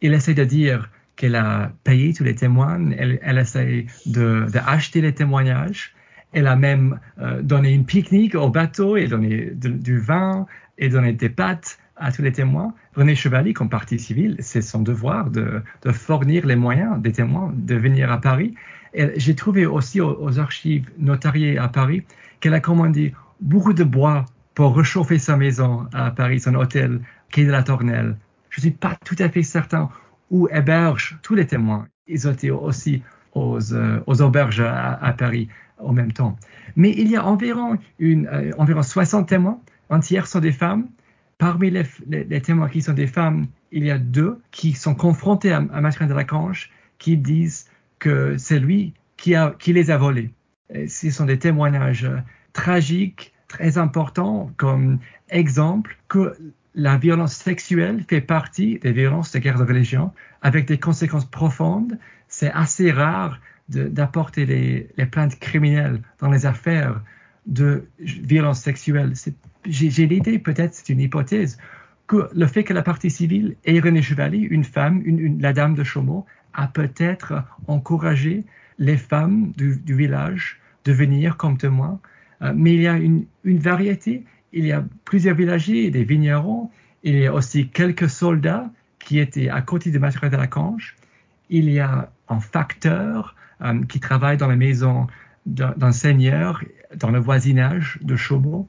Il 0.00 0.12
essaie 0.12 0.34
de 0.34 0.42
dire 0.42 0.90
qu'elle 1.14 1.36
a 1.36 1.70
payé 1.84 2.12
tous 2.12 2.24
les 2.24 2.34
témoins, 2.34 2.90
elle, 2.90 3.20
elle 3.22 3.38
essaie 3.38 3.86
d'acheter 4.04 5.00
les 5.00 5.14
témoignages. 5.14 5.94
Elle 6.32 6.48
a 6.48 6.56
même 6.56 6.98
euh, 7.20 7.40
donné 7.40 7.72
une 7.72 7.84
pique-nique 7.84 8.34
au 8.34 8.48
bateau 8.48 8.96
et 8.96 9.06
donné 9.06 9.52
du 9.54 10.00
vin 10.00 10.46
et 10.76 10.88
donné 10.88 11.12
des 11.12 11.28
pâtes 11.28 11.78
à 12.02 12.12
tous 12.12 12.22
les 12.22 12.32
témoins. 12.32 12.74
René 12.94 13.14
Chevalier, 13.14 13.52
comme 13.54 13.68
partie 13.68 13.98
civile, 13.98 14.36
c'est 14.40 14.60
son 14.60 14.82
devoir 14.82 15.30
de, 15.30 15.62
fournir 15.92 16.46
les 16.46 16.56
moyens 16.56 17.00
des 17.00 17.12
témoins 17.12 17.52
de 17.54 17.74
venir 17.76 18.10
à 18.10 18.20
Paris. 18.20 18.54
J'ai 19.16 19.34
trouvé 19.34 19.64
aussi 19.64 20.00
aux, 20.00 20.38
archives 20.38 20.90
notariées 20.98 21.56
à 21.56 21.68
Paris 21.68 22.02
qu'elle 22.40 22.54
a 22.54 22.60
commandé 22.60 23.14
beaucoup 23.40 23.72
de 23.72 23.84
bois 23.84 24.26
pour 24.54 24.76
réchauffer 24.76 25.18
sa 25.18 25.36
maison 25.36 25.86
à 25.94 26.10
Paris, 26.10 26.40
son 26.40 26.54
hôtel, 26.54 27.00
quai 27.30 27.46
de 27.46 27.50
la 27.50 27.62
Tournelle. 27.62 28.16
Je 28.50 28.58
ne 28.58 28.62
suis 28.62 28.70
pas 28.70 28.96
tout 29.04 29.16
à 29.18 29.28
fait 29.30 29.42
certain 29.42 29.88
où 30.30 30.48
hébergent 30.50 31.18
tous 31.22 31.34
les 31.34 31.46
témoins. 31.46 31.86
Ils 32.06 32.28
ont 32.28 32.32
été 32.32 32.50
aussi 32.50 33.02
aux, 33.34 33.72
euh, 33.72 34.00
auberges 34.06 34.60
à, 34.60 35.14
Paris 35.16 35.48
en 35.78 35.92
même 35.92 36.12
temps. 36.12 36.36
Mais 36.76 36.90
il 36.90 37.08
y 37.08 37.16
a 37.16 37.24
environ, 37.24 37.78
euh, 38.02 38.50
environ 38.58 38.82
60 38.82 39.28
témoins, 39.28 39.58
un 39.88 40.00
tiers 40.00 40.26
sont 40.26 40.40
des 40.40 40.52
femmes, 40.52 40.88
Parmi 41.42 41.72
les, 41.72 42.40
témoins 42.40 42.68
qui 42.68 42.82
sont 42.82 42.92
des 42.92 43.08
femmes, 43.08 43.48
il 43.72 43.84
y 43.84 43.90
a 43.90 43.98
deux 43.98 44.40
qui 44.52 44.74
sont 44.74 44.94
confrontés 44.94 45.50
à, 45.50 45.56
à 45.56 45.80
de 46.06 46.14
la 46.14 46.22
Canche 46.22 46.70
qui 47.00 47.16
disent 47.16 47.68
que 47.98 48.36
c'est 48.36 48.60
lui 48.60 48.94
qui, 49.16 49.34
les 49.66 49.90
a 49.90 49.96
volés. 49.96 50.30
ce 50.86 51.10
sont 51.10 51.24
des 51.24 51.40
témoignages 51.40 52.08
tragiques, 52.52 53.34
très 53.48 53.76
importants, 53.76 54.52
comme 54.56 55.00
exemple 55.30 55.98
que 56.06 56.32
la 56.76 56.96
violence 56.96 57.34
sexuelle 57.34 58.04
fait 58.08 58.20
partie 58.20 58.78
des 58.78 58.92
violences 58.92 59.32
de 59.32 59.40
guerre 59.40 59.58
de 59.58 59.64
religion, 59.64 60.12
avec 60.42 60.68
des 60.68 60.78
conséquences 60.78 61.28
profondes. 61.28 61.98
C'est 62.28 62.52
assez 62.52 62.92
rare 62.92 63.40
d'apporter 63.68 64.46
les, 64.46 64.90
les 64.96 65.06
plaintes 65.06 65.40
criminelles 65.40 66.02
dans 66.20 66.30
les 66.30 66.46
affaires 66.46 67.02
de 67.46 67.84
violence 67.98 68.60
sexuelle. 68.60 69.14
J'ai 69.64 70.06
l'idée, 70.06 70.38
peut-être 70.38 70.74
c'est 70.74 70.88
une 70.88 71.00
hypothèse, 71.00 71.58
que 72.06 72.28
le 72.34 72.46
fait 72.46 72.64
que 72.64 72.74
la 72.74 72.82
partie 72.82 73.10
civile 73.10 73.56
ait 73.64 73.78
René 73.80 74.02
Chevalier, 74.02 74.38
une 74.38 74.64
femme, 74.64 75.02
une, 75.04 75.40
la 75.40 75.52
dame 75.52 75.74
de 75.74 75.84
Chaumont, 75.84 76.24
a 76.52 76.68
peut-être 76.68 77.44
encouragé 77.66 78.44
les 78.78 78.96
femmes 78.96 79.52
du, 79.56 79.80
village 79.86 80.60
de 80.84 80.92
venir 80.92 81.36
comme 81.36 81.56
témoins. 81.56 82.00
Euh, 82.42 82.52
mais 82.54 82.74
il 82.74 82.82
y 82.82 82.88
a 82.88 82.96
une, 82.96 83.26
variété. 83.44 84.24
Il 84.52 84.66
y 84.66 84.72
a 84.72 84.84
plusieurs 85.04 85.36
villagiers, 85.36 85.90
des 85.90 86.04
vignerons. 86.04 86.70
Il 87.04 87.16
y 87.16 87.26
a 87.26 87.32
aussi 87.32 87.68
quelques 87.68 88.10
soldats 88.10 88.70
qui 88.98 89.18
étaient 89.18 89.48
à 89.48 89.62
côté 89.62 89.90
de 89.90 89.98
Mathurin 89.98 90.28
de 90.28 90.36
la 90.36 90.46
Canche. 90.46 90.96
Il 91.48 91.70
y 91.70 91.80
a 91.80 92.10
un 92.28 92.40
facteur 92.40 93.36
euh, 93.62 93.82
qui 93.84 94.00
travaille 94.00 94.36
dans 94.36 94.48
la 94.48 94.56
maison 94.56 95.06
d'un 95.46 95.92
seigneur 95.92 96.62
dans 96.94 97.10
le 97.10 97.18
voisinage 97.18 97.98
de 98.02 98.14
Chaumont. 98.14 98.68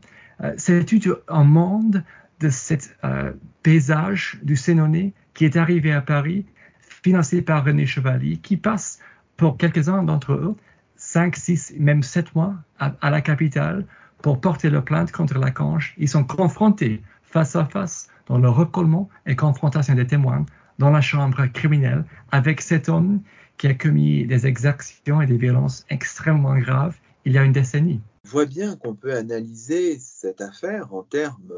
C'est 0.57 0.85
tout 0.85 1.15
un 1.27 1.43
monde 1.43 2.03
de 2.39 2.49
ce 2.49 2.73
euh, 3.03 3.31
paysage 3.63 4.37
du 4.43 4.55
Sénonais 4.55 5.13
qui 5.33 5.45
est 5.45 5.55
arrivé 5.55 5.93
à 5.93 6.01
Paris, 6.01 6.45
financé 6.81 7.41
par 7.41 7.63
René 7.65 7.85
Chevalier, 7.85 8.37
qui 8.37 8.57
passe 8.57 8.99
pour 9.37 9.57
quelques-uns 9.57 10.03
d'entre 10.03 10.33
eux 10.33 10.55
5, 10.97 11.35
6, 11.35 11.73
même 11.79 12.03
7 12.03 12.35
mois 12.35 12.55
à, 12.79 13.09
la 13.09 13.21
capitale 13.21 13.85
pour 14.21 14.39
porter 14.39 14.69
leur 14.69 14.83
plainte 14.83 15.11
contre 15.11 15.37
la 15.37 15.51
canche. 15.51 15.95
Ils 15.97 16.07
sont 16.07 16.23
confrontés 16.23 17.01
face 17.23 17.55
à 17.55 17.65
face 17.65 18.09
dans 18.27 18.37
le 18.37 18.49
recollement 18.49 19.09
et 19.25 19.35
confrontation 19.35 19.95
des 19.95 20.07
témoins 20.07 20.45
dans 20.79 20.91
la 20.91 21.01
chambre 21.01 21.45
criminelle 21.47 22.05
avec 22.31 22.61
cet 22.61 22.89
homme 22.89 23.21
qui 23.57 23.67
a 23.67 23.73
commis 23.73 24.25
des 24.25 24.47
exactions 24.47 25.21
et 25.21 25.25
des 25.25 25.37
violences 25.37 25.85
extrêmement 25.89 26.57
graves 26.57 26.95
il 27.25 27.33
y 27.33 27.37
a 27.37 27.43
une 27.43 27.51
décennie. 27.51 28.01
Voit 28.25 28.45
bien 28.45 28.77
qu'on 28.77 28.95
peut 28.95 29.13
analyser 29.13 29.99
cette 29.99 30.39
affaire 30.39 30.93
en 30.93 31.03
termes, 31.03 31.53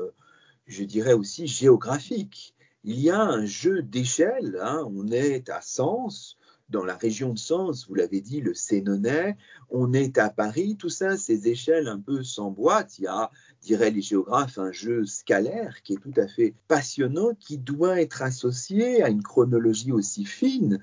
je 0.66 0.84
dirais 0.84 1.14
aussi 1.14 1.46
géographiques. 1.46 2.56
Il 2.84 3.00
y 3.00 3.12
a 3.12 3.22
un 3.22 3.46
jeu 3.46 3.84
d'échelle. 3.84 4.60
Hein. 4.62 4.84
On 4.92 5.08
est 5.08 5.50
à 5.50 5.62
Sens, 5.62 6.38
dans 6.70 6.84
la 6.84 6.96
région 6.96 7.34
de 7.34 7.38
Sens, 7.38 7.88
vous 7.88 7.94
l'avez 7.94 8.22
dit, 8.22 8.42
le 8.42 8.56
Sénonais. 8.56 9.38
On 9.70 9.94
est 9.94 10.18
à 10.18 10.30
Paris. 10.32 10.76
Tout 10.78 10.90
ça, 10.90 11.18
ces 11.18 11.48
échelles 11.48 11.88
un 11.88 12.00
peu 12.00 12.24
s'emboîtent. 12.24 12.98
Il 12.98 13.04
y 13.04 13.08
a, 13.08 13.30
diraient 13.62 13.92
les 13.92 14.02
géographes, 14.02 14.58
un 14.58 14.72
jeu 14.72 15.06
scalaire 15.06 15.84
qui 15.84 15.94
est 15.94 16.02
tout 16.02 16.20
à 16.20 16.28
fait 16.28 16.56
passionnant, 16.68 17.36
qui 17.40 17.60
doit 17.60 18.02
être 18.02 18.24
associé 18.24 19.04
à 19.04 19.10
une 19.10 19.24
chronologie 19.24 19.92
aussi 19.92 20.26
fine 20.26 20.80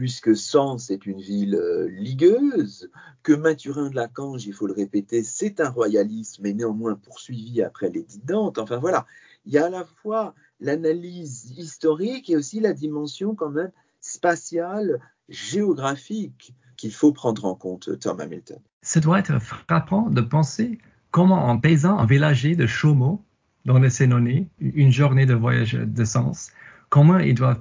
puisque 0.00 0.34
Sens 0.34 0.88
est 0.88 1.04
une 1.04 1.20
ville 1.20 1.56
euh, 1.56 1.86
ligueuse, 1.90 2.90
que 3.22 3.34
Mathurin 3.34 3.90
de 3.90 3.96
la 3.96 4.08
Cange, 4.08 4.46
il 4.46 4.54
faut 4.54 4.66
le 4.66 4.72
répéter, 4.72 5.22
c'est 5.22 5.60
un 5.60 5.68
royalisme 5.68 6.46
et 6.46 6.54
néanmoins 6.54 6.94
poursuivi 6.94 7.60
après 7.60 7.90
les 7.90 8.06
Dante. 8.24 8.56
Enfin 8.56 8.78
voilà, 8.78 9.04
il 9.44 9.52
y 9.52 9.58
a 9.58 9.66
à 9.66 9.68
la 9.68 9.84
fois 9.84 10.34
l'analyse 10.58 11.52
historique 11.58 12.30
et 12.30 12.36
aussi 12.36 12.60
la 12.60 12.72
dimension 12.72 13.34
quand 13.34 13.50
même 13.50 13.72
spatiale, 14.00 15.00
géographique 15.28 16.54
qu'il 16.78 16.94
faut 16.94 17.12
prendre 17.12 17.44
en 17.44 17.54
compte, 17.54 17.98
Tom 17.98 18.20
Hamilton. 18.20 18.58
Ce 18.80 19.00
doit 19.00 19.18
être 19.18 19.38
frappant 19.38 20.08
de 20.08 20.22
penser 20.22 20.78
comment 21.10 21.50
un 21.50 21.58
paysan, 21.58 21.98
un 21.98 22.06
villager 22.06 22.56
de 22.56 22.66
Chaumont, 22.66 23.20
dans 23.66 23.78
le 23.78 23.90
Sénonais, 23.90 24.46
une 24.60 24.92
journée 24.92 25.26
de 25.26 25.34
voyage 25.34 25.74
de 25.74 26.04
Sens, 26.04 26.52
comment 26.90 27.18
ils 27.18 27.34
doivent 27.34 27.60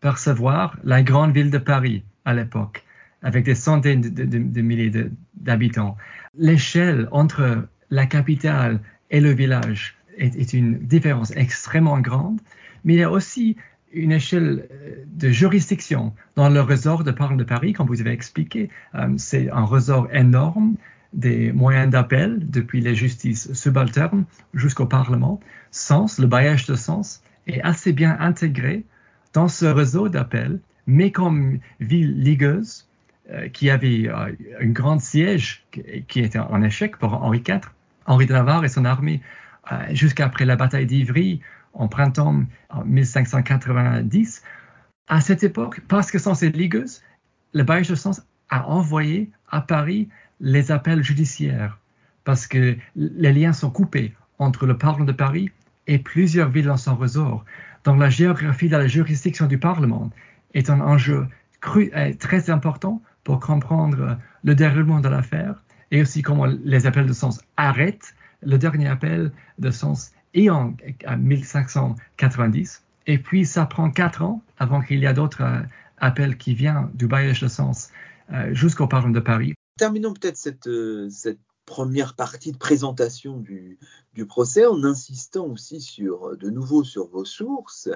percevoir 0.00 0.76
la 0.82 1.02
grande 1.02 1.32
ville 1.32 1.50
de 1.50 1.58
Paris 1.58 2.02
à 2.24 2.34
l'époque, 2.34 2.82
avec 3.22 3.44
des 3.44 3.54
centaines 3.54 4.00
de, 4.00 4.60
milliers 4.60 4.92
d'habitants? 5.34 5.96
L'échelle 6.36 7.08
entre 7.12 7.68
la 7.90 8.06
capitale 8.06 8.80
et 9.10 9.20
le 9.20 9.30
village 9.30 9.96
est, 10.16 10.52
une 10.52 10.78
différence 10.78 11.30
extrêmement 11.36 12.00
grande, 12.00 12.40
mais 12.84 12.94
il 12.94 12.98
y 13.00 13.02
a 13.02 13.10
aussi 13.10 13.56
une 13.92 14.12
échelle 14.12 14.68
euh, 14.70 15.04
de 15.06 15.30
juridiction 15.30 16.14
dans 16.36 16.48
le 16.48 16.60
ressort 16.60 17.02
de 17.02 17.10
Parle 17.10 17.36
de 17.36 17.44
Paris, 17.44 17.72
comme 17.72 17.88
vous 17.88 18.00
avez 18.00 18.12
expliqué. 18.12 18.70
Euh, 18.94 19.08
c'est 19.16 19.50
un 19.50 19.64
ressort 19.64 20.08
énorme 20.12 20.76
des 21.12 21.50
moyens 21.50 21.90
d'appel 21.90 22.38
depuis 22.48 22.80
les 22.80 22.94
justices 22.94 23.52
subalternes 23.52 24.24
jusqu'au 24.54 24.86
Parlement. 24.86 25.40
Sens, 25.72 26.18
le 26.18 26.28
bailliage 26.28 26.66
de 26.66 26.76
Sens, 26.76 27.22
est 27.56 27.62
assez 27.62 27.92
bien 27.92 28.16
intégré 28.20 28.84
dans 29.32 29.48
ce 29.48 29.66
réseau 29.66 30.08
d'appels, 30.08 30.60
mais 30.86 31.12
comme 31.12 31.58
ville 31.78 32.20
ligueuse, 32.20 32.86
euh, 33.32 33.48
qui 33.48 33.70
avait 33.70 34.08
euh, 34.08 34.32
un 34.60 34.68
grand 34.68 35.00
siège 35.00 35.64
qui 36.08 36.20
était 36.20 36.38
en 36.38 36.62
échec 36.62 36.96
pour 36.96 37.14
Henri 37.14 37.42
IV, 37.46 37.60
Henri 38.06 38.26
de 38.26 38.32
Navarre 38.32 38.64
et 38.64 38.68
son 38.68 38.84
armée, 38.84 39.20
euh, 39.70 39.76
jusqu'après 39.90 40.44
la 40.44 40.56
bataille 40.56 40.86
d'Ivry 40.86 41.40
en 41.72 41.86
printemps 41.86 42.42
1590. 42.84 44.42
À 45.06 45.20
cette 45.20 45.44
époque, 45.44 45.80
parce 45.86 46.10
que 46.10 46.18
sans 46.18 46.34
cette 46.34 46.56
ligueuse, 46.56 47.02
le 47.52 47.62
bailliage 47.62 47.90
de 47.90 47.94
Sens 47.94 48.22
a 48.48 48.66
envoyé 48.66 49.30
à 49.48 49.60
Paris 49.60 50.08
les 50.40 50.72
appels 50.72 51.04
judiciaires, 51.04 51.78
parce 52.24 52.48
que 52.48 52.76
les 52.96 53.32
liens 53.32 53.52
sont 53.52 53.70
coupés 53.70 54.12
entre 54.40 54.66
le 54.66 54.76
Parlement 54.76 55.04
de 55.04 55.12
Paris 55.12 55.50
et 55.90 55.98
plusieurs 55.98 56.50
villes 56.50 56.66
dans 56.66 56.76
son 56.76 56.94
ressort. 56.94 57.44
Donc 57.84 57.98
la 57.98 58.10
géographie 58.10 58.68
de 58.68 58.76
la 58.76 58.86
juridiction 58.86 59.46
du 59.46 59.58
Parlement 59.58 60.10
est 60.54 60.70
un 60.70 60.80
enjeu 60.80 61.26
très 61.60 62.48
important 62.48 63.02
pour 63.24 63.40
comprendre 63.40 64.16
le 64.44 64.54
déroulement 64.54 65.00
de 65.00 65.08
l'affaire 65.08 65.62
et 65.90 66.00
aussi 66.00 66.22
comment 66.22 66.46
les 66.46 66.86
appels 66.86 67.06
de 67.06 67.12
sens 67.12 67.40
arrêtent. 67.56 68.14
Le 68.42 68.56
dernier 68.56 68.86
appel 68.86 69.32
de 69.58 69.70
sens 69.70 70.12
est 70.32 70.48
en 70.48 70.74
1590 71.18 72.84
et 73.08 73.18
puis 73.18 73.44
ça 73.44 73.66
prend 73.66 73.90
quatre 73.90 74.22
ans 74.22 74.42
avant 74.58 74.82
qu'il 74.82 75.00
y 75.00 75.06
ait 75.06 75.12
d'autres 75.12 75.42
euh, 75.42 75.60
appel 75.98 76.36
qui 76.36 76.54
vient 76.54 76.88
du 76.94 77.08
bailliage 77.08 77.40
de 77.40 77.48
Sens 77.48 77.90
euh, 78.32 78.54
jusqu'au 78.54 78.86
Parlement 78.86 79.12
de 79.12 79.20
Paris. 79.20 79.54
Terminons 79.76 80.14
peut-être 80.14 80.36
cette, 80.36 80.68
euh, 80.68 81.08
cette 81.10 81.40
première 81.70 82.16
partie 82.16 82.50
de 82.50 82.58
présentation 82.58 83.38
du, 83.38 83.78
procès 84.28 84.66
en 84.66 84.82
insistant 84.82 85.46
aussi 85.46 85.80
sur, 85.80 86.36
de 86.36 86.50
nouveau 86.50 86.82
sur 86.82 87.06
vos 87.06 87.24
sources 87.24 87.88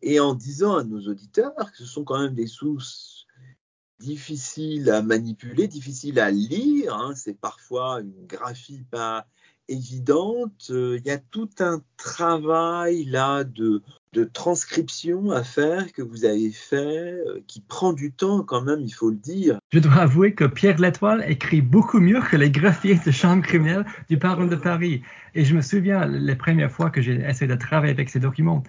et 0.00 0.18
en 0.18 0.34
disant 0.34 0.78
à 0.78 0.82
nos 0.82 1.06
auditeurs 1.08 1.54
que 1.70 1.76
ce 1.76 1.84
sont 1.84 2.04
quand 2.04 2.18
même 2.18 2.34
des 2.34 2.46
sources 2.46 3.26
difficiles 4.00 4.88
à 4.88 5.02
manipuler, 5.02 5.68
difficiles 5.68 6.18
à 6.20 6.30
lire. 6.30 6.94
Hein. 6.94 7.12
C'est 7.14 7.38
parfois 7.38 8.00
une 8.00 8.26
graphie 8.26 8.84
pas 8.90 9.26
évidente. 9.68 10.70
Il 10.70 11.02
y 11.04 11.10
a 11.10 11.18
tout 11.18 11.50
un 11.58 11.82
travail 11.98 13.04
là 13.04 13.44
de, 13.44 13.82
de 14.12 14.24
transcription 14.24 15.30
à 15.30 15.42
faire 15.42 15.92
que 15.92 16.02
vous 16.02 16.24
avez 16.24 16.50
fait, 16.50 16.76
euh, 16.76 17.40
qui 17.46 17.60
prend 17.60 17.92
du 17.92 18.12
temps 18.12 18.42
quand 18.42 18.62
même, 18.62 18.80
il 18.80 18.90
faut 18.90 19.10
le 19.10 19.16
dire. 19.16 19.58
Je 19.70 19.78
dois 19.78 19.96
avouer 19.96 20.34
que 20.34 20.44
Pierre 20.44 20.78
Latoile 20.78 21.24
écrit 21.28 21.60
beaucoup 21.60 22.00
mieux 22.00 22.20
que 22.20 22.36
les 22.36 22.50
graphiers 22.50 22.98
de 23.04 23.10
chambre 23.10 23.42
criminelle 23.42 23.84
du 24.08 24.18
Parlement 24.18 24.50
de 24.50 24.56
Paris. 24.56 25.02
Et 25.34 25.44
je 25.44 25.54
me 25.54 25.60
souviens 25.60 26.06
les 26.06 26.36
premières 26.36 26.72
fois 26.72 26.90
que 26.90 27.02
j'ai 27.02 27.20
essayé 27.20 27.46
de 27.46 27.56
travailler 27.56 27.92
avec 27.92 28.08
ces 28.08 28.20
documents, 28.20 28.62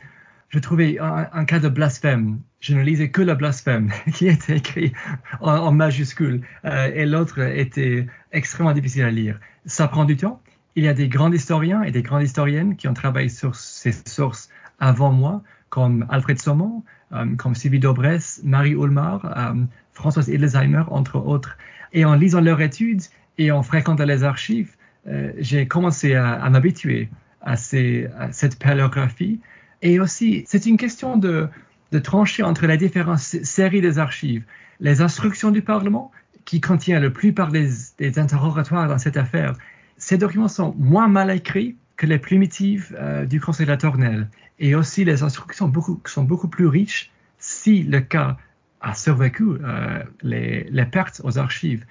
je 0.49 0.59
trouvais 0.59 0.97
un, 0.99 1.45
cas 1.45 1.59
de 1.59 1.69
blasphème. 1.69 2.39
Je 2.59 2.73
ne 2.73 2.81
lisais 2.81 3.11
que 3.11 3.21
le 3.21 3.35
blasphème 3.35 3.91
qui 4.13 4.27
était 4.27 4.57
écrit 4.57 4.93
en, 5.41 5.71
majuscule 5.71 6.41
euh, 6.65 6.91
et 6.93 7.05
l'autre 7.05 7.39
était 7.39 8.07
extrêmement 8.31 8.73
difficile 8.73 9.03
à 9.03 9.11
lire. 9.11 9.39
Ça 9.65 9.87
prend 9.87 10.05
du 10.05 10.17
temps. 10.17 10.41
Il 10.75 10.83
y 10.83 10.87
a 10.87 10.93
des 10.93 11.07
grands 11.07 11.31
historiens 11.31 11.83
et 11.83 11.91
des 11.91 12.01
grandes 12.01 12.23
historiennes 12.23 12.75
qui 12.75 12.87
ont 12.87 12.93
travaillé 12.93 13.29
sur 13.29 13.55
ces 13.55 13.91
sources 13.91 14.49
avant 14.79 15.11
moi, 15.11 15.43
comme 15.69 16.05
Alfred 16.09 16.39
Saumon, 16.39 16.83
euh, 17.13 17.35
comme 17.37 17.55
Sylvie 17.55 17.79
Dobrès, 17.79 18.41
Marie 18.43 18.71
Ulmar, 18.71 19.25
euh, 19.25 19.63
Françoise 19.93 20.29
Edelsheimer, 20.29 20.83
entre 20.89 21.17
autres. 21.17 21.57
Et 21.93 22.05
en 22.05 22.15
lisant 22.15 22.41
leurs 22.41 22.61
études 22.61 23.01
et 23.37 23.51
en 23.51 23.63
fréquentant 23.63 24.05
les 24.05 24.23
archives, 24.23 24.75
euh, 25.07 25.31
j'ai 25.37 25.67
commencé 25.67 26.15
à, 26.15 26.49
m'habituer 26.49 27.09
à, 27.41 27.55
cette 27.55 28.59
paléographie. 28.59 29.39
Et 29.81 29.99
aussi, 29.99 30.43
c'est 30.47 30.65
une 30.65 30.77
question 30.77 31.17
de, 31.17 31.47
trancher 32.03 32.43
entre 32.43 32.67
les 32.67 32.77
différentes 32.77 33.19
séries 33.19 33.81
des 33.81 33.97
archives. 33.97 34.43
Les 34.79 35.01
instructions 35.01 35.49
du 35.49 35.61
Parlement, 35.61 36.11
qui 36.45 36.61
contient 36.61 36.99
la 36.99 37.09
plupart 37.09 37.51
des, 37.51 37.69
des 37.97 38.19
interrogatoires 38.19 38.87
dans 38.87 38.97
cette 38.97 39.17
affaire, 39.17 39.55
ces 39.97 40.17
documents 40.17 40.47
sont 40.47 40.75
moins 40.77 41.07
mal 41.07 41.31
écrits 41.31 41.75
que 41.99 42.05
les 42.05 42.17
primitives 42.17 42.97
du 43.27 43.41
Conseil 43.41 43.65
de 43.65 43.71
la 43.71 43.77
et 44.59 44.73
aussi 44.73 45.03
les 45.03 45.21
instructions 45.21 45.67
beaucoup, 45.67 46.01
sont 46.05 46.23
beaucoup 46.23 46.47
plus 46.47 46.65
riches 46.65 47.11
si 47.39 47.83
le 47.83 47.99
cas 47.99 48.37
a 48.79 48.95
survécu 48.95 49.43
euh, 49.61 50.01
les, 50.21 50.85
pertes 50.85 51.19
aux 51.25 51.37
archives. 51.37 51.85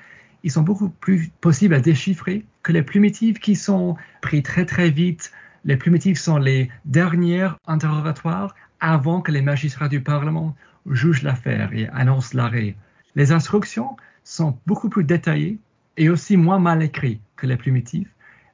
Ils 0.45 0.51
sont 0.51 0.63
beaucoup 0.63 0.89
plus 0.89 1.31
possibles 1.43 1.75
à 1.75 1.81
déchiffrer 1.81 2.47
que 2.63 2.73
les 2.73 2.83
primitives 2.83 3.39
qui 3.39 3.55
sont 3.55 3.97
prises 4.23 4.45
très 4.45 4.65
très 4.65 4.89
vite. 4.89 5.31
Les 5.67 5.77
primitives 5.77 6.17
sont 6.17 6.39
les 6.39 6.71
dernières 6.87 7.59
interrogatoires 7.67 8.55
avant 8.81 9.21
que 9.21 9.31
les 9.31 9.43
magistrats 9.43 9.89
du 9.89 10.01
Parlement 10.01 10.57
jugent 10.91 11.23
l'affaire 11.23 11.71
et 11.75 11.87
annoncent 11.89 12.35
l'arrêt. 12.35 12.77
Les 13.15 13.31
instructions 13.31 13.99
sont 14.25 14.59
beaucoup 14.67 14.89
plus 14.89 15.05
détaillées 15.05 15.59
et 15.99 16.09
aussi 16.09 16.39
moins 16.39 16.61
mal 16.61 16.83
écrites 16.83 17.21
que 17.37 17.47
les 17.47 17.59
primitives 17.59 18.09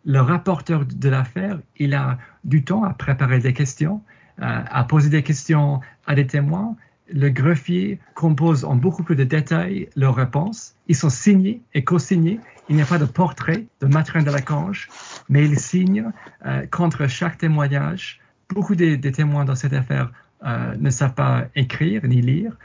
le 0.05 0.21
rapporteur 0.21 0.85
de 0.85 1.09
l'affaire, 1.09 1.59
il 1.77 1.95
a 1.95 2.19
du 2.45 2.62
temps 2.62 2.85
à 2.85 2.93
préparer 2.93 3.38
des 3.38 3.53
questions, 3.53 4.03
euh, 4.43 4.61
à 4.71 4.85
poser 4.85 5.09
des 5.09 5.23
questions 5.23 5.81
à 6.07 6.14
des 6.14 6.27
témoins. 6.27 6.77
Le 7.12 7.29
greffier 7.31 7.99
compose 8.14 8.64
en 8.64 8.77
beaucoup 8.77 9.03
plus 9.03 9.17
de 9.17 9.25
détails 9.25 9.88
leurs 9.97 10.14
réponses. 10.14 10.75
Ils 10.88 10.97
sont 10.97 11.11
signés 11.11 11.62
et 11.75 11.85
co-signés. 11.85 12.40
Il 12.69 12.77
n'y 12.77 12.83
a 12.83 12.87
pas 12.87 12.99
de 12.99 13.05
portrait 13.05 13.67
de 13.81 13.87
Matrin 13.87 14.23
de 14.23 14.31
la 14.31 14.40
Cange, 14.40 14.88
mais 15.29 15.45
il 15.45 15.59
signe 15.59 16.11
euh, 16.47 16.67
contre 16.67 17.07
chaque 17.07 17.38
témoignage. 17.38 18.21
Beaucoup 18.51 18.75
des, 18.75 19.01
témoins 19.01 19.45
dans 19.45 19.55
cette 19.55 19.73
affaire 19.73 20.12
euh, 20.45 20.75
ne 20.79 20.90
savent 20.90 21.14
pas 21.14 21.45
écrire 21.55 22.07
ni 22.07 22.21
lire. 22.21 22.57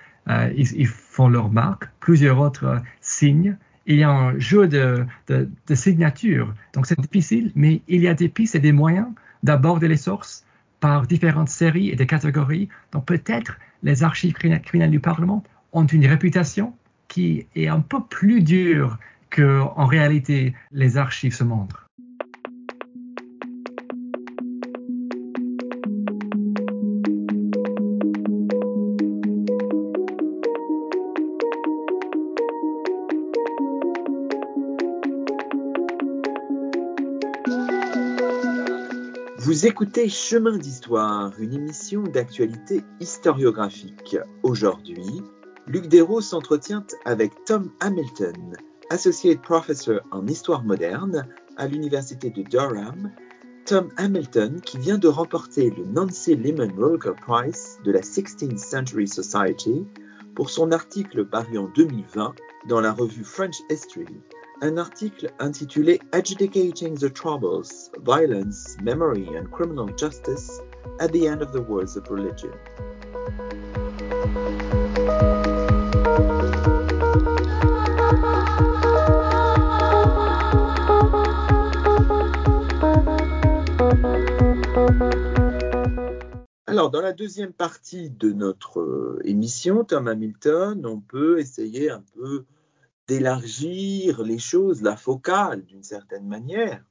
Ils, 0.55 0.73
ils, 0.75 0.85
font 0.85 1.27
leur 1.27 1.49
marque. 1.49 1.89
Plusieurs 1.99 2.39
autres 2.39 2.83
signent 3.01 3.57
il 3.89 3.95
y 3.97 4.03
a 4.03 4.11
un 4.11 4.37
jeu 4.37 4.67
de, 4.67 5.05
signatures. 5.73 6.53
Donc 6.73 6.85
c'est 6.85 6.99
difficile, 6.99 7.51
mais 7.55 7.81
il 7.87 8.01
y 8.01 8.07
a 8.07 8.13
des 8.13 8.29
pistes 8.29 8.55
et 8.55 8.59
des 8.59 8.71
moyens 8.71 9.07
d'aborder 9.41 9.87
les 9.87 9.97
sources 9.97 10.45
par 10.79 11.07
différentes 11.07 11.49
séries 11.49 11.89
et 11.89 11.95
des 11.95 12.05
catégories. 12.05 12.69
Donc 12.91 13.05
peut-être 13.05 13.57
les 13.81 14.03
archives 14.03 14.33
criminelles 14.33 14.91
du 14.91 14.99
Parlement 14.99 15.43
ont 15.73 15.85
une 15.85 16.05
réputation 16.05 16.73
qui 17.07 17.47
est 17.55 17.67
un 17.67 17.79
peu 17.79 18.03
plus 18.03 18.41
dure 18.41 18.99
qu'en 19.31 19.85
réalité 19.85 20.53
les 20.71 20.97
archives 20.97 21.33
se 21.33 21.43
montrent. 21.43 21.88
Vous 39.59 39.67
écoutez 39.67 40.07
Chemin 40.07 40.57
d'Histoire, 40.57 41.33
une 41.37 41.53
émission 41.53 42.01
d'actualité 42.03 42.81
historiographique. 43.01 44.15
Aujourd'hui, 44.41 45.21
Luc 45.67 45.87
Dérault 45.87 46.21
s'entretient 46.21 46.85
avec 47.03 47.33
Tom 47.43 47.69
Hamilton, 47.81 48.55
Associate 48.89 49.41
Professor 49.41 49.99
en 50.11 50.25
Histoire 50.27 50.63
moderne 50.63 51.27
à 51.57 51.67
l'Université 51.67 52.29
de 52.29 52.41
Durham. 52.43 53.11
Tom 53.65 53.89
Hamilton 53.97 54.61
qui 54.61 54.77
vient 54.77 54.97
de 54.97 55.09
remporter 55.09 55.71
le 55.71 55.83
Nancy 55.83 56.37
Lehman 56.37 56.71
Roker 56.79 57.15
Prize 57.15 57.79
de 57.83 57.91
la 57.91 57.99
16th 57.99 58.55
Century 58.55 59.09
Society 59.09 59.85
pour 60.35 60.51
son 60.51 60.71
article 60.71 61.25
paru 61.25 61.57
en 61.57 61.67
2020 61.75 62.33
dans 62.69 62.79
la 62.79 62.93
revue 62.93 63.25
French 63.25 63.57
History 63.69 64.21
un 64.61 64.77
article 64.77 65.31
intitulé 65.39 65.99
Adjudicating 66.11 66.95
the 66.97 67.09
Troubles, 67.09 67.89
Violence, 68.03 68.75
Memory 68.81 69.27
and 69.37 69.51
Criminal 69.51 69.87
Justice 69.95 70.59
at 70.99 71.11
the 71.11 71.27
End 71.27 71.41
of 71.41 71.53
the 71.53 71.61
Wars 71.61 71.95
of 71.95 72.09
Religion. 72.09 72.51
Alors, 86.67 86.91
dans 86.91 87.01
la 87.01 87.13
deuxième 87.13 87.51
partie 87.51 88.09
de 88.09 88.31
notre 88.31 88.79
euh, 88.79 89.19
émission, 89.23 89.83
Tom 89.83 90.07
Hamilton, 90.07 90.85
on 90.85 90.99
peut 90.99 91.39
essayer 91.39 91.89
un 91.89 92.03
peu 92.15 92.45
d'élargir 93.09 94.21
les 94.21 94.37
choses, 94.37 94.83
la 94.83 94.95
focale 94.95 95.65
d'une 95.65 95.81
certaine 95.81 96.27
manière, 96.27 96.85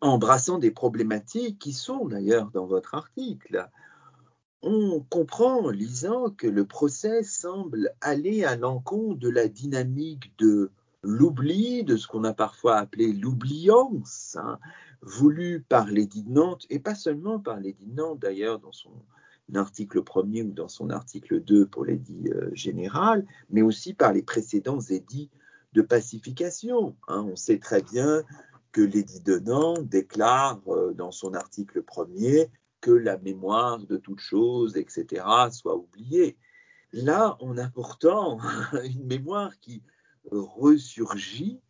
embrassant 0.00 0.58
des 0.58 0.70
problématiques 0.70 1.58
qui 1.58 1.72
sont 1.72 2.06
d'ailleurs 2.06 2.52
dans 2.52 2.66
votre 2.66 2.94
article. 2.94 3.68
On 4.62 5.00
comprend 5.00 5.64
en 5.64 5.70
lisant 5.70 6.30
que 6.30 6.46
le 6.46 6.64
procès 6.64 7.24
semble 7.24 7.92
aller 8.00 8.44
à 8.44 8.54
l'encontre 8.54 9.18
de 9.18 9.28
la 9.28 9.48
dynamique 9.48 10.32
de 10.38 10.70
l'oubli, 11.02 11.82
de 11.82 11.96
ce 11.96 12.06
qu'on 12.06 12.22
a 12.22 12.32
parfois 12.32 12.76
appelé 12.76 13.12
l'oubliance, 13.12 14.36
hein, 14.40 14.60
voulu 15.02 15.64
par 15.68 15.86
l'édit 15.86 16.22
de 16.22 16.30
Nantes, 16.30 16.66
et 16.70 16.78
pas 16.78 16.94
seulement 16.94 17.40
par 17.40 17.58
l'édit 17.58 17.86
de 17.86 17.96
Nantes 17.96 18.20
d'ailleurs 18.20 18.60
dans 18.60 18.72
son 18.72 18.92
article 19.56 20.02
premier 20.02 20.42
ou 20.42 20.52
dans 20.52 20.68
son 20.68 20.90
article 20.90 21.40
2 21.40 21.66
pour 21.66 21.84
l'édit 21.84 22.28
euh, 22.28 22.50
général, 22.54 23.26
mais 23.50 23.62
aussi 23.62 23.94
par 23.94 24.12
les 24.12 24.22
précédents 24.22 24.80
édits 24.80 25.30
de 25.72 25.82
pacification. 25.82 26.96
Hein. 27.08 27.26
On 27.30 27.36
sait 27.36 27.58
très 27.58 27.82
bien 27.82 28.22
que 28.72 28.80
l'édit 28.80 29.20
de 29.20 29.38
Nantes 29.38 29.88
déclare 29.88 30.60
euh, 30.68 30.92
dans 30.92 31.10
son 31.10 31.34
article 31.34 31.82
premier 31.82 32.50
que 32.80 32.90
la 32.90 33.18
mémoire 33.18 33.78
de 33.78 33.96
toute 33.96 34.20
chose, 34.20 34.76
etc., 34.76 35.24
soit 35.52 35.76
oubliée. 35.76 36.36
Là, 36.92 37.36
on 37.40 37.58
a 37.58 37.68
pourtant 37.68 38.38
une 38.84 39.06
mémoire 39.06 39.58
qui 39.60 39.82
ressurgit 40.30 41.60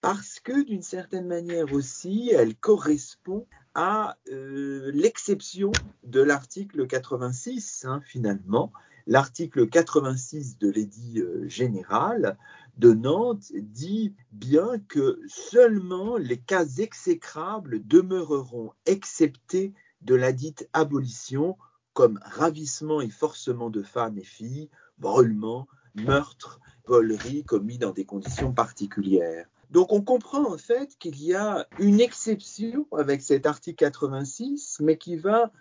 parce 0.00 0.38
que 0.40 0.64
d'une 0.64 0.82
certaine 0.82 1.26
manière 1.26 1.72
aussi, 1.72 2.30
elle 2.32 2.54
correspond 2.56 3.46
à 3.80 4.18
euh, 4.32 4.90
l'exception 4.92 5.70
de 6.02 6.20
l'article 6.20 6.88
86, 6.88 7.84
hein, 7.84 8.00
finalement. 8.04 8.72
L'article 9.06 9.68
86 9.68 10.58
de 10.58 10.68
l'édit 10.68 11.20
euh, 11.20 11.48
général 11.48 12.36
de 12.76 12.92
Nantes 12.92 13.52
dit 13.54 14.16
bien 14.32 14.80
que 14.88 15.20
seulement 15.28 16.16
les 16.16 16.38
cas 16.38 16.66
exécrables 16.66 17.86
demeureront 17.86 18.72
exceptés 18.84 19.72
de 20.02 20.16
la 20.16 20.32
dite 20.32 20.68
abolition 20.72 21.56
comme 21.92 22.18
ravissement 22.24 23.00
et 23.00 23.10
forcement 23.10 23.70
de 23.70 23.84
femmes 23.84 24.18
et 24.18 24.24
filles, 24.24 24.70
brûlement, 24.98 25.68
meurtres, 25.94 26.58
voleries 26.84 27.44
commis 27.44 27.78
dans 27.78 27.92
des 27.92 28.04
conditions 28.04 28.52
particulières. 28.52 29.46
Donc 29.70 29.92
on 29.92 30.00
comprend 30.02 30.52
en 30.52 30.58
fait 30.58 30.96
qu'il 30.98 31.22
y 31.22 31.34
a 31.34 31.66
une 31.78 32.00
exception 32.00 32.86
avec 32.96 33.20
cet 33.22 33.46
article 33.46 33.76
86, 33.76 34.78
mais 34.80 34.96
qui 34.96 35.16
va 35.16 35.52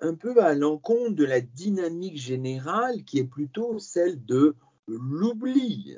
un 0.00 0.14
peu 0.14 0.42
à 0.42 0.54
l'encontre 0.54 1.14
de 1.14 1.24
la 1.24 1.40
dynamique 1.40 2.16
générale 2.16 3.02
qui 3.04 3.18
est 3.18 3.24
plutôt 3.24 3.78
celle 3.78 4.24
de 4.24 4.54
l'oubli. 4.86 5.96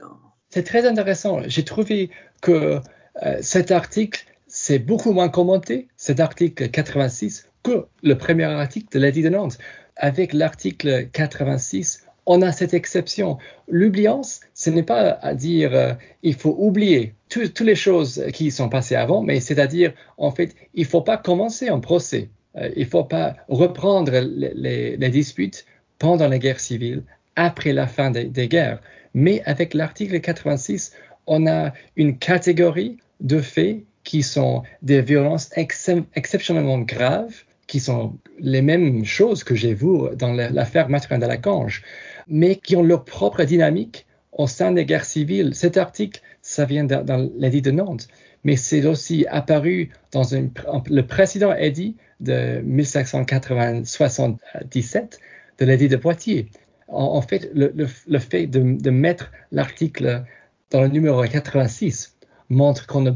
C'est 0.48 0.64
très 0.64 0.86
intéressant. 0.86 1.40
J'ai 1.46 1.64
trouvé 1.64 2.10
que 2.40 2.80
euh, 3.22 3.38
cet 3.42 3.70
article, 3.70 4.24
c'est 4.46 4.78
beaucoup 4.78 5.12
moins 5.12 5.28
commenté, 5.28 5.88
cet 5.96 6.18
article 6.18 6.70
86, 6.70 7.50
que 7.62 7.86
le 8.02 8.14
premier 8.16 8.44
article 8.44 8.98
de 8.98 9.28
Nantes. 9.28 9.58
Avec 9.96 10.32
l'article 10.32 11.08
86, 11.12 12.06
on 12.32 12.42
a 12.42 12.52
cette 12.52 12.74
exception. 12.74 13.38
L'oubliance, 13.66 14.38
ce 14.54 14.70
n'est 14.70 14.84
pas 14.84 15.18
à 15.20 15.34
dire 15.34 15.74
euh, 15.74 15.94
il 16.22 16.34
faut 16.34 16.54
oublier 16.60 17.14
toutes 17.28 17.58
les 17.58 17.74
choses 17.74 18.24
qui 18.32 18.52
sont 18.52 18.68
passées 18.68 18.94
avant, 18.94 19.20
mais 19.20 19.40
c'est-à-dire, 19.40 19.92
en 20.16 20.30
fait, 20.30 20.54
il 20.74 20.84
ne 20.84 20.86
faut 20.86 21.00
pas 21.00 21.16
commencer 21.16 21.68
un 21.68 21.80
procès. 21.80 22.30
Euh, 22.56 22.70
il 22.76 22.84
ne 22.84 22.88
faut 22.88 23.02
pas 23.02 23.34
reprendre 23.48 24.12
les, 24.20 25.10
disputes 25.10 25.66
pendant 25.98 26.28
la 26.28 26.38
guerre 26.38 26.60
civile, 26.60 27.02
après 27.34 27.72
la 27.72 27.88
fin 27.88 28.12
des, 28.12 28.48
guerres. 28.48 28.80
Mais 29.12 29.42
avec 29.44 29.74
l'article 29.74 30.20
86, 30.20 30.92
on 31.26 31.48
a 31.48 31.72
une 31.96 32.16
catégorie 32.16 32.98
de 33.18 33.40
faits 33.40 33.80
qui 34.04 34.22
sont 34.22 34.62
des 34.82 35.02
violences 35.02 35.50
exceptionnellement 35.56 36.78
graves, 36.78 37.42
qui 37.66 37.80
sont 37.80 38.16
les 38.38 38.62
mêmes 38.62 39.04
choses 39.04 39.42
que 39.42 39.56
j'ai 39.56 39.74
vues 39.74 40.14
dans 40.16 40.32
l'affaire 40.32 40.88
Mathurin 40.88 41.18
de 41.18 41.26
la 41.26 41.36
Cange, 41.36 41.82
mais 42.30 42.56
qui 42.56 42.76
ont 42.76 42.82
leur 42.82 43.04
propre 43.04 43.44
dynamique 43.44 44.06
au 44.32 44.46
sein 44.46 44.72
des 44.72 44.86
guerres 44.86 45.04
civiles. 45.04 45.54
Cet 45.54 45.76
article, 45.76 46.22
ça 46.40 46.64
vient 46.64 46.84
dans 46.84 47.30
l'édit 47.36 47.60
de 47.62 47.72
Nantes, 47.72 48.08
mais 48.44 48.56
c'est 48.56 48.86
aussi 48.86 49.26
apparu 49.28 49.90
dans 50.12 50.22
le 50.32 51.02
précédent 51.02 51.54
édit 51.54 51.96
de 52.20 52.62
1777 52.64 55.18
de 55.58 55.64
l'édit 55.64 55.88
de 55.88 55.96
Poitiers. 55.96 56.48
En, 56.88 57.20
fait, 57.22 57.50
le, 57.54 57.86
fait 58.18 58.46
de 58.46 58.90
mettre 58.90 59.32
l'article 59.52 60.24
dans 60.70 60.80
le 60.80 60.88
numéro 60.88 61.22
86 61.22 62.16
montre 62.48 62.86
qu'on 62.86 63.02
ne 63.02 63.12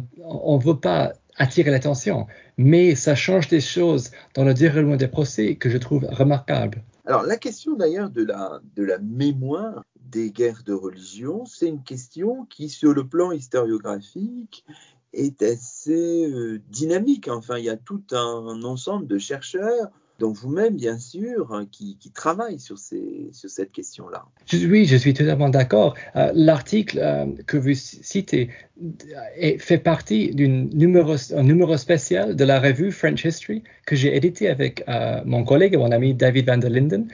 veut 0.63 0.79
pas 0.79 1.15
attirer 1.37 1.71
l'attention, 1.71 2.27
mais 2.57 2.95
ça 2.95 3.17
change 3.17 3.49
des 3.49 3.61
choses 3.61 4.13
dans 4.35 4.45
le 4.45 4.55
déroulement 4.55 4.97
des 4.97 5.09
procès 5.09 5.57
que 5.57 5.69
je 5.69 5.79
trouve 5.79 6.05
remarquable. 6.05 6.85
Alors 7.07 7.23
la 7.23 7.37
question 7.37 7.75
d'ailleurs 7.75 8.11
de 8.11 8.23
la, 8.23 8.99
mémoire 8.99 9.85
des 10.01 10.31
guerres 10.31 10.63
de 10.65 10.73
religion, 10.73 11.45
c'est 11.45 11.69
une 11.69 11.83
question 11.83 12.47
qui, 12.47 12.69
sur 12.69 12.95
le 12.95 13.07
plan 13.07 13.31
historiographique, 13.33 14.65
est 15.13 15.43
assez 15.43 16.27
euh, 16.31 16.61
dynamique. 16.71 17.29
Enfin, 17.29 17.59
il 17.59 17.65
y 17.65 17.71
a 17.71 17.77
tout 17.77 18.03
un 18.13 18.63
ensemble 18.63 19.07
de 19.07 19.19
chercheurs 19.19 19.91
dont 20.21 20.31
vous-même, 20.31 20.77
bien 20.77 20.99
sûr, 20.99 21.53
hein, 21.53 21.67
qui, 21.71 21.97
travaille 22.15 22.61
sur, 22.61 22.79
ces, 22.79 23.29
sur 23.33 23.51
cette 23.51 23.73
question-là. 23.73 24.25
Oui, 24.53 24.85
je 24.85 24.97
suis 24.97 25.13
totalement 25.13 25.49
d'accord. 25.49 25.95
Euh, 26.15 26.31
l'article 26.35 27.01
euh, 27.03 27.27
que 27.47 27.57
vous 27.57 27.75
citez 27.75 28.51
est, 29.37 29.59
fait 29.59 29.79
partie 29.79 30.31
d'un 30.33 30.69
numéro, 30.73 31.17
numéro 31.43 31.77
spécial 31.77 32.37
de 32.37 32.45
la 32.45 32.61
revue 32.61 32.93
French 32.93 33.25
History 33.25 33.65
que 33.87 33.97
j'ai 33.97 34.17
édité 34.17 34.49
avec 34.49 34.85
euh, 34.89 35.21
mon 35.25 35.43
collègue 35.45 35.75
et 35.75 35.79
mon 35.79 35.91
ami 35.91 36.15
David 36.15 36.47
van 36.47 36.59
der 36.59 36.71
Linden. 36.71 37.09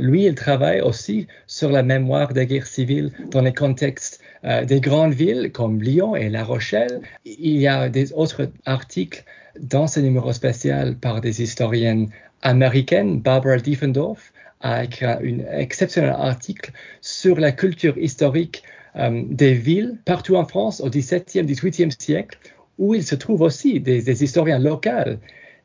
lui, 0.00 0.26
il 0.26 0.34
travaille 0.34 0.80
aussi 0.82 1.26
sur 1.46 1.70
la 1.70 1.82
mémoire 1.82 2.32
des 2.34 2.46
guerres 2.46 2.66
civiles 2.66 3.10
dans 3.30 3.40
les 3.40 3.54
contextes 3.54 4.20
des 4.64 4.80
grandes 4.80 5.14
villes 5.14 5.52
comme 5.52 5.80
Lyon 5.80 6.16
et 6.16 6.28
La 6.28 6.44
Rochelle. 6.44 7.00
Il 7.24 7.56
y 7.56 7.68
a 7.68 7.88
des 7.88 8.12
autres 8.12 8.50
articles 8.64 9.24
dans 9.60 9.86
ce 9.86 10.00
numéro 10.00 10.32
spécial 10.32 10.96
par 10.96 11.20
des 11.20 11.42
historiennes 11.42 12.08
américaine, 12.42 13.20
Barbara 13.20 13.56
Diefendorf, 13.56 14.32
a 14.60 14.84
écrit 14.84 15.06
un 15.06 15.18
exceptionnel 15.58 16.10
article 16.10 16.72
sur 17.00 17.38
la 17.38 17.52
culture 17.52 17.98
historique 17.98 18.62
euh, 18.96 19.22
des 19.26 19.54
villes 19.54 19.98
partout 20.04 20.36
en 20.36 20.44
France 20.44 20.80
au 20.80 20.88
XVIIe, 20.88 21.44
XVIIIe 21.44 21.90
siècle, 21.98 22.38
où 22.78 22.94
il 22.94 23.04
se 23.04 23.14
trouve 23.14 23.40
aussi 23.42 23.80
des, 23.80 24.22
historiens 24.22 24.58
locaux 24.58 25.16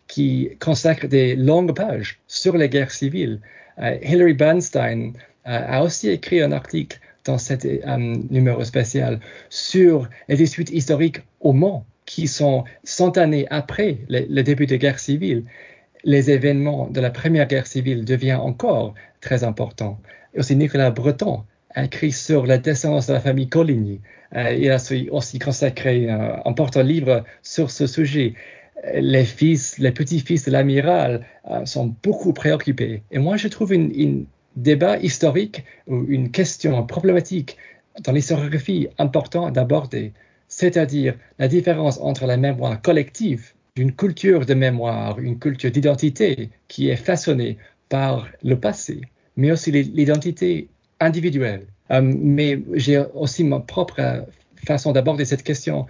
qui 0.07 0.51
consacrent 0.59 1.07
des 1.07 1.35
longues 1.35 1.75
pages 1.75 2.19
sur 2.27 2.57
les 2.57 2.69
guerres 2.69 2.91
civiles. 2.91 3.41
Euh, 3.79 3.97
Hilary 4.01 4.33
Bernstein 4.33 5.13
euh, 5.47 5.65
a 5.67 5.83
aussi 5.83 6.09
écrit 6.09 6.41
un 6.41 6.51
article 6.51 6.99
dans 7.25 7.37
cet 7.37 7.67
numéro 8.29 8.63
spécial 8.63 9.19
sur 9.49 10.07
les 10.29 10.37
disputes 10.37 10.69
historiques 10.69 11.19
au 11.41 11.51
Mans, 11.51 11.85
qui 12.05 12.25
sont 12.25 12.63
cent 12.85 13.17
années 13.17 13.45
après 13.49 13.97
le 14.07 14.41
début 14.43 14.65
des 14.65 14.77
guerres 14.77 14.99
civiles 14.99 15.43
les 16.03 16.31
événements 16.31 16.87
de 16.89 17.01
la 17.01 17.09
Première 17.09 17.47
Guerre 17.47 17.67
civile 17.67 18.05
deviennent 18.05 18.37
encore 18.37 18.93
très 19.21 19.43
importants. 19.43 19.99
Et 20.33 20.39
aussi 20.39 20.55
Nicolas 20.55 20.91
Breton 20.91 21.43
a 21.71 21.85
écrit 21.85 22.11
sur 22.11 22.45
la 22.45 22.57
descendance 22.57 23.07
de 23.07 23.13
la 23.13 23.19
famille 23.19 23.49
Coligny. 23.49 24.01
Euh, 24.35 24.53
il 24.53 24.71
a 24.71 24.77
aussi 25.11 25.39
consacré 25.39 26.09
un 26.09 26.41
important 26.45 26.81
livre 26.81 27.23
sur 27.41 27.71
ce 27.71 27.87
sujet. 27.87 28.33
Les 28.93 29.25
fils, 29.25 29.79
les 29.79 29.91
petits-fils 29.91 30.45
de 30.45 30.51
l'amiral 30.51 31.25
euh, 31.49 31.65
sont 31.65 31.95
beaucoup 32.03 32.33
préoccupés. 32.33 33.03
Et 33.11 33.19
moi, 33.19 33.37
je 33.37 33.47
trouve 33.47 33.73
un 33.73 34.23
débat 34.55 34.97
historique 34.97 35.63
ou 35.87 36.03
une 36.07 36.31
question 36.31 36.85
problématique 36.85 37.57
dans 38.03 38.11
l'historiographie 38.11 38.87
important 38.97 39.49
d'aborder, 39.49 40.13
c'est-à-dire 40.47 41.15
la 41.39 41.47
différence 41.47 41.99
entre 41.99 42.25
la 42.25 42.37
mémoire 42.37 42.81
collective 42.81 43.53
d'une 43.77 43.93
culture 43.93 44.43
de 44.43 44.55
mémoire, 44.55 45.19
une 45.19 45.37
culture 45.37 45.69
d'identité 45.69 46.49
qui 46.67 46.89
est 46.89 46.95
façonnée 46.95 47.59
par 47.89 48.27
le 48.43 48.59
passé, 48.59 49.01
mais 49.35 49.51
aussi 49.51 49.71
l'identité 49.71 50.67
individuelle. 50.99 51.67
Euh, 51.91 52.01
mais 52.01 52.59
j'ai 52.73 52.97
aussi 53.13 53.43
ma 53.43 53.59
propre 53.59 54.25
façon 54.65 54.93
d'aborder 54.93 55.25
cette 55.25 55.43
question 55.43 55.85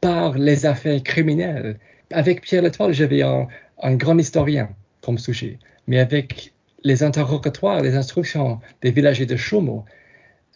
par 0.00 0.38
les 0.38 0.64
affaires 0.64 1.02
criminelles. 1.02 1.78
Avec 2.10 2.40
Pierre 2.40 2.62
Letoile, 2.62 2.94
j'avais 2.94 3.20
un, 3.20 3.46
grand 3.96 4.16
historien 4.18 4.70
comme 5.02 5.18
sujet, 5.18 5.58
mais 5.86 5.98
avec 5.98 6.54
les 6.84 7.02
interrogatoires, 7.02 7.82
les 7.82 7.96
instructions 7.96 8.60
des 8.80 8.92
villagers 8.92 9.26
de 9.26 9.36
Chaumont, 9.36 9.84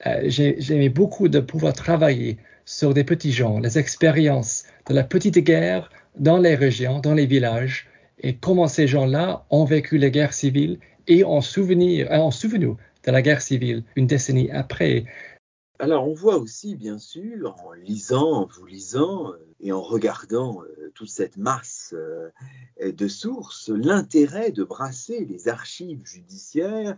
euh, 0.07 0.23
j'aimais 0.29 0.88
beaucoup 0.88 1.29
de 1.29 1.40
pouvoir 1.40 1.75
travailler 1.75 2.38
sur 2.70 2.94
des 2.94 3.02
petits 3.02 3.33
gens, 3.33 3.59
les 3.59 3.78
expériences 3.78 4.62
de 4.88 4.94
la 4.94 5.02
petite 5.02 5.38
guerre 5.38 5.90
dans 6.16 6.38
les 6.38 6.54
régions, 6.54 7.00
dans 7.00 7.14
les 7.14 7.26
villages, 7.26 7.88
et 8.20 8.37
comment 8.37 8.68
ces 8.68 8.87
gens-là 8.87 9.44
ont 9.50 9.64
vécu 9.64 9.98
la 9.98 10.09
guerre 10.09 10.33
civile 10.33 10.78
et 11.09 11.24
ont 11.24 11.40
souvenir, 11.40 12.06
en 12.12 12.30
souvenu 12.30 12.76
de 13.04 13.11
la 13.11 13.22
guerre 13.22 13.42
civile 13.42 13.83
une 13.96 14.06
décennie 14.06 14.52
après. 14.52 15.04
Alors 15.80 16.06
on 16.06 16.14
voit 16.14 16.37
aussi, 16.37 16.76
bien 16.76 16.98
sûr, 16.98 17.56
en 17.64 17.72
lisant, 17.72 18.42
en 18.42 18.46
vous 18.46 18.66
lisant 18.66 19.33
euh, 19.33 19.37
et 19.59 19.72
en 19.72 19.83
regardant 19.83 20.62
euh, 20.62 20.92
toute 20.94 21.09
cette 21.09 21.38
masse 21.38 21.92
euh, 21.96 22.30
de 22.85 23.09
sources, 23.09 23.68
l'intérêt 23.68 24.52
de 24.52 24.62
brasser 24.62 25.24
les 25.24 25.48
archives 25.48 26.04
judiciaires 26.04 26.96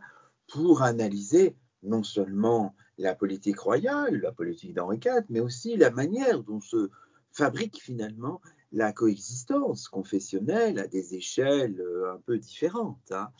pour 0.49 0.83
analyser 0.83 1.57
non 1.83 2.03
seulement 2.03 2.75
la 2.99 3.15
politique 3.15 3.59
royale, 3.59 4.21
la 4.21 4.33
politique 4.33 4.75
d'Henri 4.75 5.01
IV, 5.05 5.25
mais 5.29 5.41
aussi 5.41 5.77
la 5.77 5.91
manière 5.91 6.43
dont 6.43 6.61
se 6.61 6.91
fabrique 7.33 7.81
finalement 7.83 8.41
la 8.73 8.93
coexistence 8.93 9.89
confessionnelle 9.89 10.79
à 10.79 10.87
des 10.87 11.15
échelles 11.15 11.81
euh, 11.81 12.15
un 12.15 12.19
peu 12.25 12.39
différentes. 12.39 13.13
Hein. 13.13 13.31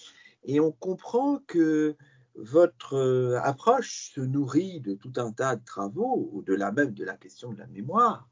Et 0.45 0.61
on 0.61 0.73
comprend 0.73 1.39
que 1.47 1.97
votre 2.35 2.95
euh, 2.95 3.41
approche 3.43 4.13
se 4.15 4.21
nourrit 4.21 4.81
de 4.81 4.95
tout 4.95 5.13
un 5.17 5.33
tas 5.33 5.57
de 5.57 5.65
travaux, 5.65 6.31
au-delà 6.35 6.73
même 6.73 6.93
de 6.93 7.05
la 7.05 7.17
question 7.17 7.53
de 7.53 7.59
la 7.59 7.67
mémoire. 7.67 8.29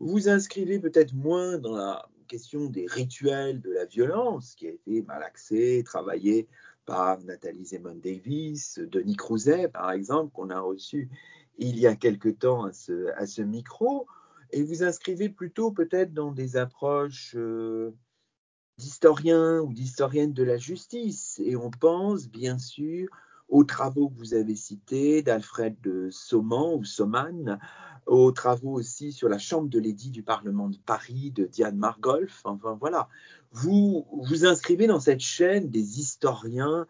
Vous 0.00 0.28
inscrivez 0.28 0.78
peut-être 0.78 1.14
moins 1.14 1.58
dans 1.58 1.76
la 1.76 2.08
question 2.26 2.66
des 2.66 2.86
rituels 2.86 3.60
de 3.60 3.70
la 3.70 3.84
violence, 3.84 4.54
qui 4.54 4.66
a 4.66 4.70
été 4.70 5.02
malaxé, 5.02 5.82
travaillé 5.84 6.48
par 6.86 7.20
Nathalie 7.22 7.64
Zemon 7.64 7.96
Davis, 7.96 8.78
Denis 8.78 9.16
Crouzet, 9.16 9.68
par 9.68 9.90
exemple, 9.92 10.32
qu'on 10.32 10.50
a 10.50 10.60
reçu 10.60 11.08
il 11.58 11.78
y 11.78 11.86
a 11.86 11.94
quelque 11.94 12.28
temps 12.28 12.64
à 12.64 12.72
ce, 12.72 13.42
micro 13.42 14.06
et 14.50 14.62
vous 14.62 14.82
inscrivez 14.82 15.28
plutôt 15.28 15.70
peut-être 15.72 16.12
dans 16.12 16.32
des 16.32 16.56
approches 16.56 17.34
euh, 17.36 17.92
d'historiens 18.78 19.60
ou 19.60 19.72
d'historiennes 19.72 20.32
de 20.32 20.42
la 20.42 20.56
justice. 20.56 21.40
Et 21.44 21.56
on 21.56 21.70
pense 21.70 22.28
bien 22.28 22.58
sûr 22.58 23.08
aux 23.48 23.64
travaux 23.64 24.08
que 24.08 24.18
vous 24.18 24.34
avez 24.34 24.56
cités 24.56 25.22
d'Alfred 25.22 25.76
Sauman 26.10 26.74
ou 26.74 26.84
Sauman, 26.84 27.58
aux 28.06 28.32
travaux 28.32 28.72
aussi 28.72 29.12
sur 29.12 29.28
la 29.28 29.38
Chambre 29.38 29.68
de 29.68 29.78
l'édit 29.78 30.10
du 30.10 30.22
Parlement 30.22 30.68
de 30.68 30.78
Paris 30.78 31.30
de 31.30 31.46
Diane 31.46 31.76
Margolf. 31.76 32.40
Enfin 32.44 32.76
voilà, 32.80 33.08
vous 33.52 34.06
vous 34.12 34.44
inscrivez 34.44 34.86
dans 34.86 35.00
cette 35.00 35.20
chaîne 35.20 35.70
des 35.70 36.00
historiens 36.00 36.86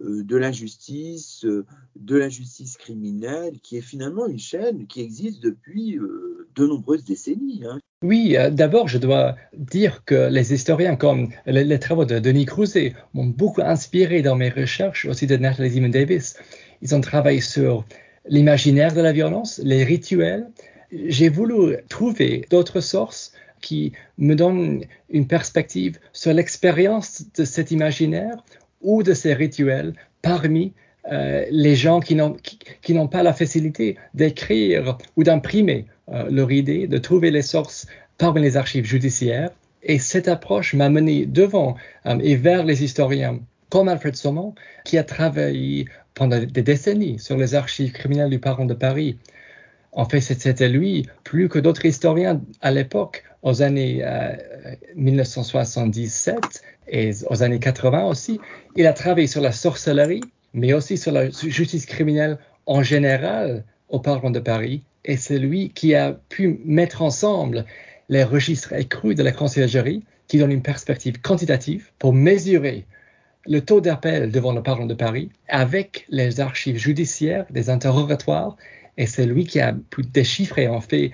de 0.00 0.36
l'injustice, 0.36 1.44
euh, 1.44 1.64
de 1.96 2.16
l'injustice 2.16 2.76
criminelle, 2.76 3.58
qui 3.62 3.78
est 3.78 3.82
finalement 3.82 4.26
une 4.26 4.38
chaîne 4.38 4.86
qui 4.86 5.00
existe 5.00 5.42
depuis 5.42 5.96
euh, 5.96 6.48
de 6.54 6.66
nombreuses 6.66 7.04
décennies. 7.04 7.62
Hein. 7.68 7.78
Oui, 8.02 8.36
d'abord, 8.50 8.88
je 8.88 8.98
dois 8.98 9.36
dire 9.56 10.04
que 10.04 10.28
les 10.30 10.52
historiens 10.52 10.96
comme 10.96 11.30
les, 11.46 11.78
travaux 11.78 12.04
de 12.04 12.18
Denis 12.18 12.44
Crouzet 12.44 12.94
m'ont 13.14 13.26
beaucoup 13.26 13.62
inspiré 13.62 14.20
dans 14.20 14.36
mes 14.36 14.50
recherches, 14.50 15.06
aussi 15.06 15.26
de 15.26 15.36
Natalie 15.36 15.70
Simon 15.70 15.88
Davis. 15.88 16.36
Ils 16.82 16.94
ont 16.94 17.00
travaillé 17.00 17.40
sur 17.40 17.86
l'imaginaire 18.28 18.92
de 18.92 19.00
la 19.00 19.12
violence, 19.12 19.60
les 19.64 19.82
rituels. 19.82 20.50
J'ai 20.92 21.30
voulu 21.30 21.76
trouver 21.88 22.44
d'autres 22.50 22.80
sources 22.80 23.32
qui 23.62 23.92
me 24.18 24.34
donnent 24.34 24.84
une 25.08 25.26
perspective 25.26 25.98
sur 26.12 26.32
l'expérience 26.34 27.24
de 27.34 27.44
cet 27.44 27.70
imaginaire 27.70 28.36
ou 28.80 29.02
de 29.02 29.14
ces 29.14 29.34
rituels 29.34 29.94
parmi 30.22 30.72
euh, 31.12 31.44
les 31.50 31.76
gens 31.76 32.00
qui 32.00 32.14
n'ont 32.14 33.08
pas 33.08 33.22
la 33.22 33.32
facilité 33.32 33.96
d'écrire 34.14 34.98
ou 35.16 35.22
d'imprimer 35.22 35.86
euh, 36.08 36.28
leur 36.30 36.50
idée, 36.50 36.86
de 36.86 36.98
trouver 36.98 37.30
les 37.30 37.42
sources 37.42 37.86
parmi 38.18 38.40
les 38.40 38.56
archives 38.56 38.84
judiciaires. 38.84 39.50
Et 39.82 39.98
cette 40.00 40.26
approche 40.26 40.74
m'a 40.74 40.88
mené 40.88 41.26
devant 41.26 41.76
euh, 42.06 42.18
et 42.20 42.34
vers 42.34 42.64
les 42.64 42.82
historiens 42.82 43.40
comme 43.70 43.88
Alfred 43.88 44.16
Saumon, 44.16 44.54
qui 44.84 44.98
a 44.98 45.04
travaillé 45.04 45.86
pendant 46.14 46.38
des 46.38 46.62
décennies 46.62 47.18
sur 47.18 47.36
les 47.36 47.54
archives 47.54 47.92
criminelles 47.92 48.30
du 48.30 48.38
Parlement 48.38 48.66
de 48.66 48.74
Paris. 48.74 49.18
En 49.96 50.04
fait, 50.04 50.20
c'était 50.20 50.68
lui, 50.68 51.08
plus 51.24 51.48
que 51.48 51.58
d'autres 51.58 51.86
historiens 51.86 52.42
à 52.60 52.70
l'époque, 52.70 53.24
aux 53.42 53.62
années 53.62 54.04
1977 54.94 56.36
et 56.88 57.12
aux 57.30 57.42
années 57.42 57.58
80 57.58 58.04
aussi, 58.04 58.38
il 58.76 58.86
a 58.86 58.92
travaillé 58.92 59.26
sur 59.26 59.40
la 59.40 59.52
sorcellerie, 59.52 60.20
mais 60.52 60.74
aussi 60.74 60.98
sur 60.98 61.12
la 61.12 61.30
justice 61.30 61.86
criminelle 61.86 62.38
en 62.66 62.82
général 62.82 63.64
au 63.88 63.98
Parlement 63.98 64.30
de 64.30 64.38
Paris. 64.38 64.82
Et 65.06 65.16
c'est 65.16 65.38
lui 65.38 65.70
qui 65.70 65.94
a 65.94 66.12
pu 66.28 66.60
mettre 66.66 67.00
ensemble 67.00 67.64
les 68.10 68.22
registres 68.22 68.74
écrus 68.74 69.16
de 69.16 69.22
la 69.22 69.32
conciergerie 69.32 70.04
qui 70.28 70.38
donnent 70.38 70.52
une 70.52 70.62
perspective 70.62 71.22
quantitative 71.22 71.90
pour 71.98 72.12
mesurer 72.12 72.84
le 73.46 73.60
taux 73.60 73.80
d'appel 73.80 74.30
devant 74.30 74.52
le 74.52 74.62
Parlement 74.62 74.86
de 74.86 74.94
Paris 74.94 75.30
avec 75.48 76.04
les 76.10 76.40
archives 76.40 76.76
judiciaires, 76.76 77.46
des 77.50 77.70
interrogatoires, 77.70 78.56
et 78.96 79.06
c'est 79.06 79.26
lui 79.26 79.44
qui 79.44 79.60
a 79.60 79.74
pu 79.90 80.02
déchiffrer 80.02 80.68
en 80.68 80.80
fait 80.80 81.12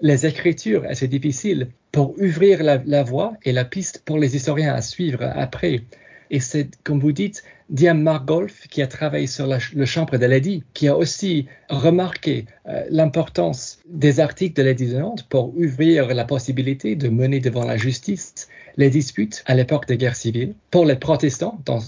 les 0.00 0.26
écritures 0.26 0.84
assez 0.84 1.08
difficiles 1.08 1.68
pour 1.92 2.18
ouvrir 2.20 2.62
la, 2.62 3.02
voie 3.02 3.34
et 3.44 3.52
la 3.52 3.64
piste 3.64 4.02
pour 4.04 4.18
les 4.18 4.36
historiens 4.36 4.74
à 4.74 4.82
suivre 4.82 5.22
après. 5.34 5.82
Et 6.30 6.40
c'est, 6.40 6.76
comme 6.82 7.00
vous 7.00 7.12
dites, 7.12 7.42
Diane 7.70 8.02
Margolf 8.02 8.66
qui 8.68 8.82
a 8.82 8.86
travaillé 8.86 9.26
sur 9.26 9.46
le 9.46 9.84
chambre 9.86 10.18
de 10.18 10.26
Lady, 10.26 10.62
qui 10.74 10.88
a 10.88 10.96
aussi 10.96 11.46
remarqué 11.70 12.46
euh, 12.68 12.84
l'importance 12.90 13.78
des 13.88 14.20
articles 14.20 14.54
de 14.56 14.62
Lady 14.62 14.88
de 14.88 15.02
pour 15.28 15.56
ouvrir 15.56 16.08
la 16.14 16.24
possibilité 16.24 16.96
de 16.96 17.08
mener 17.08 17.40
devant 17.40 17.64
la 17.64 17.76
justice 17.76 18.48
les 18.76 18.90
disputes 18.90 19.42
à 19.46 19.54
l'époque 19.54 19.86
des 19.86 19.96
guerres 19.96 20.16
civiles 20.16 20.54
pour 20.70 20.84
les 20.84 20.96
protestants 20.96 21.60
dans, 21.64 21.80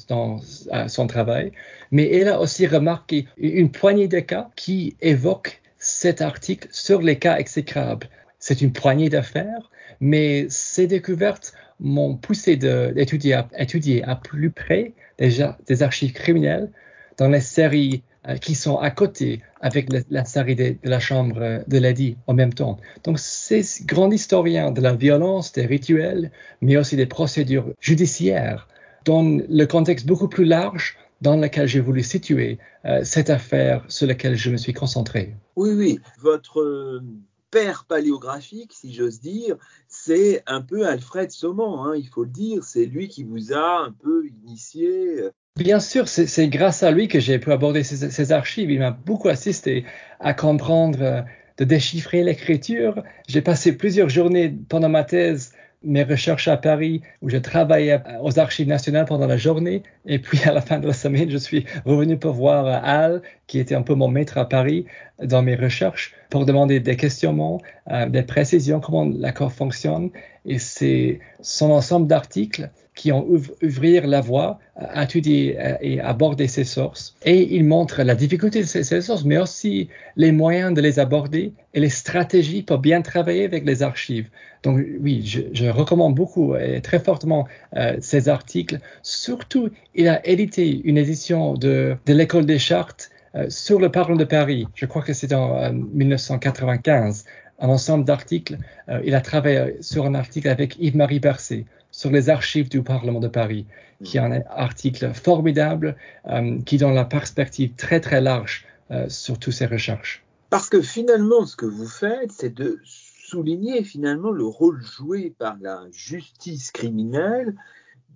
son 0.88 1.06
travail. 1.06 1.52
Mais 1.90 2.10
elle 2.12 2.28
a 2.28 2.40
aussi 2.40 2.66
remarqué 2.66 3.26
une 3.36 3.70
poignée 3.70 4.08
de 4.08 4.20
cas 4.20 4.50
qui 4.56 4.96
évoquent 5.00 5.60
cet 5.78 6.20
article 6.20 6.68
sur 6.70 7.02
les 7.02 7.18
cas 7.18 7.38
exécrables. 7.38 8.08
C'est 8.38 8.62
une 8.62 8.72
poignée 8.72 9.08
d'affaires, 9.08 9.70
mais 10.00 10.46
ces 10.48 10.86
découvertes 10.86 11.52
m'ont 11.80 12.16
poussé 12.16 12.56
d'étudier 12.56 13.34
à, 13.34 13.48
étudier 13.58 14.02
à 14.04 14.16
plus 14.16 14.50
près 14.50 14.92
des, 15.18 15.82
archives 15.82 16.12
criminelles 16.12 16.70
dans 17.16 17.28
les 17.28 17.40
séries 17.40 18.02
qui 18.36 18.54
sont 18.54 18.76
à 18.76 18.90
côté 18.90 19.42
avec 19.60 19.88
la, 20.10 20.24
série 20.24 20.54
de, 20.54 20.76
la 20.82 21.00
Chambre 21.00 21.62
de 21.66 21.78
l'Adi 21.78 22.16
en 22.26 22.34
même 22.34 22.52
temps. 22.52 22.78
Donc, 23.04 23.18
ces 23.18 23.62
grands 23.84 24.10
historiens 24.10 24.70
de 24.70 24.80
la 24.80 24.94
violence, 24.94 25.52
des 25.52 25.66
rituels, 25.66 26.30
mais 26.60 26.76
aussi 26.76 26.96
des 26.96 27.06
procédures 27.06 27.72
judiciaires, 27.80 28.68
donnent 29.04 29.44
le 29.48 29.64
contexte 29.66 30.06
beaucoup 30.06 30.28
plus 30.28 30.44
large 30.44 30.96
dans 31.20 31.36
lequel 31.36 31.66
j'ai 31.66 31.80
voulu 31.80 32.02
situer 32.02 32.58
euh, 32.84 33.00
cette 33.02 33.30
affaire 33.30 33.84
sur 33.88 34.06
laquelle 34.06 34.36
je 34.36 34.50
me 34.50 34.56
suis 34.56 34.72
concentré. 34.72 35.34
Oui, 35.56 35.70
oui. 35.70 36.00
Votre 36.20 36.60
euh, 36.60 37.02
père 37.50 37.86
paléographique, 37.88 38.72
si 38.72 38.92
j'ose 38.92 39.20
dire, 39.20 39.56
c'est 39.88 40.42
un 40.46 40.60
peu 40.60 40.86
Alfred 40.86 41.30
Saumon, 41.30 41.82
hein, 41.82 41.96
il 41.96 42.08
faut 42.08 42.24
le 42.24 42.30
dire. 42.30 42.64
C'est 42.64 42.86
lui 42.86 43.08
qui 43.08 43.24
vous 43.24 43.52
a 43.52 43.80
un 43.86 43.92
peu 43.92 44.26
initié. 44.44 45.24
Euh. 45.58 45.64
Bien 45.64 45.80
sûr, 45.80 46.08
c'est 46.08 46.48
grâce 46.48 46.82
à 46.82 46.90
lui 46.90 47.08
que 47.08 47.20
j'ai 47.20 47.38
pu 47.38 47.52
aborder 47.52 47.82
ces, 47.82 48.32
archives. 48.32 48.70
Il 48.70 48.78
m'a 48.78 48.90
beaucoup 48.90 49.28
assisté 49.28 49.84
à 50.20 50.34
comprendre, 50.34 51.24
de 51.58 51.64
déchiffrer 51.64 52.22
l'écriture. 52.22 53.02
J'ai 53.28 53.42
passé 53.42 53.76
plusieurs 53.76 54.08
journées 54.08 54.54
pendant 54.68 54.88
ma 54.88 55.04
thèse 55.04 55.52
mes 55.82 56.02
recherches 56.02 56.48
à 56.48 56.56
Paris 56.56 57.02
où 57.22 57.28
je 57.28 57.36
travaillais 57.36 58.00
aux 58.22 58.38
archives 58.38 58.66
nationales 58.66 59.04
pendant 59.04 59.26
la 59.26 59.36
journée 59.36 59.82
et 60.06 60.18
puis 60.18 60.40
à 60.44 60.52
la 60.52 60.60
fin 60.60 60.78
de 60.78 60.86
la 60.86 60.92
semaine 60.92 61.30
je 61.30 61.36
suis 61.36 61.66
revenu 61.84 62.16
pour 62.16 62.32
voir 62.32 62.66
Al 62.66 63.22
qui 63.46 63.58
était 63.58 63.74
un 63.74 63.82
peu 63.82 63.94
mon 63.94 64.08
maître 64.08 64.38
à 64.38 64.48
Paris 64.48 64.86
dans 65.22 65.42
mes 65.42 65.56
recherches 65.56 66.14
pour 66.30 66.46
demander 66.46 66.80
des 66.80 66.96
questionnements, 66.96 67.60
euh, 67.90 68.06
des 68.06 68.22
précisions 68.22 68.80
comment 68.80 69.04
l'accord 69.04 69.52
fonctionne 69.52 70.10
et 70.44 70.58
c'est 70.58 71.20
son 71.40 71.70
ensemble 71.70 72.06
d'articles 72.06 72.70
qui 72.94 73.12
ont 73.12 73.24
ouvrir 73.62 74.08
la 74.08 74.20
voie 74.20 74.58
à 74.74 75.04
étudier 75.04 75.56
euh, 75.60 75.76
et 75.80 76.00
aborder 76.00 76.48
ces 76.48 76.64
sources. 76.64 77.14
Et 77.24 77.54
il 77.54 77.64
montre 77.64 78.02
la 78.02 78.16
difficulté 78.16 78.60
de 78.60 78.66
ces, 78.66 79.00
sources, 79.00 79.24
mais 79.24 79.38
aussi 79.38 79.88
les 80.16 80.32
moyens 80.32 80.74
de 80.74 80.80
les 80.80 80.98
aborder 80.98 81.52
et 81.74 81.80
les 81.80 81.90
stratégies 81.90 82.62
pour 82.62 82.78
bien 82.78 83.00
travailler 83.00 83.44
avec 83.44 83.64
les 83.64 83.84
archives. 83.84 84.28
Donc 84.64 84.84
oui, 85.00 85.22
je, 85.24 85.66
recommande 85.66 86.16
beaucoup 86.16 86.56
et 86.56 86.80
très 86.80 86.98
fortement 86.98 87.46
euh, 87.76 87.96
ces 88.00 88.28
articles. 88.28 88.80
Surtout, 89.02 89.70
il 89.94 90.08
a 90.08 90.26
édité 90.26 90.80
une 90.82 90.98
édition 90.98 91.54
de, 91.54 91.96
de 92.04 92.12
l'école 92.12 92.46
des 92.46 92.58
chartes 92.58 93.10
euh, 93.12 93.17
sur 93.48 93.78
le 93.80 93.90
Parlement 93.90 94.18
de 94.18 94.24
Paris. 94.24 94.66
Je 94.74 94.86
crois 94.86 95.02
que 95.02 95.12
c'est 95.12 95.32
en 95.32 95.72
1995 95.72 97.24
un 97.60 97.68
ensemble 97.68 98.04
d'articles. 98.04 98.58
il 99.04 99.14
a 99.14 99.20
travaillé 99.20 99.76
sur 99.82 100.06
un 100.06 100.14
article 100.14 100.48
avec 100.48 100.76
Yves-Marie 100.78 101.20
Bercé 101.20 101.66
sur 101.90 102.10
les 102.10 102.30
archives 102.30 102.68
du 102.68 102.82
Parlement 102.82 103.20
de 103.20 103.28
Paris, 103.28 103.66
qui 104.04 104.18
est 104.18 104.20
un 104.20 104.42
article 104.50 105.12
formidable 105.14 105.96
euh, 106.26 106.60
qui 106.62 106.78
donne 106.78 106.94
la 106.94 107.04
perspective 107.04 107.74
très 107.76 108.00
très 108.00 108.20
large 108.20 108.66
euh, 108.90 109.08
sur 109.08 109.38
toutes 109.38 109.54
ces 109.54 109.66
recherches. 109.66 110.24
Parce 110.50 110.68
que 110.68 110.80
finalement, 110.80 111.44
ce 111.44 111.56
que 111.56 111.66
vous 111.66 111.88
faites, 111.88 112.32
c'est 112.32 112.54
de 112.54 112.78
souligner 112.84 113.82
finalement 113.84 114.30
le 114.30 114.46
rôle 114.46 114.82
joué 114.82 115.34
par 115.38 115.58
la 115.60 115.84
justice 115.92 116.70
criminelle 116.70 117.54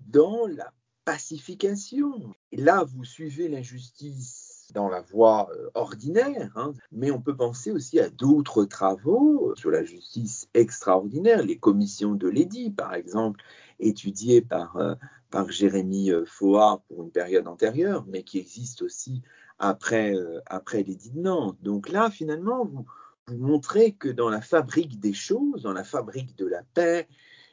dans 0.09 0.47
la 0.47 0.73
pacification. 1.05 2.35
Et 2.53 2.61
là, 2.61 2.85
vous 2.85 3.05
suivez 3.05 3.49
l'injustice 3.49 4.41
dans 4.73 4.89
la 4.89 5.01
voie 5.01 5.51
euh, 5.53 5.70
ordinaire, 5.75 6.53
hein. 6.57 6.73
mais 6.91 7.11
on 7.11 7.20
peut 7.20 7.37
penser 7.37 7.70
aussi 7.70 8.01
à 8.01 8.09
d'autres 8.09 8.64
travaux 8.64 9.55
sur 9.57 9.70
la 9.70 9.85
justice 9.85 10.49
extraordinaire, 10.55 11.43
les 11.43 11.59
commissions 11.59 12.14
de 12.14 12.29
l'édit, 12.29 12.70
par 12.70 12.95
exemple, 12.95 13.41
étudiées 13.79 14.41
par, 14.41 14.77
euh, 14.77 14.95
par 15.31 15.51
Jérémy 15.51 16.11
euh, 16.11 16.25
Foa 16.25 16.83
pour 16.89 17.03
une 17.05 17.11
période 17.11 17.47
antérieure, 17.47 18.05
mais 18.09 18.23
qui 18.23 18.39
existent 18.39 18.85
aussi 18.85 19.23
après, 19.59 20.16
après 20.47 20.83
l'édit 20.83 21.11
de 21.11 21.20
Nantes. 21.20 21.57
Donc 21.62 21.89
là, 21.89 22.11
finalement, 22.11 22.64
vous, 22.64 22.85
vous 23.29 23.37
montrez 23.37 23.93
que 23.93 24.09
dans 24.09 24.29
la 24.29 24.41
fabrique 24.41 24.99
des 24.99 25.12
choses, 25.12 25.62
dans 25.62 25.73
la 25.73 25.85
fabrique 25.85 26.37
de 26.37 26.47
la 26.47 26.62
paix, 26.75 27.07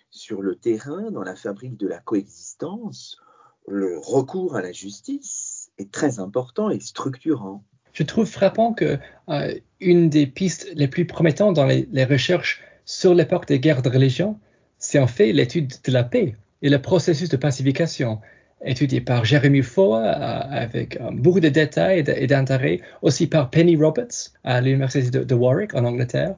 sur 0.09 0.41
le 0.41 0.55
terrain, 0.55 1.11
dans 1.11 1.21
la 1.21 1.35
fabrique 1.35 1.77
de 1.77 1.87
la 1.87 1.99
coexistence, 1.99 3.21
le 3.67 3.99
recours 3.99 4.55
à 4.55 4.61
la 4.61 4.71
justice 4.71 5.48
est 5.79 5.91
très 5.91 6.19
important 6.19 6.69
et 6.69 6.79
structurant. 6.79 7.63
Je 7.93 8.03
trouve 8.03 8.27
frappant 8.27 8.73
que 8.73 8.97
euh, 9.29 9.53
une 9.79 10.09
des 10.09 10.27
pistes 10.27 10.69
les 10.75 10.87
plus 10.87 11.05
promettantes 11.05 11.55
dans 11.55 11.65
les, 11.65 12.05
recherches 12.05 12.61
sur 12.85 13.13
l'époque 13.13 13.47
des 13.47 13.59
guerres 13.59 13.81
de 13.81 13.89
religion, 13.89 14.39
c'est 14.77 14.99
en 14.99 15.07
fait 15.07 15.33
l'étude 15.33 15.73
de 15.83 15.91
la 15.91 16.03
paix 16.03 16.35
et 16.61 16.69
le 16.69 16.81
processus 16.81 17.29
de 17.29 17.37
pacification, 17.37 18.19
étudié 18.63 19.01
par 19.01 19.25
Jeremy 19.25 19.61
Foa 19.61 20.01
euh, 20.01 20.41
avec 20.51 20.97
euh, 20.97 21.09
beaucoup 21.11 21.39
de 21.39 21.49
détails 21.49 22.03
et 22.07 22.27
d'intérêt, 22.27 22.81
aussi 23.01 23.27
par 23.27 23.49
Penny 23.49 23.75
Roberts 23.75 24.31
à 24.43 24.61
l'université 24.61 25.09
de, 25.09 25.23
de 25.23 25.35
Warwick 25.35 25.73
en 25.73 25.83
Angleterre. 25.85 26.35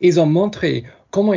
Ils 0.00 0.20
ont 0.20 0.26
montré 0.26 0.84
comment 1.10 1.34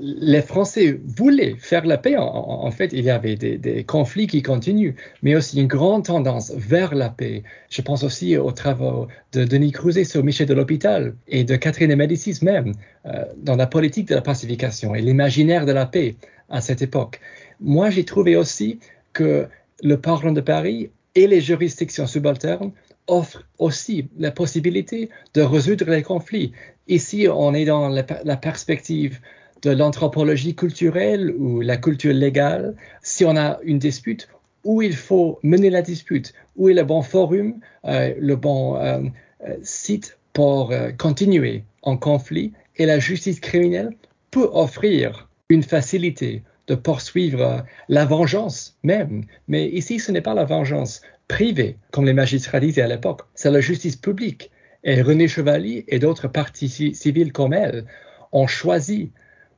les 0.00 0.42
Français 0.42 1.00
voulaient 1.16 1.56
faire 1.58 1.86
la 1.86 1.96
paix. 1.96 2.16
En, 2.16 2.70
fait, 2.70 2.92
il 2.92 3.04
y 3.04 3.10
avait 3.10 3.36
des, 3.36 3.84
conflits 3.84 4.26
qui 4.26 4.42
continuent, 4.42 4.94
mais 5.22 5.34
aussi 5.34 5.60
une 5.60 5.66
grande 5.66 6.04
tendance 6.04 6.52
vers 6.56 6.94
la 6.94 7.08
paix. 7.08 7.42
Je 7.70 7.80
pense 7.82 8.04
aussi 8.04 8.36
aux 8.36 8.52
travaux 8.52 9.08
de 9.32 9.44
Denis 9.44 9.72
Crouzet 9.72 10.04
sur 10.04 10.22
Michel 10.22 10.46
de 10.46 10.54
l'Hôpital 10.54 11.14
et 11.26 11.44
de 11.44 11.56
Catherine 11.56 11.90
de 11.90 11.94
Médicis 11.94 12.38
même 12.42 12.74
euh, 13.06 13.24
dans 13.38 13.56
la 13.56 13.66
politique 13.66 14.08
de 14.08 14.14
la 14.14 14.20
pacification 14.20 14.94
et 14.94 15.00
l'imaginaire 15.00 15.64
de 15.64 15.72
la 15.72 15.86
paix 15.86 16.16
à 16.50 16.60
cette 16.60 16.82
époque. 16.82 17.20
Moi, 17.60 17.90
j'ai 17.90 18.04
trouvé 18.04 18.36
aussi 18.36 18.78
que 19.12 19.46
le 19.82 19.96
Parlement 19.96 20.32
de 20.32 20.40
Paris 20.40 20.90
et 21.14 21.26
les 21.26 21.40
juridictions 21.40 22.06
subalternes 22.06 22.72
offrent 23.06 23.44
aussi 23.58 24.08
la 24.18 24.30
possibilité 24.30 25.10
de 25.34 25.42
résoudre 25.42 25.90
les 25.90 26.02
conflits. 26.02 26.52
Ici, 26.88 27.26
on 27.32 27.54
est 27.54 27.64
dans 27.64 27.88
la, 27.88 28.36
perspective 28.36 29.20
de 29.62 29.70
l'anthropologie 29.70 30.54
culturelle 30.54 31.34
ou 31.38 31.60
la 31.60 31.78
culture 31.78 32.12
légale. 32.12 32.76
Si 33.02 33.24
on 33.24 33.36
a 33.36 33.58
une 33.62 33.78
dispute, 33.78 34.28
où 34.64 34.82
il 34.82 34.94
faut 34.94 35.38
mener 35.42 35.70
la 35.70 35.82
dispute, 35.82 36.34
où 36.56 36.68
est 36.68 36.74
le 36.74 36.84
bon 36.84 37.02
forum, 37.02 37.54
euh, 37.86 38.14
le 38.18 38.36
bon 38.36 38.76
euh, 38.76 39.00
euh, 39.46 39.56
site 39.62 40.18
pour 40.32 40.74
continuer 40.98 41.64
en 41.82 41.96
conflit, 41.96 42.52
et 42.76 42.86
la 42.86 42.98
justice 42.98 43.40
criminelle 43.40 43.90
peut 44.30 44.50
offrir 44.52 45.28
une 45.48 45.62
facilité 45.62 46.42
de 46.66 46.74
poursuivre 46.74 47.64
la 47.88 48.04
vengeance 48.04 48.76
même. 48.82 49.24
Mais 49.48 49.68
ici, 49.68 50.00
ce 50.00 50.10
n'est 50.10 50.22
pas 50.22 50.34
la 50.34 50.44
vengeance 50.44 51.02
privée, 51.28 51.76
comme 51.92 52.04
les 52.04 52.12
magistrats 52.12 52.60
disaient 52.60 52.82
à 52.82 52.88
l'époque, 52.88 53.22
c'est 53.34 53.50
la 53.50 53.60
justice 53.60 53.96
publique. 53.96 54.50
Et 54.84 55.02
René 55.02 55.28
Chevalier 55.28 55.84
et 55.88 55.98
d'autres 55.98 56.28
partis 56.28 56.68
civils 56.68 57.32
comme 57.32 57.52
elle 57.52 57.86
ont 58.32 58.46
choisi 58.46 59.10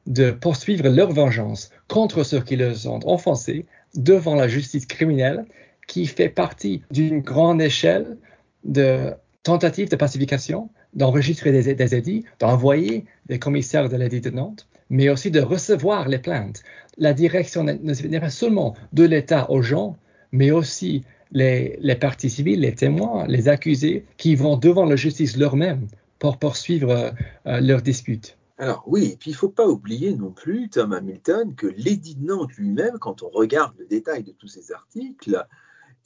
de 0.07 0.31
poursuivre 0.31 0.89
leur 0.89 1.13
vengeance 1.13 1.71
contre 1.89 2.23
ceux 2.23 2.41
qui 2.41 2.57
les 2.57 2.87
ont 2.87 3.01
offensés 3.05 3.67
devant 3.97 4.37
la 4.37 4.47
justice 4.47 4.87
criminelle 4.87 5.45
qui 5.89 6.07
fait 6.07 6.29
partie 6.29 6.83
d'une 6.91 7.21
grande 7.21 7.61
échelle 7.61 8.17
de 8.65 9.13
tentatives 9.43 9.89
de 9.89 9.97
pacification, 9.97 10.71
d'enregistrer 10.95 11.53
des, 11.53 11.75
des 11.75 11.95
édits, 11.95 12.25
d'envoyer 12.41 13.05
des 13.27 13.39
commissaires 13.39 13.89
de 13.89 13.97
l'édit 13.97 14.21
de 14.21 14.31
Nantes, 14.31 14.67
mais 14.91 15.09
aussi 15.09 15.31
de 15.31 15.41
recevoir 15.41 16.09
les 16.09 16.19
plaintes. 16.19 16.63
La 16.99 17.13
direction 17.13 17.65
n'est 17.65 18.21
pas 18.21 18.31
seulement 18.31 18.75
de 18.93 19.05
l'État 19.05 19.51
aux 19.51 19.63
gens, 19.63 19.97
mais 20.33 20.51
aussi 20.51 21.05
les, 21.33 21.77
les 21.81 21.97
parties 21.97 22.31
civiles, 22.31 22.61
les 22.61 22.75
témoins, 22.75 23.27
les 23.27 23.49
accusés 23.49 24.05
qui 24.17 24.35
vont 24.35 24.57
devant 24.57 24.85
la 24.85 24.97
justice 24.97 25.37
leur-même 25.37 25.87
pour 26.19 26.39
poursuivre 26.39 27.13
euh, 27.47 27.61
leurs 27.61 27.83
disputes. 27.83 28.37
Alors 28.59 28.85
oui, 28.87 29.11
et 29.13 29.17
puis 29.17 29.31
il 29.33 29.35
ne 29.35 29.39
faut 29.39 29.51
pas 29.51 29.69
oublier 29.69 30.15
non 30.15 30.31
plus, 30.31 30.71
Tom 30.71 30.93
Hamilton, 30.93 31.55
que 31.55 31.67
l'édit 31.67 32.15
de 32.15 32.25
Nantes 32.25 32.55
lui-même, 32.57 32.99
quand 32.99 33.23
on 33.23 33.29
regarde 33.29 33.75
le 33.79 33.87
détail 33.87 34.23
de 34.23 34.33
tous 34.33 34.49
ces 34.49 34.73
articles, 34.73 35.47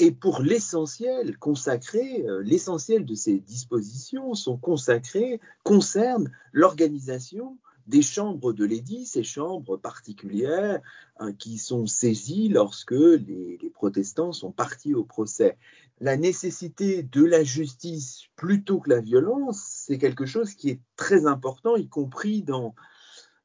est 0.01 0.11
pour 0.11 0.43
l'essentiel 0.43 1.37
consacré, 1.39 2.25
euh, 2.27 2.43
l'essentiel 2.43 3.05
de 3.05 3.15
ces 3.15 3.39
dispositions 3.39 4.35
sont 4.35 4.57
consacrées, 4.57 5.41
concernent 5.63 6.31
l'organisation 6.53 7.57
des 7.91 8.03
chambres 8.03 8.53
de 8.53 8.65
l'édit, 8.65 9.05
ces 9.05 9.25
chambres 9.25 9.77
particulières 9.77 10.81
hein, 11.19 11.33
qui 11.33 11.59
sont 11.59 11.87
saisies 11.87 12.49
lorsque 12.49 12.93
les, 12.93 13.59
protestants 13.75 14.33
sont 14.33 14.53
partis 14.53 14.95
au 14.95 15.05
procès. 15.05 15.59
La 16.01 16.17
nécessité 16.17 17.03
de 17.03 17.25
la 17.25 17.43
justice 17.43 18.23
plutôt 18.37 18.79
que 18.79 18.91
la 18.91 19.01
violence, 19.01 19.61
c'est 19.87 19.99
quelque 19.99 20.25
chose 20.25 20.55
qui 20.55 20.71
est 20.71 20.81
très 20.97 21.27
important, 21.27 21.77
y 21.77 21.89
compris 21.89 22.43
dans, 22.43 22.75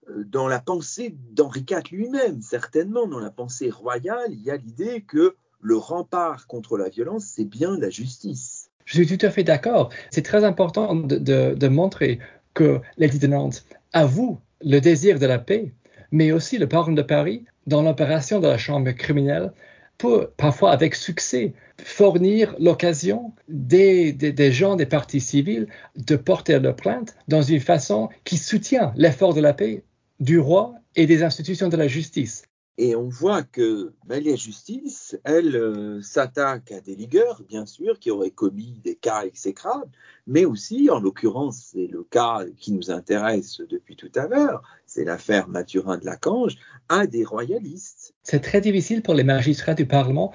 euh, 0.09 0.47
la 0.47 0.59
pensée 0.59 1.17
d'Henri 1.31 1.65
IV 1.67 1.91
lui-même, 1.91 2.41
certainement, 2.41 3.07
dans 3.07 3.19
la 3.19 3.31
pensée 3.31 3.71
royale, 3.71 4.31
il 4.31 4.41
y 4.41 4.51
a 4.51 4.57
l'idée 4.57 5.01
que 5.01 5.35
le 5.59 5.75
rempart 5.75 6.45
contre 6.45 6.77
la 6.77 6.89
violence, 6.89 7.25
c'est 7.25 7.45
bien 7.45 7.77
la 7.79 7.89
justice. 7.89 8.69
Je 8.85 9.01
suis 9.01 9.17
tout 9.17 9.25
à 9.25 9.31
fait 9.31 9.43
d'accord. 9.43 9.89
C'est 10.11 10.21
très 10.21 10.43
important 10.43 10.93
de 10.93 11.67
montrer 11.67 12.19
que 12.55 12.81
Nantes 13.27 13.63
avoue 13.93 14.39
le 14.63 14.79
désir 14.79 15.19
de 15.19 15.27
la 15.27 15.37
paix, 15.37 15.71
mais 16.11 16.31
aussi 16.31 16.57
le 16.57 16.67
parlement 16.67 16.95
de 16.95 17.03
Paris, 17.03 17.45
dans 17.67 17.83
l'opération 17.83 18.39
de 18.39 18.47
la 18.47 18.57
Chambre 18.57 18.91
criminelle, 18.91 19.51
peut 19.97 20.31
parfois 20.37 20.71
avec 20.71 20.95
succès 20.95 21.53
fournir 21.83 22.55
l'occasion 22.59 23.33
des, 23.47 24.11
des, 24.11 24.51
gens 24.51 24.75
des 24.75 24.85
partis 24.85 25.21
civils 25.21 25.67
de 25.95 26.15
porter 26.15 26.59
leur 26.59 26.75
plainte 26.75 27.15
dans 27.27 27.41
une 27.41 27.59
façon 27.59 28.09
qui 28.23 28.37
soutient 28.37 28.93
l'effort 28.95 29.33
de 29.33 29.41
la 29.41 29.53
paix 29.53 29.83
du 30.19 30.39
roi 30.39 30.73
et 30.95 31.05
des 31.05 31.23
institutions 31.23 31.69
de 31.69 31.77
la 31.77 31.87
justice. 31.87 32.43
Et 32.77 32.95
on 32.95 33.07
voit 33.07 33.43
que 33.43 33.93
la 34.07 34.19
justice, 34.35 35.17
elle 35.23 35.55
euh, 35.55 36.01
s'attaque 36.01 36.73
à 36.73 36.81
des 36.81 36.95
ligueurs, 36.95 37.41
bien 37.47 37.65
sûr, 37.65 37.99
qui 37.99 38.11
auraient 38.11 38.31
commis 38.31 38.81
des 38.83 38.95
cas 38.95 39.23
exécrables, 39.23 39.89
mais 40.27 40.43
aussi, 40.43 40.89
en 40.89 40.99
l'occurrence, 40.99 41.69
c'est 41.71 41.87
le 41.87 42.03
cas 42.03 42.41
qui 42.57 42.73
nous 42.73 42.91
intéresse 42.91 43.61
depuis 43.69 43.95
tout 43.95 44.11
à 44.15 44.27
l'heure, 44.27 44.61
c'est 44.85 45.05
l'affaire 45.05 45.47
Mathurin 45.47 45.97
de 45.97 46.05
Lacange, 46.05 46.57
à 46.89 47.07
des 47.07 47.23
royalistes. 47.23 48.13
C'est 48.23 48.41
très 48.41 48.59
difficile 48.59 49.01
pour 49.01 49.13
les 49.13 49.23
magistrats 49.23 49.73
du 49.73 49.85
Parlement 49.85 50.33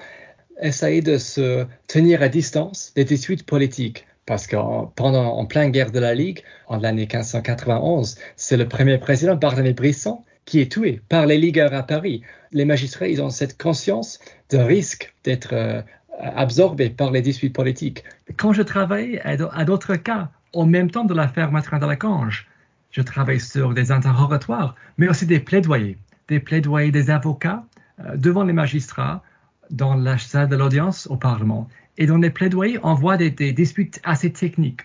essayer 0.63 1.03
de 1.03 1.19
se 1.19 1.67
tenir 1.87 2.23
à 2.23 2.29
distance 2.29 2.93
des 2.95 3.05
disputes 3.05 3.45
politiques. 3.45 4.07
Parce 4.27 4.47
qu'en 4.47 4.87
pendant 4.95 5.25
en 5.25 5.47
pleine 5.47 5.73
guerre 5.73 5.91
de 5.91 5.99
la 5.99 6.15
Ligue, 6.15 6.45
en 6.69 6.77
l'année 6.77 7.07
1591, 7.07 8.17
c'est 8.37 8.57
le 8.57 8.69
premier 8.69 8.99
président 8.99 9.35
Barthélemy 9.35 9.73
Brisson 9.73 10.23
qui 10.51 10.59
est 10.59 10.73
tué 10.73 11.01
par 11.09 11.27
les 11.27 11.39
ligueurs 11.39 11.73
à 11.73 11.85
Paris. 11.85 12.23
Les 12.51 12.65
magistrats, 12.65 13.07
ils 13.07 13.23
ont 13.23 13.31
cette 13.31 13.57
conscience 13.57 14.19
de 14.51 14.59
risque 14.59 15.15
d'être 15.23 15.53
euh, 15.53 15.81
absorbés 16.19 16.91
par 16.91 17.13
les 17.13 17.23
disputes 17.23 17.55
politiques. 17.55 18.03
Quand 18.37 18.53
je 18.53 18.63
travaille 18.63 19.21
à 19.23 19.65
d'autres 19.65 19.95
cas, 19.95 20.29
en 20.53 20.67
même 20.67 20.91
temps 20.91 21.05
de 21.05 21.15
l'affaire 21.15 21.53
Mathurin 21.53 21.79
de 21.79 21.87
la 21.87 21.95
Cange, 21.95 22.49
je 22.91 23.01
travaille 23.01 23.39
sur 23.39 23.75
des 23.75 23.93
interrogatoires, 23.93 24.75
mais 24.99 25.09
aussi 25.09 25.25
des 25.25 25.39
plaidoyers, 25.39 25.97
des 26.27 26.41
plaidoyers 26.41 26.91
des 26.91 27.11
avocats 27.11 27.63
euh, 28.01 28.17
devant 28.17 28.43
les 28.43 28.53
magistrats 28.53 29.23
dans 29.71 29.95
la 29.95 30.19
salle 30.19 30.49
de 30.49 30.57
l'audience 30.57 31.07
au 31.07 31.17
Parlement. 31.17 31.69
Et 31.97 32.07
dans 32.07 32.19
les 32.19 32.31
plaidoyers, 32.31 32.81
on 32.83 32.95
voit 32.95 33.17
des 33.17 33.31
disputes 33.53 34.01
assez 34.03 34.33
techniques. 34.33 34.81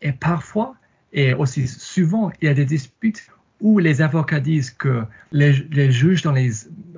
Et 0.00 0.12
parfois, 0.12 0.74
et 1.12 1.34
aussi 1.34 1.68
souvent, 1.68 2.32
il 2.40 2.46
y 2.46 2.48
a 2.48 2.54
des 2.54 2.64
disputes 2.64 3.28
où 3.62 3.78
les 3.78 4.02
avocats 4.02 4.40
disent 4.40 4.70
que 4.70 5.04
les, 5.30 5.90
juges 5.90 6.22
dans 6.22 6.32
les, 6.32 6.50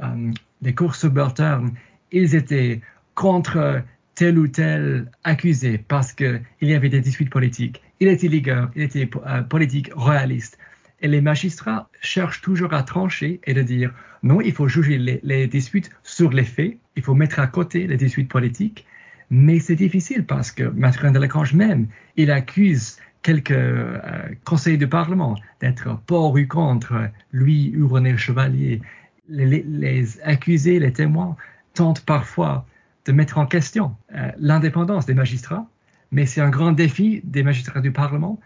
euh, 0.03 0.33
les 0.62 0.75
cours 0.75 0.97
subalternes, 0.97 1.73
ils 2.11 2.35
étaient 2.35 2.81
contre 3.15 3.83
tel 4.15 4.39
ou 4.39 4.49
tel 4.49 5.11
accusé 5.25 5.79
parce 5.79 6.12
qu'il 6.12 6.41
y 6.62 6.75
avait 6.75 6.89
des 6.89 7.01
disputes 7.01 7.31
politiques. 7.31 7.83
Il 8.01 8.09
était 8.09 8.29
ligueur, 8.29 8.71
il 8.75 8.83
était 8.83 9.09
euh, 9.27 9.43
politique 9.43 9.91
royaliste. 9.95 10.59
Et 11.01 11.09
les 11.09 11.21
magistrats 11.21 11.89
cherchent 12.01 12.41
toujours 12.41 12.73
à 12.73 12.83
trancher 12.83 13.41
et 13.45 13.53
de 13.53 13.62
dire 13.62 13.93
non, 14.23 14.41
il 14.41 14.53
faut 14.53 14.69
juger 14.69 14.97
les, 14.99 15.47
disputes 15.47 15.91
sur 16.03 16.31
les 16.31 16.45
faits, 16.45 16.79
il 16.97 17.03
faut 17.03 17.15
mettre 17.15 17.41
à 17.41 17.47
côté 17.47 17.87
les 17.87 17.99
disputes 17.99 18.31
politiques. 18.31 18.87
Mais 19.29 19.59
c'est 19.59 19.77
difficile 19.77 20.25
parce 20.25 20.51
que 20.51 20.65
Mathurin 20.65 21.12
de 21.12 21.19
Lacange 21.19 21.53
même, 21.53 21.89
il 22.17 22.31
accuse 22.31 22.99
quelques 23.25 23.51
euh, 23.51 23.99
conseils 24.45 24.79
du 24.79 24.87
Parlement 24.87 25.35
d'être 25.61 25.99
pour 26.07 26.35
ou 26.35 26.47
contre 26.47 27.09
lui 27.33 27.75
ou 27.77 27.89
René 27.89 28.16
Chevalier. 28.16 28.81
Les, 29.29 30.20
accusés, 30.22 30.79
les 30.79 30.93
témoins 30.93 31.35
tentent 31.72 32.05
parfois 32.05 32.66
de 33.07 33.12
mettre 33.12 33.39
en 33.39 33.47
question 33.47 33.97
euh, 34.14 34.31
l'indépendance 34.39 35.07
des 35.07 35.14
magistrats, 35.14 35.66
mais 36.12 36.27
c'est 36.27 36.43
un 36.43 36.51
grand 36.51 36.72
défi 36.72 37.22
des 37.25 37.43
magistrats 37.43 37.81
du 37.81 37.91
Parlement 37.91 38.39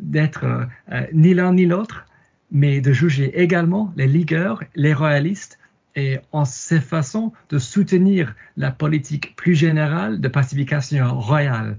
d'être 0.00 0.44
euh, 0.90 1.06
ni 1.12 1.34
l'un 1.34 1.52
ni 1.52 1.66
l'autre, 1.66 2.06
mais 2.50 2.80
de 2.80 2.92
juger 2.92 3.38
également 3.38 3.92
les 3.96 4.06
ligueurs, 4.06 4.64
les 4.74 4.94
royalistes, 4.94 5.58
et 5.94 6.18
en 6.32 6.46
ces 6.46 6.80
façons 6.80 7.34
de 7.50 7.58
soutenir 7.58 8.34
la 8.56 8.70
politique 8.70 9.36
plus 9.36 9.54
générale 9.54 10.22
de 10.22 10.28
pacification 10.28 11.20
royale. 11.20 11.76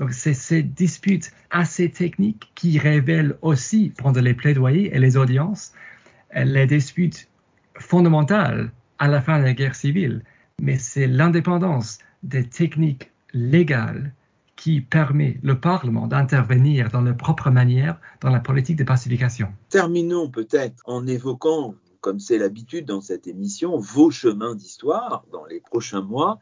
Donc, 0.00 0.14
c'est 0.14 0.34
ces 0.34 0.62
disputes 0.62 1.30
assez 1.50 1.90
techniques 1.90 2.50
qui 2.54 2.78
révèlent 2.78 3.36
aussi, 3.42 3.92
pendant 3.98 4.22
les 4.22 4.32
plaidoyers 4.32 4.94
et 4.94 4.98
les 4.98 5.18
audiences, 5.18 5.72
les 6.34 6.66
disputes 6.66 7.28
fondamentales 7.78 8.72
à 8.98 9.08
la 9.08 9.20
fin 9.20 9.38
de 9.38 9.44
la 9.44 9.52
guerre 9.52 9.74
civile. 9.74 10.24
Mais 10.58 10.78
c'est 10.78 11.06
l'indépendance 11.06 11.98
des 12.22 12.44
techniques 12.44 13.10
légales 13.34 14.14
qui 14.56 14.80
permet 14.80 15.38
le 15.42 15.60
Parlement 15.60 16.06
d'intervenir 16.06 16.90
dans 16.90 17.02
leur 17.02 17.16
propre 17.16 17.50
manière 17.50 18.00
dans 18.22 18.30
la 18.30 18.40
politique 18.40 18.76
de 18.76 18.84
pacification. 18.84 19.48
Terminons 19.68 20.30
peut-être 20.30 20.82
en 20.86 21.06
évoquant, 21.06 21.74
comme 22.00 22.20
c'est 22.20 22.38
l'habitude 22.38 22.86
dans 22.86 23.02
cette 23.02 23.26
émission, 23.26 23.78
vos 23.78 24.10
chemins 24.10 24.54
d'histoire 24.54 25.24
dans 25.30 25.44
les 25.44 25.60
prochains 25.60 26.02
mois. 26.02 26.38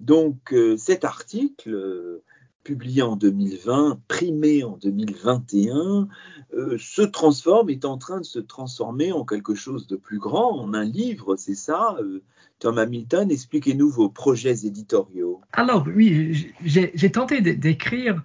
Donc 0.00 0.52
euh, 0.52 0.76
cet 0.76 1.04
article 1.04 2.20
publié 2.64 3.02
en 3.02 3.16
2020, 3.16 4.00
primé 4.08 4.64
en 4.64 4.76
2021, 4.78 6.08
euh, 6.54 6.76
se 6.78 7.02
transforme, 7.02 7.70
est 7.70 7.84
en 7.84 7.98
train 7.98 8.18
de 8.18 8.24
se 8.24 8.38
transformer 8.38 9.12
en 9.12 9.24
quelque 9.24 9.54
chose 9.54 9.86
de 9.86 9.96
plus 9.96 10.18
grand, 10.18 10.58
en 10.58 10.74
un 10.74 10.84
livre, 10.84 11.36
c'est 11.36 11.54
ça 11.54 11.96
euh, 12.00 12.22
Tom 12.58 12.78
Hamilton, 12.78 13.30
expliquez-nous 13.30 13.90
vos 13.90 14.08
projets 14.08 14.64
éditoriaux. 14.66 15.40
Alors 15.52 15.86
oui, 15.94 16.52
j'ai 16.64 17.12
tenté 17.12 17.40
d'écrire 17.40 18.22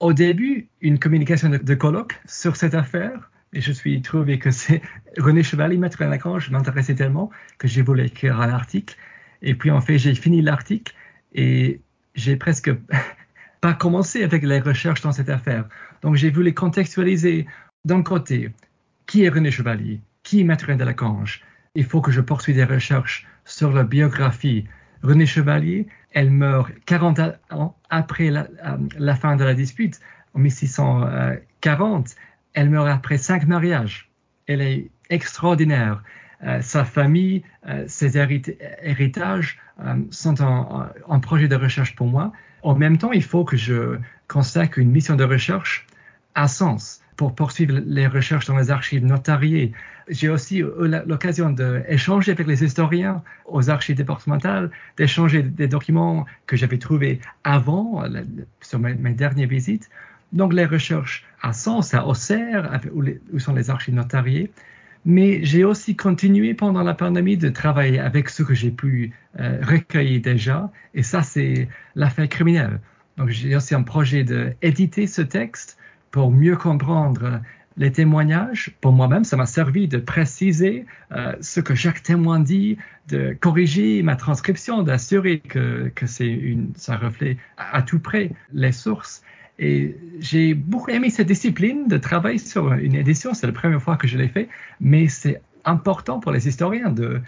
au 0.00 0.12
début 0.12 0.68
une 0.80 0.98
communication 0.98 1.48
de, 1.48 1.74
colloque 1.74 2.20
sur 2.26 2.56
cette 2.56 2.74
affaire, 2.74 3.30
et 3.52 3.60
je 3.60 3.72
suis 3.72 4.02
trouvé 4.02 4.38
que 4.38 4.50
c'est 4.50 4.82
René 5.16 5.42
Chevalier, 5.42 5.78
maître 5.78 6.02
Lacan, 6.04 6.38
je 6.38 6.50
m'intéressais 6.50 6.94
tellement 6.94 7.30
que 7.56 7.66
j'ai 7.66 7.82
voulu 7.82 8.04
écrire 8.04 8.40
un 8.40 8.50
article. 8.50 8.96
Et 9.40 9.54
puis 9.54 9.70
en 9.70 9.80
fait, 9.80 9.96
j'ai 9.96 10.14
fini 10.14 10.42
l'article 10.42 10.94
et 11.32 11.80
j'ai 12.14 12.36
presque 12.36 12.70
pas 13.60 13.74
commencé 13.74 14.22
avec 14.22 14.42
les 14.42 14.60
recherches 14.60 15.00
dans 15.02 15.12
cette 15.12 15.28
affaire. 15.28 15.64
Donc 16.02 16.16
j'ai 16.16 16.30
voulu 16.30 16.54
contextualiser 16.54 17.46
d'un 17.84 18.02
côté 18.02 18.52
qui 19.06 19.24
est 19.24 19.28
René 19.28 19.50
Chevalier, 19.50 20.00
qui 20.22 20.40
est 20.40 20.44
Mathurin 20.44 20.76
de 20.76 20.84
la 20.84 20.94
Cange. 20.94 21.42
Il 21.74 21.84
faut 21.84 22.00
que 22.00 22.10
je 22.10 22.20
poursuive 22.20 22.56
des 22.56 22.64
recherches 22.64 23.26
sur 23.44 23.72
la 23.72 23.84
biographie. 23.84 24.64
René 25.02 25.26
Chevalier, 25.26 25.86
elle 26.12 26.30
meurt 26.30 26.72
40 26.86 27.20
ans 27.50 27.76
après 27.90 28.30
la, 28.30 28.48
la 28.98 29.14
fin 29.14 29.36
de 29.36 29.44
la 29.44 29.54
dispute, 29.54 30.00
en 30.34 30.40
1640. 30.40 32.16
Elle 32.54 32.70
meurt 32.70 32.88
après 32.88 33.18
cinq 33.18 33.46
mariages. 33.46 34.10
Elle 34.46 34.60
est 34.60 34.90
extraordinaire. 35.10 36.02
Euh, 36.44 36.60
sa 36.60 36.84
famille, 36.84 37.42
euh, 37.68 37.84
ses 37.88 38.16
héritages 38.16 39.58
euh, 39.80 39.96
sont 40.10 40.40
un, 40.40 41.18
projet 41.20 41.48
de 41.48 41.56
recherche 41.56 41.96
pour 41.96 42.06
moi. 42.06 42.32
En 42.62 42.74
même 42.74 42.98
temps, 42.98 43.12
il 43.12 43.22
faut 43.22 43.44
que 43.44 43.56
je 43.56 43.98
consacre 44.26 44.78
une 44.78 44.90
mission 44.90 45.16
de 45.16 45.24
recherche 45.24 45.86
à 46.34 46.48
sens 46.48 47.00
pour 47.16 47.34
poursuivre 47.34 47.80
les 47.84 48.06
recherches 48.06 48.46
dans 48.46 48.56
les 48.56 48.70
archives 48.70 49.04
notariées. 49.04 49.72
J'ai 50.08 50.28
aussi 50.28 50.58
eu 50.58 50.66
l'occasion 51.06 51.50
d'échanger 51.50 52.32
avec 52.32 52.46
les 52.46 52.62
historiens 52.62 53.22
aux 53.46 53.70
archives 53.70 53.96
départementales, 53.96 54.70
d'échanger 54.96 55.42
des 55.42 55.66
documents 55.66 56.26
que 56.46 56.56
j'avais 56.56 56.78
trouvés 56.78 57.20
avant, 57.42 58.04
sur 58.60 58.78
mes, 58.78 58.94
dernières 59.14 59.48
visites. 59.48 59.90
Donc 60.32 60.52
les 60.52 60.64
recherches 60.64 61.24
à 61.42 61.52
Sens, 61.52 61.92
à 61.92 62.06
Auxerre, 62.06 62.80
où 63.32 63.38
sont 63.38 63.54
les 63.54 63.68
archives 63.68 63.94
notariées, 63.94 64.52
mais 65.04 65.44
j'ai 65.44 65.64
aussi 65.64 65.96
continué 65.96 66.54
pendant 66.54 66.82
la 66.82 66.94
pandémie 66.94 67.36
de 67.36 67.48
travailler 67.48 67.98
avec 67.98 68.28
ce 68.28 68.42
que 68.42 68.54
j'ai 68.54 68.70
pu 68.70 69.12
euh, 69.38 69.58
recueillir 69.62 70.20
déjà, 70.20 70.70
et 70.94 71.02
ça, 71.02 71.22
c'est 71.22 71.68
l'affaire 71.94 72.28
criminelle. 72.28 72.80
Donc, 73.16 73.30
j'ai 73.30 73.56
aussi 73.56 73.74
un 73.74 73.82
projet 73.82 74.22
d'éditer 74.24 75.06
ce 75.06 75.22
texte 75.22 75.78
pour 76.10 76.30
mieux 76.30 76.56
comprendre 76.56 77.40
les 77.78 77.92
témoignages. 77.92 78.72
Pour 78.80 78.92
moi-même, 78.92 79.24
ça 79.24 79.36
m'a 79.36 79.46
servi 79.46 79.88
de 79.88 79.98
préciser 79.98 80.84
euh, 81.12 81.34
ce 81.40 81.60
que 81.60 81.74
chaque 81.74 82.02
témoin 82.02 82.40
dit, 82.40 82.76
de 83.08 83.36
corriger 83.40 84.02
ma 84.02 84.16
transcription, 84.16 84.82
d'assurer 84.82 85.38
que, 85.40 85.90
ça 86.74 86.96
reflète 86.96 87.38
à 87.56 87.82
tout 87.82 88.00
près 88.00 88.32
les 88.52 88.72
sources. 88.72 89.22
Et 89.58 89.96
j'ai 90.20 90.54
beaucoup 90.54 90.90
aimé 90.90 91.10
cette 91.10 91.26
discipline 91.26 91.88
de 91.88 91.96
travailler 91.98 92.38
sur 92.38 92.72
une 92.72 92.94
édition. 92.94 93.34
C'est 93.34 93.46
la 93.46 93.52
première 93.52 93.82
fois 93.82 93.96
que 93.96 94.06
je 94.06 94.16
l'ai 94.16 94.28
fait, 94.28 94.48
mais 94.80 95.08
c'est 95.08 95.40
important 95.64 96.20
pour 96.20 96.32
les 96.32 96.48
historiens 96.48 96.90
de, 96.90 97.20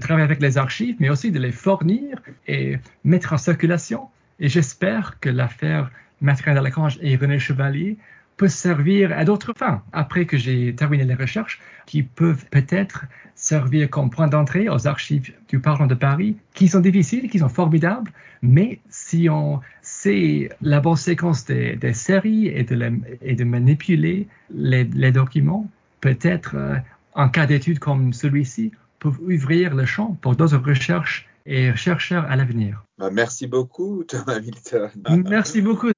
travailler 0.00 0.24
avec 0.24 0.40
les 0.40 0.58
archives, 0.58 0.96
mais 1.00 1.10
aussi 1.10 1.30
de 1.30 1.38
les 1.38 1.52
fournir 1.52 2.18
et 2.46 2.78
mettre 3.04 3.32
en 3.32 3.38
circulation. 3.38 4.08
Et 4.38 4.48
j'espère 4.48 5.18
que 5.20 5.28
l'affaire 5.28 5.90
Mathurin 6.20 6.54
Delacange 6.54 6.98
et 7.02 7.16
René 7.16 7.38
Chevalier 7.38 7.98
peut 8.36 8.48
servir 8.48 9.12
à 9.12 9.24
d'autres 9.24 9.52
fins 9.54 9.82
après 9.92 10.24
que 10.24 10.38
j'ai 10.38 10.74
terminé 10.74 11.04
les 11.04 11.14
recherches 11.14 11.60
qui 11.86 12.02
peuvent 12.02 12.46
peut-être 12.50 13.04
servir 13.34 13.90
comme 13.90 14.08
point 14.08 14.28
d'entrée 14.28 14.68
aux 14.68 14.86
archives 14.86 15.32
du 15.48 15.58
Parlement 15.58 15.86
de 15.86 15.94
Paris 15.94 16.36
qui 16.54 16.68
sont 16.68 16.80
difficiles, 16.80 17.28
qui 17.28 17.40
sont 17.40 17.48
formidables, 17.48 18.10
mais 18.40 18.80
si 18.88 19.28
on 19.28 19.60
c'est 20.02 20.48
la 20.60 20.80
bonne 20.80 20.96
séquence 20.96 21.44
des, 21.44 21.94
séries 21.94 22.48
et 22.48 22.64
de, 22.64 22.76
et 23.22 23.36
de 23.36 23.44
manipuler 23.44 24.26
les, 24.52 25.12
documents, 25.12 25.70
peut-être 26.00 26.56
euh, 26.56 26.76
en 27.14 27.28
cas 27.28 27.46
d'étude 27.46 27.78
comme 27.78 28.12
celui-ci, 28.12 28.72
peuvent 28.98 29.20
ouvrir 29.20 29.76
le 29.76 29.86
champ 29.86 30.18
pour 30.20 30.34
d'autres 30.34 30.56
recherches 30.56 31.28
et 31.46 31.72
chercheurs 31.76 32.24
à 32.28 32.34
l'avenir. 32.34 32.84
Bah, 32.98 33.10
merci 33.12 33.46
beaucoup, 33.46 34.02
Thomas 34.02 34.40
Milton. 34.40 34.90
Merci 35.28 35.62
beaucoup. 35.62 35.90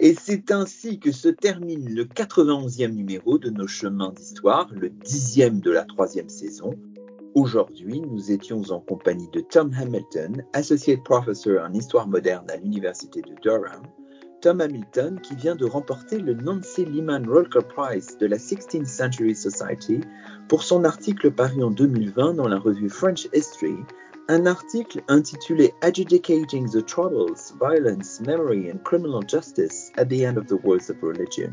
Et 0.00 0.14
c'est 0.14 0.50
ainsi 0.50 0.98
que 0.98 1.12
se 1.12 1.28
termine 1.28 1.94
le 1.94 2.04
91e 2.04 2.92
numéro 2.92 3.36
de 3.38 3.50
nos 3.50 3.66
chemins 3.66 4.10
d'histoire, 4.10 4.68
le 4.72 4.88
dixième 4.88 5.60
de 5.60 5.70
la 5.70 5.84
troisième 5.84 6.30
saison. 6.30 6.74
Aujourd'hui, 7.34 8.00
nous 8.00 8.30
étions 8.30 8.62
en 8.70 8.78
compagnie 8.78 9.28
de 9.32 9.40
Tom 9.40 9.72
Hamilton, 9.76 10.44
Associate 10.52 11.02
Professor 11.02 11.64
en 11.68 11.72
Histoire 11.72 12.06
moderne 12.06 12.48
à 12.48 12.56
l'Université 12.56 13.22
de 13.22 13.34
Durham. 13.42 13.82
Tom 14.40 14.60
Hamilton 14.60 15.18
qui 15.20 15.34
vient 15.34 15.56
de 15.56 15.64
remporter 15.64 16.20
le 16.20 16.34
Nancy 16.34 16.84
Lehman 16.84 17.28
Rolker 17.28 17.66
Prize 17.74 18.16
de 18.18 18.26
la 18.26 18.36
16th 18.36 18.84
Century 18.84 19.34
Society 19.34 20.00
pour 20.48 20.62
son 20.62 20.84
article 20.84 21.32
paru 21.32 21.64
en 21.64 21.72
2020 21.72 22.34
dans 22.34 22.46
la 22.46 22.58
revue 22.58 22.88
French 22.88 23.26
History, 23.34 23.78
un 24.28 24.46
article 24.46 25.02
intitulé 25.08 25.74
Adjudicating 25.82 26.70
the 26.70 26.86
Troubles, 26.86 27.52
Violence, 27.60 28.20
Memory 28.20 28.70
and 28.70 28.78
Criminal 28.84 29.22
Justice 29.28 29.90
at 29.96 30.04
the 30.04 30.22
End 30.22 30.38
of 30.38 30.46
the 30.46 30.62
Wars 30.62 30.88
of 30.88 31.02
Religion. 31.02 31.52